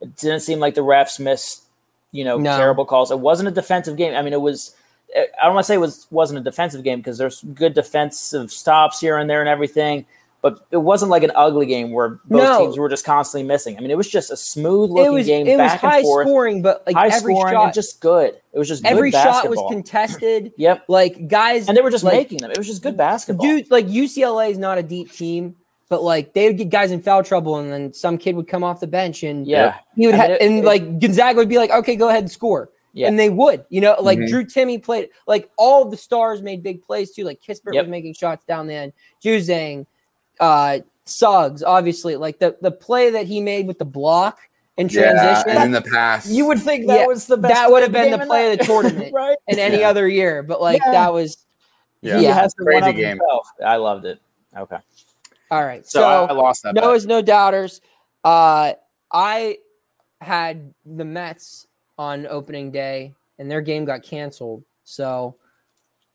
It 0.02 0.16
didn't 0.16 0.42
seem 0.42 0.60
like 0.60 0.76
the 0.76 0.84
refs 0.84 1.20
missed, 1.20 1.64
you 2.12 2.24
know, 2.24 2.38
No. 2.38 2.56
terrible 2.56 2.86
calls. 2.86 3.10
It 3.10 3.20
wasn't 3.20 3.50
a 3.50 3.52
defensive 3.52 3.98
game. 3.98 4.14
I 4.14 4.22
mean, 4.22 4.34
it 4.34 4.42
was. 4.42 4.76
I 5.16 5.46
don't 5.46 5.56
want 5.56 5.64
to 5.64 5.68
say 5.68 5.76
it 5.76 5.80
was 5.80 6.06
wasn't 6.12 6.40
a 6.40 6.44
defensive 6.44 6.84
game 6.84 7.00
because 7.00 7.18
there's 7.18 7.42
good 7.42 7.74
defensive 7.74 8.52
stops 8.52 9.00
here 9.00 9.18
and 9.18 9.28
there 9.30 9.40
and 9.40 9.50
everything, 9.50 10.06
but 10.42 10.60
it 10.72 10.78
wasn't 10.78 11.10
like 11.12 11.24
an 11.24 11.32
ugly 11.36 11.66
game 11.66 11.92
where 11.92 12.10
both 12.26 12.42
No. 12.44 12.60
teams 12.60 12.78
were 12.78 12.88
just 12.90 13.04
constantly 13.06 13.48
missing. 13.48 13.76
I 13.78 13.82
mean, 13.82 13.92
it 13.92 13.98
was 13.98 14.08
just 14.10 14.32
a 14.32 14.38
smooth 14.38 14.92
It 14.92 14.94
looking 14.94 15.14
was 15.14 15.26
game, 15.28 15.48
it 15.48 15.52
was 15.52 15.58
back 15.58 15.80
high 15.80 15.98
and 15.98 16.04
forth, 16.06 16.28
scoring, 16.28 16.62
but 16.62 16.84
like 16.86 16.96
high 16.96 17.08
every 17.08 17.34
scoring, 17.34 17.54
shot, 17.54 17.64
and 17.66 17.74
just 17.74 18.00
good. 18.02 18.40
It 18.54 18.60
was 18.60 18.68
just 18.68 18.84
good 18.84 18.92
every 18.92 19.12
shot 19.12 19.50
was 19.50 19.62
contested. 19.70 20.54
Yep, 20.58 20.86
Like 20.88 21.28
guys, 21.28 21.68
and 21.68 21.76
they 21.78 21.82
were 21.82 21.90
just 21.92 22.04
like, 22.04 22.14
making 22.14 22.38
them. 22.40 22.52
It 22.52 22.58
was 22.58 22.68
just 22.68 22.82
good 22.84 22.96
basketball. 22.98 23.46
dude. 23.46 23.70
Like 23.72 23.88
UCLA 23.88 24.52
is 24.52 24.58
not 24.58 24.78
a 24.78 24.84
deep 24.84 25.12
team, 25.12 25.56
but 25.90 26.04
like 26.04 26.34
they 26.34 26.48
would 26.48 26.58
get 26.58 26.70
guys 26.70 26.92
in 26.92 27.02
foul 27.02 27.24
trouble, 27.24 27.58
and 27.58 27.72
then 27.72 27.92
some 27.94 28.18
kid 28.18 28.36
would 28.36 28.48
come 28.48 28.64
off 28.64 28.80
the 28.80 28.88
bench, 28.88 29.24
and 29.24 29.48
yeah, 29.48 29.80
he 29.96 30.06
would 30.06 30.16
I 30.16 30.18
mean, 30.18 30.22
have, 30.22 30.32
it- 30.32 30.42
and 30.42 30.58
it- 30.60 30.66
like 30.66 31.00
Gonzaga 31.00 31.38
would 31.38 31.50
be 31.50 31.58
like, 31.58 31.72
okay, 31.72 31.96
go 31.96 32.10
ahead 32.10 32.24
and 32.24 32.32
score. 32.32 32.70
Yeah. 32.94 33.08
And 33.10 33.20
they 33.20 33.30
would, 33.30 33.64
you 33.70 33.80
know, 33.80 33.96
like 34.02 34.18
Mhm. 34.18 34.28
Drew 34.30 34.44
Timme 34.46 34.82
played, 34.82 35.10
like 35.28 35.52
all 35.56 35.84
of 35.84 35.92
the 35.92 35.98
stars 35.98 36.42
made 36.42 36.64
big 36.64 36.82
plays 36.82 37.12
too. 37.12 37.26
Like 37.26 37.40
Kispert 37.48 37.74
Yep. 37.76 37.84
was 37.86 37.92
making 37.92 38.14
shots 38.16 38.44
down 38.46 38.66
the 38.66 38.74
end. 38.74 38.94
Juzang, 39.24 39.86
uh, 40.40 40.80
Suggs, 41.06 41.64
obviously, 41.64 42.16
like 42.16 42.40
the 42.40 42.58
the 42.62 42.72
play 42.72 43.12
that 43.12 43.26
he 43.26 43.40
made 43.42 43.68
with 43.68 43.80
the 43.80 43.86
block 43.86 44.40
in 44.78 44.90
Yeah, 44.90 45.12
transition. 45.12 45.52
and 45.52 45.64
in 45.64 45.72
the 45.72 45.82
past, 45.82 46.30
You 46.30 46.46
would 46.48 46.60
think 46.62 46.88
that 46.88 47.00
Yeah, 47.02 47.06
was 47.06 47.26
the 47.26 47.38
best. 47.38 47.54
that 47.54 47.72
would 47.72 47.82
have 47.84 47.92
been 47.92 48.12
the 48.12 48.22
in 48.22 48.28
play 48.28 48.52
of 48.52 48.60
the 48.60 48.66
tournament. 48.66 49.14
right? 49.14 49.38
in 49.48 49.60
any 49.60 49.80
Yeah. 49.82 49.90
other 49.90 50.08
year, 50.08 50.44
but 50.44 50.62
like 50.62 50.82
Yeah. 50.86 50.92
that 50.92 51.14
was 51.14 51.46
yeah, 52.02 52.20
Yeah. 52.20 52.34
has 52.34 52.54
Crazy 52.54 52.94
game. 52.94 53.18
himself. 53.18 53.48
I 53.66 53.78
loved 53.78 54.06
it. 54.06 54.20
Okay, 54.56 54.78
all 55.52 55.64
right. 55.64 55.86
So, 55.88 56.00
So, 56.02 56.26
I 56.26 56.32
lost 56.34 56.64
that. 56.64 56.76
bet. 56.76 56.84
Noah's 56.84 57.06
no 57.06 57.22
doubters. 57.22 57.82
Uh, 58.24 58.74
I 59.12 59.58
had 60.22 60.74
the 60.86 61.06
Mets 61.06 61.68
on 61.98 62.28
opening 62.28 62.72
day, 62.72 63.14
and 63.40 63.50
their 63.50 63.62
game 63.62 63.86
got 63.86 64.04
canceled. 64.04 64.64
So 64.84 65.38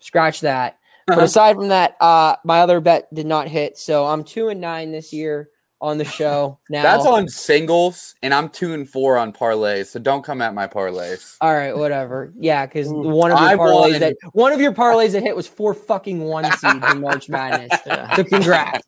scratch 0.00 0.40
that. 0.40 0.78
But 1.06 1.14
Uh-huh. 1.18 1.24
aside 1.24 1.56
from 1.56 1.68
that, 1.68 1.96
uh, 2.00 2.36
my 2.44 2.60
other 2.60 2.80
bet 2.80 3.12
did 3.14 3.26
not 3.26 3.48
hit. 3.48 3.76
So 3.78 4.04
I'm 4.06 4.24
two 4.24 4.48
and 4.48 4.60
nine 4.60 4.92
this 4.92 5.12
year 5.12 5.48
on 5.80 5.98
the 5.98 6.04
show. 6.04 6.58
Now 6.70 6.82
That's 6.84 7.04
on 7.06 7.26
singles, 7.28 8.14
and 8.22 8.32
I'm 8.32 8.48
two 8.48 8.72
and 8.72 8.88
four 8.88 9.16
on 9.18 9.32
parlays. 9.32 9.86
So 9.86 9.98
don't 9.98 10.22
come 10.24 10.40
at 10.40 10.54
my 10.54 10.68
parlays. 10.68 11.36
All 11.40 11.52
right, 11.52 11.76
whatever. 11.76 12.32
Yeah, 12.38 12.66
because 12.66 12.86
one 12.88 13.32
of 13.32 13.38
I 13.38 13.50
your 13.54 13.58
parlays 13.58 13.90
won. 13.90 14.00
that 14.00 14.16
one 14.32 14.52
of 14.52 14.60
your 14.60 14.72
parlays 14.72 15.12
that 15.12 15.22
hit 15.24 15.34
was 15.34 15.48
four 15.48 15.74
fucking 15.74 16.20
one 16.20 16.44
seeds 16.52 16.88
in 16.88 17.00
March 17.00 17.28
Madness. 17.28 17.72
So 18.14 18.24
congrats. 18.24 18.86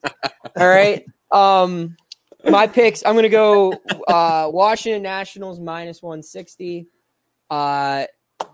All 0.57 0.69
right. 0.69 1.05
Um 1.33 1.97
my 2.49 2.67
picks, 2.69 3.05
I'm 3.05 3.15
gonna 3.17 3.29
go 3.29 3.73
uh 4.07 4.49
Washington 4.53 5.03
Nationals 5.03 5.59
minus 5.59 6.01
160. 6.03 6.87
Uh 7.51 8.05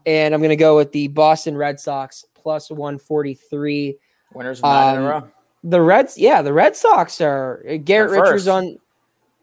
and 0.06 0.32
I'm 0.34 0.40
gonna 0.40 0.56
go 0.56 0.76
with 0.76 0.92
the 0.92 1.08
Boston 1.08 1.56
Red 1.56 1.78
Sox 1.78 2.24
plus 2.42 2.70
143. 2.70 3.96
winners 4.34 4.58
of 4.60 4.64
nine 4.64 4.96
in 4.96 5.02
a 5.02 5.04
Um, 5.04 5.10
row. 5.24 5.28
The 5.64 5.80
Reds, 5.82 6.16
yeah, 6.16 6.40
the 6.40 6.52
Red 6.52 6.74
Sox 6.76 7.20
are 7.20 7.62
uh, 7.68 7.76
Garrett 7.76 8.12
Richards 8.12 8.48
on 8.48 8.78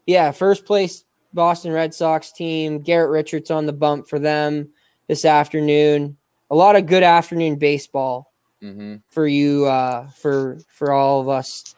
yeah, 0.06 0.30
first 0.32 0.64
place 0.64 1.04
Boston 1.32 1.70
Red 1.72 1.94
Sox 1.94 2.32
team. 2.32 2.80
Garrett 2.80 3.10
Richards 3.10 3.50
on 3.50 3.66
the 3.66 3.72
bump 3.72 4.08
for 4.08 4.18
them 4.18 4.70
this 5.06 5.24
afternoon. 5.24 6.16
A 6.50 6.54
lot 6.56 6.74
of 6.76 6.86
good 6.86 7.02
afternoon 7.02 7.56
baseball 7.56 8.32
hmm 8.60 8.96
for 9.10 9.28
you 9.28 9.66
uh 9.66 10.08
for 10.10 10.58
for 10.72 10.90
all 10.92 11.20
of 11.20 11.28
us 11.28 11.76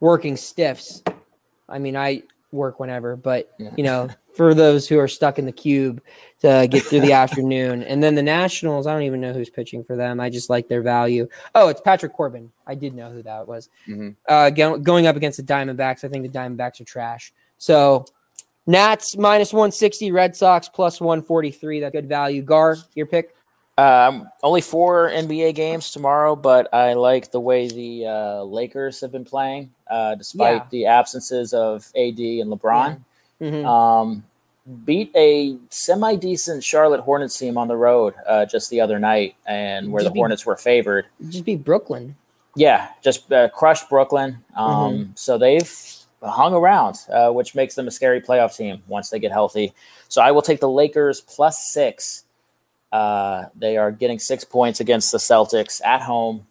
working 0.00 0.36
stiffs. 0.38 1.02
I 1.68 1.78
mean, 1.78 1.96
I 1.96 2.22
work 2.52 2.80
whenever, 2.80 3.16
but 3.16 3.50
Yeah. 3.58 3.70
you 3.76 3.84
know, 3.84 4.08
for 4.34 4.54
those 4.54 4.88
who 4.88 4.98
are 4.98 5.08
stuck 5.08 5.38
in 5.38 5.46
the 5.46 5.52
cube 5.52 6.00
to 6.40 6.68
get 6.70 6.84
through 6.84 7.00
the 7.00 7.12
afternoon. 7.12 7.82
And 7.82 8.02
then 8.02 8.14
the 8.14 8.22
Nationals, 8.22 8.86
I 8.86 8.92
don't 8.92 9.02
even 9.02 9.20
know 9.20 9.32
who's 9.32 9.50
pitching 9.50 9.82
for 9.82 9.96
them. 9.96 10.20
I 10.20 10.30
just 10.30 10.48
like 10.48 10.68
their 10.68 10.80
value. 10.82 11.28
Oh, 11.56 11.68
it's 11.68 11.80
Patrick 11.80 12.12
Corbin. 12.12 12.50
I 12.66 12.74
did 12.76 12.94
know 12.94 13.10
who 13.10 13.22
that 13.24 13.48
was. 13.48 13.68
Mhm. 13.88 14.14
Uh, 14.28 14.50
go, 14.50 14.78
going 14.78 15.06
up 15.08 15.16
against 15.16 15.38
the 15.38 15.42
Diamondbacks, 15.42 16.04
I 16.04 16.08
think 16.08 16.22
the 16.30 16.38
Diamondbacks 16.38 16.80
are 16.80 16.84
trash. 16.84 17.32
So 17.58 18.04
Nats 18.66 19.16
minus 19.16 19.52
160, 19.52 20.12
Red 20.12 20.36
Sox 20.36 20.68
plus 20.68 21.00
143. 21.00 21.80
That 21.80 21.92
good 21.92 22.08
value. 22.08 22.42
Gar, 22.42 22.76
your 22.94 23.06
pick. 23.06 23.34
Um, 23.78 24.28
only 24.42 24.60
four 24.60 25.08
NBA 25.08 25.54
games 25.54 25.92
tomorrow, 25.92 26.34
but 26.34 26.72
I 26.74 26.94
like 26.94 27.30
the 27.30 27.38
way 27.38 27.68
the 27.68 28.06
uh, 28.06 28.42
Lakers 28.42 29.00
have 29.00 29.12
been 29.12 29.24
playing, 29.24 29.70
uh, 29.88 30.16
despite 30.16 30.56
Yeah. 30.56 30.66
the 30.70 30.86
absences 30.86 31.54
of 31.54 31.86
AD 31.94 32.40
and 32.40 32.50
LeBron. 32.50 32.98
Mhm. 33.40 33.64
Um, 33.64 34.24
beat 34.84 35.12
a 35.14 35.56
semi 35.70 36.16
decent 36.16 36.64
Charlotte 36.64 37.00
Hornets 37.02 37.38
team 37.38 37.56
on 37.56 37.68
the 37.68 37.76
road 37.76 38.14
uh, 38.26 38.44
just 38.46 38.68
the 38.68 38.80
other 38.80 38.98
night, 38.98 39.36
and 39.46 39.92
where 39.92 40.02
the 40.02 40.10
be- 40.10 40.18
Hornets 40.18 40.44
were 40.44 40.56
favored. 40.56 41.06
Just 41.28 41.44
be 41.44 41.54
Brooklyn. 41.54 42.16
Yeah, 42.56 42.88
just 43.00 43.32
uh, 43.32 43.48
crushed 43.50 43.88
Brooklyn. 43.88 44.38
Um, 44.56 45.12
So 45.14 45.38
they've 45.38 45.72
hung 46.20 46.52
around, 46.52 46.98
uh, 47.12 47.30
which 47.30 47.54
makes 47.54 47.76
them 47.76 47.86
a 47.86 47.92
scary 47.92 48.20
playoff 48.20 48.56
team 48.56 48.82
once 48.88 49.08
they 49.10 49.20
get 49.20 49.30
healthy. 49.30 49.72
So 50.08 50.20
I 50.20 50.32
will 50.32 50.42
take 50.42 50.58
the 50.58 50.68
Lakers 50.68 51.20
plus 51.20 51.62
six. 51.72 52.24
Uh, 52.92 53.46
they 53.54 53.76
are 53.76 53.90
getting 53.92 54.18
six 54.18 54.44
points 54.44 54.80
against 54.80 55.12
the 55.12 55.18
Celtics 55.18 55.84
at 55.84 56.00
home. 56.00 56.46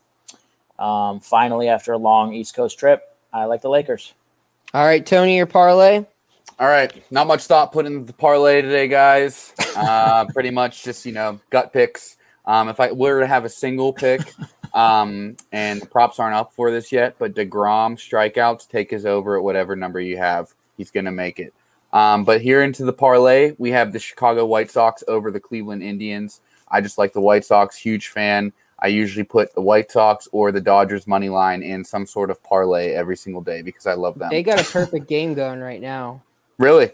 Um, 0.77 1.19
finally, 1.19 1.69
after 1.69 1.93
a 1.93 1.97
long 1.97 2.33
East 2.33 2.55
Coast 2.55 2.77
trip, 2.77 3.03
I 3.33 3.45
like 3.45 3.61
the 3.61 3.69
Lakers. 3.69 4.13
All 4.73 4.85
right, 4.85 5.05
Tony, 5.05 5.37
your 5.37 5.47
parlay. 5.47 6.05
All 6.59 6.67
right, 6.67 6.91
not 7.11 7.27
much 7.27 7.45
thought 7.45 7.71
put 7.71 7.85
into 7.85 8.05
the 8.05 8.13
parlay 8.13 8.61
today, 8.61 8.87
guys. 8.87 9.53
Uh, 9.77 10.25
pretty 10.33 10.49
much 10.49 10.83
just 10.83 11.05
you 11.05 11.11
know 11.11 11.39
gut 11.51 11.71
picks. 11.71 12.17
Um, 12.47 12.67
if 12.67 12.79
I 12.79 12.91
were 12.91 13.19
to 13.19 13.27
have 13.27 13.45
a 13.45 13.49
single 13.49 13.93
pick, 13.93 14.21
um, 14.73 15.37
and 15.51 15.79
the 15.79 15.85
props 15.85 16.17
aren't 16.17 16.33
up 16.33 16.51
for 16.51 16.71
this 16.71 16.91
yet, 16.91 17.13
but 17.19 17.35
Degrom 17.35 17.95
strikeouts 17.95 18.67
take 18.67 18.89
his 18.89 19.05
over 19.05 19.37
at 19.37 19.43
whatever 19.43 19.75
number 19.75 20.01
you 20.01 20.17
have. 20.17 20.51
He's 20.77 20.89
gonna 20.89 21.11
make 21.11 21.39
it. 21.39 21.53
Um, 21.93 22.23
but 22.23 22.41
here 22.41 22.63
into 22.63 22.83
the 22.83 22.93
parlay, 22.93 23.53
we 23.57 23.71
have 23.71 23.93
the 23.93 23.99
Chicago 23.99 24.45
White 24.45 24.69
Sox 24.69 25.03
over 25.07 25.31
the 25.31 25.39
Cleveland 25.39 25.83
Indians. 25.83 26.41
I 26.69 26.81
just 26.81 26.97
like 26.97 27.13
the 27.13 27.21
White 27.21 27.45
Sox, 27.45 27.77
huge 27.77 28.09
fan. 28.09 28.51
I 28.79 28.87
usually 28.87 29.23
put 29.23 29.55
the 29.55 29.61
White 29.61 29.89
Sox 29.91 30.27
or 30.31 30.51
the 30.51 30.61
Dodgers 30.61 31.07
money 31.07 31.29
line 31.29 31.63
in 31.63 31.83
some 31.83 32.05
sort 32.05 32.29
of 32.29 32.43
parlay 32.43 32.91
every 32.91 33.17
single 33.17 33.41
day 33.41 33.61
because 33.61 33.87
I 33.87 33.93
love 33.93 34.19
them. 34.19 34.29
They 34.29 34.43
got 34.43 34.61
a 34.61 34.63
perfect 34.63 35.07
game 35.07 35.33
going 35.33 35.59
right 35.59 35.81
now. 35.81 36.21
Really? 36.59 36.91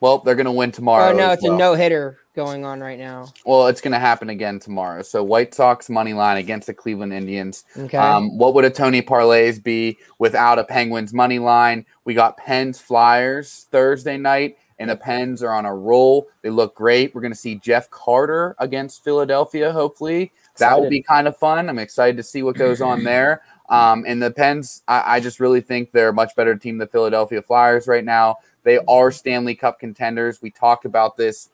Well, 0.00 0.18
they're 0.18 0.34
going 0.34 0.46
to 0.46 0.52
win 0.52 0.70
tomorrow. 0.70 1.12
Oh 1.12 1.16
no, 1.16 1.32
it's 1.32 1.42
well. 1.42 1.54
a 1.54 1.58
no 1.58 1.74
hitter 1.74 2.18
going 2.34 2.64
on 2.64 2.80
right 2.80 2.98
now. 2.98 3.32
Well, 3.46 3.68
it's 3.68 3.80
going 3.80 3.92
to 3.92 3.98
happen 3.98 4.28
again 4.28 4.58
tomorrow. 4.58 5.02
So 5.02 5.22
White 5.22 5.54
Sox 5.54 5.88
money 5.88 6.12
line 6.12 6.36
against 6.36 6.66
the 6.66 6.74
Cleveland 6.74 7.12
Indians. 7.12 7.64
Okay. 7.76 7.96
Um, 7.96 8.36
what 8.36 8.54
would 8.54 8.64
a 8.64 8.70
Tony 8.70 9.02
parlays 9.02 9.62
be 9.62 9.98
without 10.18 10.58
a 10.58 10.64
Penguins 10.64 11.12
money 11.12 11.38
line? 11.38 11.86
We 12.04 12.14
got 12.14 12.36
Pens 12.36 12.80
Flyers 12.80 13.66
Thursday 13.70 14.16
night, 14.16 14.58
and 14.78 14.90
the 14.90 14.96
Pens 14.96 15.42
are 15.42 15.52
on 15.52 15.64
a 15.64 15.74
roll. 15.74 16.28
They 16.42 16.50
look 16.50 16.74
great. 16.74 17.14
We're 17.14 17.20
going 17.20 17.32
to 17.32 17.38
see 17.38 17.54
Jeff 17.56 17.88
Carter 17.90 18.56
against 18.58 19.04
Philadelphia. 19.04 19.72
Hopefully, 19.72 20.32
that 20.58 20.78
will 20.78 20.90
be 20.90 21.02
kind 21.02 21.28
of 21.28 21.36
fun. 21.36 21.68
I'm 21.68 21.78
excited 21.78 22.16
to 22.16 22.22
see 22.22 22.42
what 22.42 22.56
goes 22.56 22.80
on 22.80 23.04
there. 23.04 23.42
Um, 23.68 24.04
and 24.06 24.22
the 24.22 24.30
Pens, 24.30 24.82
I, 24.88 25.16
I 25.16 25.20
just 25.20 25.40
really 25.40 25.60
think 25.60 25.90
they're 25.90 26.10
a 26.10 26.12
much 26.12 26.36
better 26.36 26.54
team 26.54 26.78
than 26.78 26.88
Philadelphia 26.88 27.40
Flyers 27.40 27.88
right 27.88 28.04
now. 28.04 28.36
They 28.62 28.78
are 28.88 29.10
Stanley 29.10 29.54
Cup 29.54 29.78
contenders. 29.78 30.42
We 30.42 30.50
talked 30.50 30.84
about 30.84 31.16
this 31.16 31.50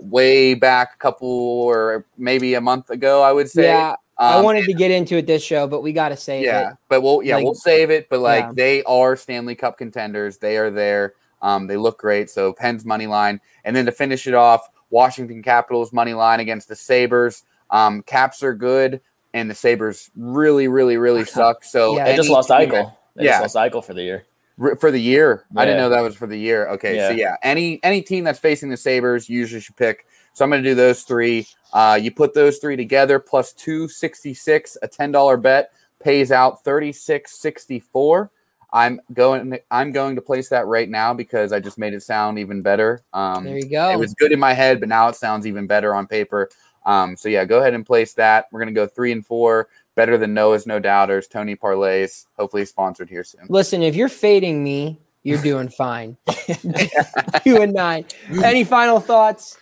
way 0.00 0.54
back 0.54 0.92
a 0.94 0.98
couple 0.98 1.28
or 1.28 2.04
maybe 2.18 2.54
a 2.54 2.60
month 2.60 2.90
ago, 2.90 3.22
I 3.22 3.32
would 3.32 3.48
say. 3.50 3.64
yeah, 3.64 3.94
I 4.18 4.38
Um, 4.38 4.44
wanted 4.44 4.64
to 4.66 4.72
get 4.74 4.90
into 4.90 5.16
it 5.16 5.26
this 5.26 5.42
show, 5.42 5.66
but 5.66 5.82
we 5.82 5.92
got 5.92 6.10
to 6.10 6.16
save 6.16 6.44
yeah, 6.44 6.58
it. 6.58 6.62
Yeah, 6.62 6.72
but 6.88 7.02
we'll 7.02 7.22
yeah 7.22 7.36
Like- 7.36 7.44
we'll 7.44 7.54
save 7.54 7.90
it. 7.90 8.08
But 8.08 8.20
like 8.20 8.44
Yeah. 8.44 8.52
they 8.54 8.82
are 8.84 9.16
Stanley 9.16 9.54
Cup 9.54 9.78
contenders. 9.78 10.38
They 10.38 10.56
are 10.56 10.70
there. 10.70 11.14
Um, 11.42 11.66
they 11.66 11.76
look 11.76 11.98
great. 11.98 12.28
So 12.30 12.52
Pens 12.52 12.84
money 12.84 13.06
line, 13.06 13.40
and 13.64 13.74
then 13.74 13.86
to 13.86 13.92
finish 13.92 14.26
it 14.26 14.34
off, 14.34 14.68
Washington 14.90 15.42
Capitals 15.42 15.92
money 15.92 16.12
line 16.14 16.40
against 16.40 16.68
the 16.68 16.76
Sabres. 16.76 17.44
Um, 17.70 18.02
Caps 18.02 18.42
are 18.42 18.52
good, 18.54 19.00
and 19.32 19.48
the 19.48 19.54
Sabres 19.54 20.10
really, 20.16 20.68
really, 20.68 20.96
really 20.96 21.24
suck. 21.38 21.64
So 21.64 21.96
Yeah, 21.96 22.04
They 22.04 22.16
just 22.16 22.28
lost 22.28 22.48
team- 22.48 22.68
Eichel. 22.70 22.92
They 23.16 23.24
Yeah. 23.24 23.40
just 23.40 23.54
lost 23.54 23.72
Eichel 23.72 23.84
for 23.84 23.94
the 23.94 24.02
year. 24.02 24.24
R- 24.60 24.76
for 24.76 24.90
the 24.90 25.00
year. 25.00 25.44
I 25.56 25.64
didn't 25.64 25.78
know 25.78 25.88
that 25.88 26.00
was 26.02 26.14
for 26.16 26.26
the 26.26 26.36
year. 26.38 26.68
Okay, 26.68 26.98
so 26.98 27.08
Yeah. 27.10 27.16
yeah, 27.16 27.36
any 27.42 27.80
any 27.82 28.02
team 28.02 28.24
that's 28.24 28.38
facing 28.38 28.68
the 28.68 28.76
Sabres 28.76 29.28
usually 29.28 29.60
should 29.60 29.76
pick. 29.76 30.06
So 30.32 30.44
I'm 30.44 30.50
going 30.50 30.62
to 30.62 30.68
do 30.68 30.74
those 30.74 31.02
three. 31.02 31.46
Uh, 31.72 31.98
you 32.00 32.10
put 32.12 32.34
those 32.34 32.58
three 32.58 32.76
together 32.76 33.18
plus 33.18 33.52
two 33.52 33.88
sixty 33.88 34.34
six, 34.34 34.76
a 34.82 34.88
ten 34.88 35.10
dollar 35.12 35.36
bet 35.36 35.72
pays 36.00 36.30
out 36.32 36.62
thirty 36.64 36.92
six 36.92 37.32
sixty 37.32 37.80
four. 37.80 38.30
I'm 38.72 39.00
going. 39.12 39.58
I'm 39.70 39.90
going 39.90 40.14
to 40.14 40.22
place 40.22 40.48
that 40.50 40.66
right 40.66 40.88
now 40.88 41.12
because 41.12 41.52
I 41.52 41.58
just 41.58 41.76
made 41.78 41.92
it 41.92 42.02
sound 42.02 42.38
even 42.38 42.62
better. 42.62 43.02
Um, 43.12 43.44
There 43.44 43.56
you 43.58 43.68
go. 43.68 43.90
It 43.90 43.98
was 43.98 44.14
good 44.14 44.30
in 44.30 44.38
my 44.38 44.52
head, 44.52 44.78
but 44.78 44.88
now 44.88 45.08
it 45.08 45.16
sounds 45.16 45.46
even 45.46 45.66
better 45.66 45.94
on 45.94 46.06
paper. 46.06 46.48
Um, 46.86 47.16
so 47.16 47.28
yeah, 47.28 47.44
go 47.44 47.58
ahead 47.58 47.74
and 47.74 47.84
place 47.84 48.14
that. 48.14 48.46
We're 48.52 48.60
gonna 48.60 48.72
go 48.72 48.86
three 48.86 49.10
and 49.12 49.26
four. 49.26 49.68
Better 49.96 50.16
than 50.16 50.32
Noah's 50.34 50.66
No 50.66 50.78
Doubters, 50.78 51.26
Tony 51.26 51.56
Parlays. 51.56 52.26
Hopefully 52.38 52.64
sponsored 52.64 53.10
here 53.10 53.24
soon. 53.24 53.42
Listen, 53.48 53.82
if 53.82 53.94
you're 53.96 54.08
fading 54.08 54.62
me, 54.62 54.98
you're 55.22 55.42
doing 55.42 55.68
fine. 55.78 56.16
Two 57.44 57.56
and 57.62 57.72
nine. 57.72 58.04
Any 58.42 58.64
final 58.64 59.00
thoughts? 59.00 59.58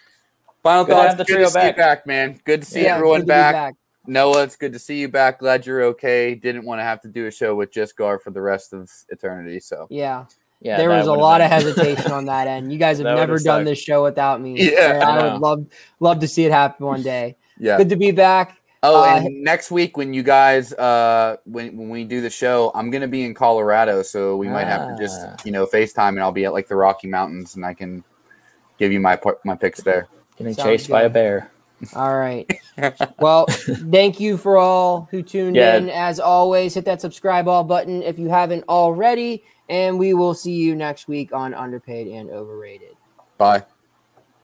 Final 0.62 0.84
Good 0.84 0.92
thoughts. 0.92 1.08
have 1.08 1.18
the 1.18 1.24
good 1.24 1.32
trio 1.34 1.44
to 1.46 1.50
see 1.52 1.58
you 1.60 1.66
back. 1.72 1.76
back, 1.76 2.06
man. 2.06 2.40
Good 2.44 2.62
to 2.62 2.66
see 2.68 2.82
Yeah, 2.84 2.96
everyone 2.96 3.20
good 3.20 3.26
to 3.28 3.32
be 3.32 3.52
back. 3.52 3.74
Noah, 4.06 4.42
it's 4.44 4.56
good 4.56 4.72
to 4.72 4.78
see 4.78 4.98
you 5.00 5.08
back. 5.08 5.38
Glad 5.40 5.66
you're 5.66 5.82
okay. 5.84 6.34
Didn't 6.34 6.64
want 6.64 6.78
to 6.80 6.82
have 6.82 7.00
to 7.02 7.08
do 7.08 7.26
a 7.26 7.30
show 7.30 7.54
with 7.54 7.72
just 7.72 7.96
Gar 7.96 8.18
for 8.18 8.30
the 8.30 8.40
rest 8.40 8.72
of 8.72 8.90
eternity. 9.10 9.60
So 9.60 9.86
Yeah, 9.90 10.24
Yeah, 10.60 10.76
there 10.78 10.88
was 10.90 11.06
a 11.06 11.12
lot 11.12 11.38
been- 11.38 11.46
of 11.46 11.52
hesitation 11.52 12.12
on 12.12 12.24
that 12.26 12.46
end. 12.48 12.72
You 12.72 12.78
guys 12.78 12.98
have 12.98 13.04
That 13.04 13.14
never 13.16 13.34
done 13.38 13.42
sucked. 13.60 13.64
this 13.66 13.78
show 13.78 14.02
without 14.02 14.40
me. 14.40 14.70
Yeah. 14.72 15.00
I 15.04 15.18
I 15.18 15.32
would 15.32 15.40
love 15.42 15.66
love 16.00 16.20
to 16.20 16.28
see 16.28 16.44
it 16.44 16.52
happen 16.52 16.86
one 16.86 17.02
day. 17.02 17.36
yeah. 17.58 17.76
Good 17.78 17.88
to 17.90 17.96
be 17.96 18.10
back. 18.10 18.57
Oh, 18.82 19.02
Uh, 19.02 19.16
and 19.24 19.42
next 19.42 19.70
week 19.72 19.96
when 19.96 20.14
you 20.14 20.22
guys 20.22 20.72
uh 20.74 21.36
when 21.44 21.76
when 21.76 21.88
we 21.88 22.04
do 22.04 22.20
the 22.20 22.30
show, 22.30 22.70
I'm 22.74 22.90
gonna 22.90 23.08
be 23.08 23.24
in 23.24 23.34
Colorado, 23.34 24.02
so 24.02 24.36
we 24.36 24.48
might 24.48 24.66
have 24.68 24.96
to 24.96 25.02
just 25.02 25.20
Ah. 25.20 25.36
you 25.44 25.50
know 25.52 25.66
FaceTime 25.66 26.10
and 26.10 26.20
I'll 26.20 26.32
be 26.32 26.44
at 26.44 26.52
like 26.52 26.68
the 26.68 26.76
Rocky 26.76 27.08
Mountains 27.08 27.56
and 27.56 27.64
I 27.64 27.74
can 27.74 28.04
give 28.78 28.92
you 28.92 29.00
my 29.00 29.16
par- 29.16 29.38
my 29.44 29.56
picks 29.56 29.80
there. 29.82 30.06
Getting 30.36 30.54
Sounds 30.54 30.66
chased 30.66 30.90
by 30.90 31.02
a 31.02 31.08
bear. 31.10 31.50
All 31.94 32.16
right. 32.16 32.48
Well, 33.18 33.46
thank 33.90 34.20
you 34.20 34.36
for 34.36 34.56
all 34.56 35.08
who 35.10 35.20
tuned 35.22 35.56
Yeah. 35.56 35.76
in. 35.78 35.90
As 35.90 36.20
always, 36.20 36.74
hit 36.74 36.84
that 36.84 37.00
subscribe 37.00 37.48
all 37.48 37.64
button 37.64 38.04
if 38.04 38.16
you 38.20 38.28
haven't 38.28 38.62
already. 38.68 39.42
And 39.68 39.98
we 39.98 40.14
will 40.14 40.32
see 40.32 40.52
you 40.52 40.76
next 40.76 41.08
week 41.08 41.32
on 41.32 41.54
Underpaid 41.54 42.06
and 42.06 42.30
Overrated. 42.30 42.94
Bye. 43.36 43.64